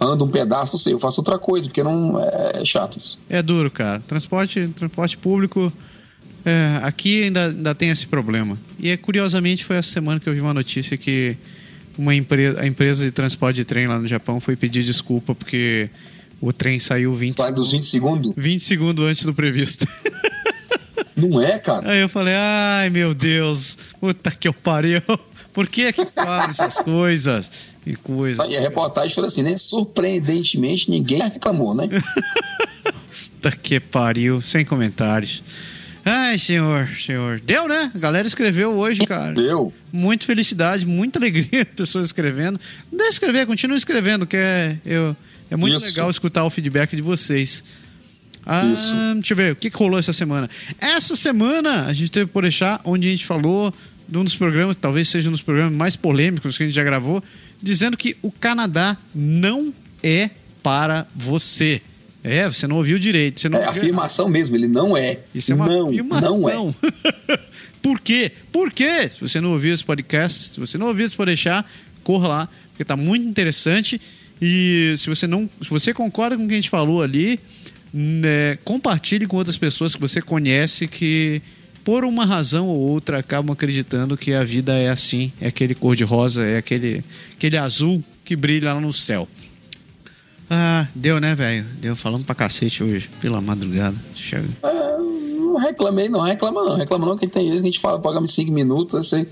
ando 0.00 0.24
um 0.24 0.30
pedaço, 0.30 0.74
não 0.76 0.80
sei, 0.80 0.92
eu 0.92 0.98
faço 0.98 1.20
outra 1.20 1.38
coisa, 1.38 1.68
porque 1.68 1.82
não 1.82 2.20
é, 2.20 2.62
é 2.62 2.64
chato 2.64 2.98
isso. 2.98 3.18
É 3.28 3.42
duro, 3.42 3.70
cara. 3.70 4.00
Transporte, 4.06 4.68
transporte 4.68 5.18
público. 5.18 5.72
é, 6.44 6.80
aqui 6.82 7.24
ainda, 7.24 7.46
ainda 7.46 7.74
tem 7.74 7.90
esse 7.90 8.06
problema. 8.06 8.58
E 8.78 8.88
é, 8.88 8.96
curiosamente 8.96 9.64
foi 9.64 9.76
essa 9.76 9.90
semana 9.90 10.20
que 10.20 10.28
eu 10.28 10.32
vi 10.32 10.40
uma 10.40 10.54
notícia 10.54 10.96
que 10.96 11.36
uma 11.98 12.14
empresa, 12.14 12.60
a 12.60 12.66
empresa 12.66 13.04
de 13.04 13.10
transporte 13.10 13.56
de 13.56 13.64
trem 13.64 13.86
lá 13.86 13.98
no 13.98 14.06
Japão 14.06 14.38
foi 14.38 14.54
pedir 14.54 14.82
desculpa 14.82 15.34
porque 15.34 15.88
o 16.40 16.52
trem 16.52 16.78
saiu 16.78 17.14
20, 17.14 17.36
Sai 17.36 17.52
dos 17.52 17.72
20 17.72 17.82
segundos, 17.82 18.32
20 18.36 18.62
segundos 18.62 19.04
antes 19.06 19.24
do 19.24 19.32
previsto. 19.32 19.86
não 21.16 21.40
é, 21.40 21.58
cara? 21.58 21.90
Aí 21.90 22.00
eu 22.00 22.08
falei, 22.08 22.34
ai 22.34 22.90
meu 22.90 23.14
Deus, 23.14 23.78
puta 23.98 24.30
que 24.30 24.46
eu 24.46 24.52
pariu. 24.52 25.00
Por 25.56 25.66
que 25.66 25.90
que 25.90 26.04
fazem 26.04 26.50
essas 26.50 26.80
coisas? 26.80 27.50
E 27.86 27.96
coisa. 27.96 28.44
E 28.46 28.58
a 28.58 28.60
reportagem 28.60 29.14
foi 29.14 29.24
assim, 29.24 29.42
né? 29.42 29.56
Surpreendentemente, 29.56 30.90
ninguém 30.90 31.22
reclamou, 31.22 31.74
né? 31.74 31.88
Puta 33.10 33.50
que 33.56 33.80
pariu, 33.80 34.42
sem 34.42 34.66
comentários. 34.66 35.42
Ai, 36.04 36.38
senhor, 36.38 36.86
senhor. 36.88 37.40
Deu, 37.40 37.66
né? 37.66 37.90
A 37.94 37.98
galera 37.98 38.28
escreveu 38.28 38.76
hoje, 38.76 39.06
cara. 39.06 39.32
Deu. 39.32 39.72
Muita 39.90 40.26
felicidade, 40.26 40.84
muita 40.84 41.18
alegria, 41.18 41.64
pessoas 41.74 42.04
escrevendo. 42.04 42.60
Não 42.92 42.98
deixa 42.98 43.14
escrever, 43.14 43.46
continua 43.46 43.78
escrevendo, 43.78 44.26
que 44.26 44.36
é, 44.36 44.76
eu, 44.84 45.16
é 45.50 45.56
muito 45.56 45.78
Isso. 45.78 45.86
legal 45.86 46.10
escutar 46.10 46.44
o 46.44 46.50
feedback 46.50 46.94
de 46.94 47.00
vocês. 47.00 47.64
Ah, 48.44 48.66
Isso. 48.66 48.94
deixa 49.14 49.32
eu 49.32 49.36
ver, 49.38 49.52
o 49.54 49.56
que, 49.56 49.70
que 49.70 49.76
rolou 49.78 49.98
essa 49.98 50.12
semana? 50.12 50.50
Essa 50.78 51.16
semana 51.16 51.86
a 51.86 51.94
gente 51.94 52.12
teve 52.12 52.26
por 52.26 52.42
deixar, 52.42 52.78
onde 52.84 53.08
a 53.08 53.10
gente 53.10 53.24
falou 53.24 53.72
de 54.08 54.18
um 54.18 54.24
dos 54.24 54.36
programas, 54.36 54.76
talvez 54.80 55.08
seja 55.08 55.28
um 55.28 55.32
dos 55.32 55.42
programas 55.42 55.72
mais 55.72 55.96
polêmicos 55.96 56.56
que 56.56 56.62
a 56.62 56.66
gente 56.66 56.74
já 56.74 56.84
gravou, 56.84 57.22
dizendo 57.62 57.96
que 57.96 58.16
o 58.22 58.30
Canadá 58.30 58.96
não 59.14 59.72
é 60.02 60.30
para 60.62 61.06
você. 61.14 61.80
É, 62.22 62.48
você 62.48 62.66
não 62.66 62.76
ouviu 62.76 62.98
direito. 62.98 63.40
Você 63.40 63.48
não 63.48 63.58
É 63.58 63.64
afirmação 63.66 64.28
mesmo, 64.28 64.56
ele 64.56 64.66
não 64.66 64.96
é. 64.96 65.18
isso 65.34 65.52
é 65.52 65.54
uma 65.54 65.66
não, 65.66 65.86
afirmação. 65.86 66.40
não 66.40 66.74
é. 66.74 67.38
Por 67.80 68.00
quê? 68.00 68.32
Por 68.50 68.72
quê? 68.72 69.08
Se 69.08 69.20
você 69.20 69.40
não 69.40 69.52
ouviu 69.52 69.72
esse 69.72 69.84
podcast, 69.84 70.54
se 70.54 70.60
você 70.60 70.76
não 70.76 70.88
ouviu 70.88 71.06
esse 71.06 71.14
pode 71.14 71.28
deixar, 71.28 71.64
corra 72.02 72.26
lá, 72.26 72.48
porque 72.70 72.84
tá 72.84 72.96
muito 72.96 73.28
interessante. 73.28 74.00
E 74.42 74.94
se 74.96 75.08
você 75.08 75.26
não, 75.28 75.48
se 75.62 75.70
você 75.70 75.94
concorda 75.94 76.36
com 76.36 76.44
o 76.44 76.48
que 76.48 76.54
a 76.54 76.56
gente 76.56 76.68
falou 76.68 77.00
ali, 77.00 77.38
né, 77.94 78.58
compartilhe 78.64 79.26
com 79.26 79.36
outras 79.36 79.56
pessoas 79.56 79.94
que 79.94 80.00
você 80.00 80.20
conhece 80.20 80.88
que 80.88 81.40
por 81.86 82.04
uma 82.04 82.24
razão 82.26 82.66
ou 82.66 82.76
outra, 82.80 83.20
acabam 83.20 83.52
acreditando 83.52 84.16
que 84.16 84.34
a 84.34 84.42
vida 84.42 84.74
é 84.74 84.88
assim, 84.90 85.30
é 85.40 85.46
aquele 85.46 85.72
cor-de-rosa, 85.72 86.44
é 86.44 86.58
aquele, 86.58 87.04
aquele 87.36 87.56
azul 87.56 88.02
que 88.24 88.34
brilha 88.34 88.74
lá 88.74 88.80
no 88.80 88.92
céu. 88.92 89.28
Ah, 90.50 90.88
deu, 90.92 91.20
né, 91.20 91.32
velho? 91.36 91.64
Deu 91.80 91.94
falando 91.94 92.24
pra 92.24 92.34
cacete 92.34 92.82
hoje, 92.82 93.08
pela 93.20 93.40
madrugada. 93.40 93.96
Chega. 94.16 94.48
É, 94.64 94.98
não 94.98 95.56
reclamei, 95.58 96.08
não. 96.08 96.22
Reclama 96.22 96.64
não. 96.64 96.76
Reclama 96.76 97.06
não. 97.06 97.16
Quem 97.16 97.28
tem 97.28 97.44
vezes 97.44 97.60
que 97.62 97.68
a 97.68 97.70
gente 97.70 97.80
fala 97.80 98.00
programa 98.00 98.26
de 98.26 98.32
5 98.32 98.50
minutos, 98.50 99.08
você, 99.08 99.24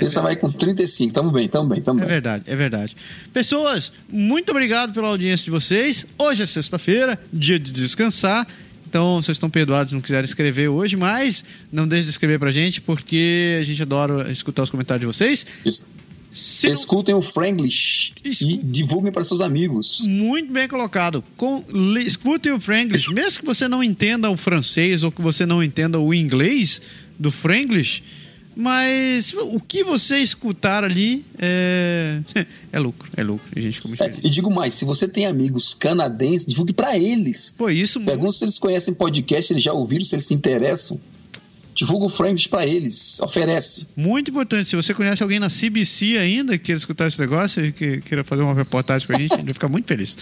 você 0.00 0.20
vai 0.20 0.36
com 0.36 0.48
35. 0.48 1.12
Tamo 1.12 1.32
bem, 1.32 1.48
tamo 1.48 1.68
bem, 1.68 1.82
tamo 1.82 1.98
É 1.98 2.02
bem. 2.02 2.08
verdade, 2.08 2.44
é 2.46 2.54
verdade. 2.54 2.96
Pessoas, 3.32 3.92
muito 4.08 4.50
obrigado 4.50 4.92
pela 4.92 5.08
audiência 5.08 5.46
de 5.46 5.50
vocês. 5.50 6.06
Hoje 6.16 6.44
é 6.44 6.46
sexta-feira, 6.46 7.18
dia 7.32 7.58
de 7.58 7.72
descansar. 7.72 8.46
Então, 8.88 9.20
vocês 9.20 9.36
estão 9.36 9.50
perdoados 9.50 9.92
não 9.92 10.00
quiserem 10.00 10.24
escrever 10.24 10.68
hoje, 10.68 10.96
mas 10.96 11.44
não 11.72 11.86
deixe 11.88 12.04
de 12.04 12.10
escrever 12.10 12.38
pra 12.38 12.50
gente, 12.50 12.80
porque 12.80 13.58
a 13.60 13.64
gente 13.64 13.82
adora 13.82 14.30
escutar 14.30 14.62
os 14.62 14.70
comentários 14.70 15.00
de 15.00 15.06
vocês. 15.06 15.46
Isso. 15.64 15.82
Se 16.30 16.66
não- 16.66 16.72
Escutem 16.74 17.14
o 17.14 17.22
Franglish 17.22 18.12
Escu- 18.22 18.44
e 18.44 18.56
divulguem 18.58 19.10
para 19.10 19.24
seus 19.24 19.40
amigos. 19.40 20.02
Muito 20.06 20.52
bem 20.52 20.68
colocado. 20.68 21.24
Com, 21.36 21.64
le- 21.72 22.02
escute 22.06 22.50
o 22.50 22.60
Franglish. 22.60 23.10
Mesmo 23.12 23.40
que 23.40 23.46
você 23.46 23.66
não 23.68 23.82
entenda 23.82 24.30
o 24.30 24.36
francês 24.36 25.02
ou 25.02 25.10
que 25.10 25.22
você 25.22 25.46
não 25.46 25.62
entenda 25.62 25.98
o 25.98 26.12
inglês 26.12 26.82
do 27.18 27.30
Franglish, 27.30 28.02
mas 28.56 29.34
o 29.34 29.60
que 29.60 29.84
você 29.84 30.18
escutar 30.18 30.82
ali 30.82 31.24
é, 31.38 32.20
é 32.72 32.78
lucro. 32.78 33.08
É 33.16 33.22
lucro. 33.22 33.46
A 33.54 33.60
gente 33.60 33.74
fica 33.74 33.86
muito 33.88 34.02
É, 34.02 34.06
feliz. 34.08 34.24
e 34.24 34.30
digo 34.30 34.50
mais, 34.50 34.72
se 34.74 34.84
você 34.86 35.06
tem 35.06 35.26
amigos 35.26 35.74
canadenses, 35.74 36.46
divulgue 36.46 36.72
para 36.72 36.96
eles. 36.98 37.54
Pô, 37.56 37.68
isso 37.68 38.00
Pergunta 38.00 38.32
se 38.32 38.44
eles 38.44 38.58
conhecem 38.58 38.94
podcast, 38.94 39.48
se 39.48 39.52
eles 39.52 39.62
já 39.62 39.72
ouviram, 39.74 40.04
se 40.04 40.14
eles 40.14 40.24
se 40.26 40.32
interessam. 40.34 40.98
Divulga 41.74 42.06
o 42.06 42.08
Franglish 42.08 42.48
para 42.48 42.66
eles. 42.66 43.20
Oferece. 43.20 43.88
Muito 43.94 44.30
importante. 44.30 44.66
Se 44.66 44.74
você 44.76 44.94
conhece 44.94 45.22
alguém 45.22 45.38
na 45.38 45.48
CBC 45.50 46.16
ainda 46.16 46.56
que 46.56 46.64
queira 46.64 46.78
escutar 46.78 47.06
esse 47.06 47.20
negócio 47.20 47.62
e 47.62 47.70
que 47.70 48.00
queira 48.00 48.24
fazer 48.24 48.40
uma 48.40 48.54
reportagem 48.54 49.06
com 49.06 49.12
a 49.14 49.18
gente, 49.18 49.34
a 49.34 49.36
gente 49.36 49.44
vai 49.44 49.52
ficar 49.52 49.68
muito 49.68 49.86
feliz. 49.86 50.16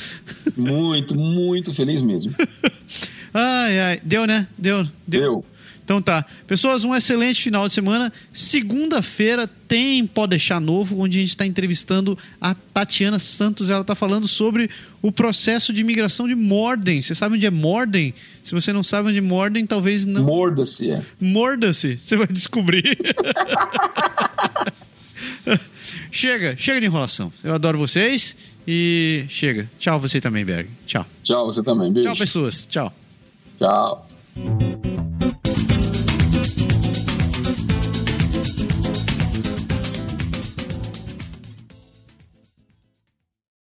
Muito, 0.57 1.15
muito 1.15 1.73
feliz 1.73 2.03
mesmo. 2.03 2.35
Ai, 3.37 3.81
ai. 3.81 4.01
Deu, 4.05 4.27
né? 4.29 4.47
Deu. 4.57 4.87
Deu. 5.07 5.45
Então 5.85 6.01
tá. 6.01 6.25
Pessoas, 6.47 6.85
um 6.85 6.95
excelente 6.95 7.43
final 7.43 7.69
de 7.69 7.75
semana. 7.75 8.13
Segunda-feira 8.33 9.47
tem 9.69 10.07
Pode 10.07 10.31
Deixar 10.31 10.61
Novo, 10.61 10.99
onde 10.99 11.19
a 11.19 11.21
gente 11.21 11.31
está 11.31 11.47
entrevistando 11.47 12.19
a 12.41 12.55
Tatiana 12.55 13.19
Santos. 13.19 13.69
Ela 13.69 13.83
está 13.83 13.95
falando 13.95 14.27
sobre 14.27 14.71
o 15.03 15.13
processo 15.13 15.73
de 15.73 15.83
imigração 15.83 16.27
de 16.27 16.35
Morden. 16.35 17.01
Você 17.01 17.15
sabe 17.15 17.37
onde 17.37 17.45
é 17.45 17.51
Morden? 17.51 18.15
Se 18.43 18.55
você 18.55 18.73
não 18.73 18.83
sabe 18.83 19.11
onde 19.11 19.19
é 19.19 19.23
Morden, 19.23 19.67
talvez 19.67 20.07
não. 20.07 20.25
Morda-se. 20.25 20.91
é. 20.91 21.03
Morda-se, 21.21 21.99
você 21.99 22.17
vai 22.17 22.27
descobrir. 22.27 22.97
chega, 26.11 26.57
chega 26.57 26.81
de 26.81 26.87
enrolação. 26.87 27.33
Eu 27.43 27.55
adoro 27.55 27.79
vocês 27.79 28.37
e 28.67 29.25
chega. 29.29 29.69
Tchau 29.79 30.01
você 30.01 30.21
também, 30.21 30.45
Berg. 30.45 30.69
Tchau. 30.87 31.07
Tchau, 31.23 31.47
você 31.47 31.63
também. 31.63 31.93
Beijo. 31.93 32.09
Tchau, 32.09 32.19
pessoas. 32.19 32.67
Tchau. 32.67 32.93
Tchau. 33.59 34.09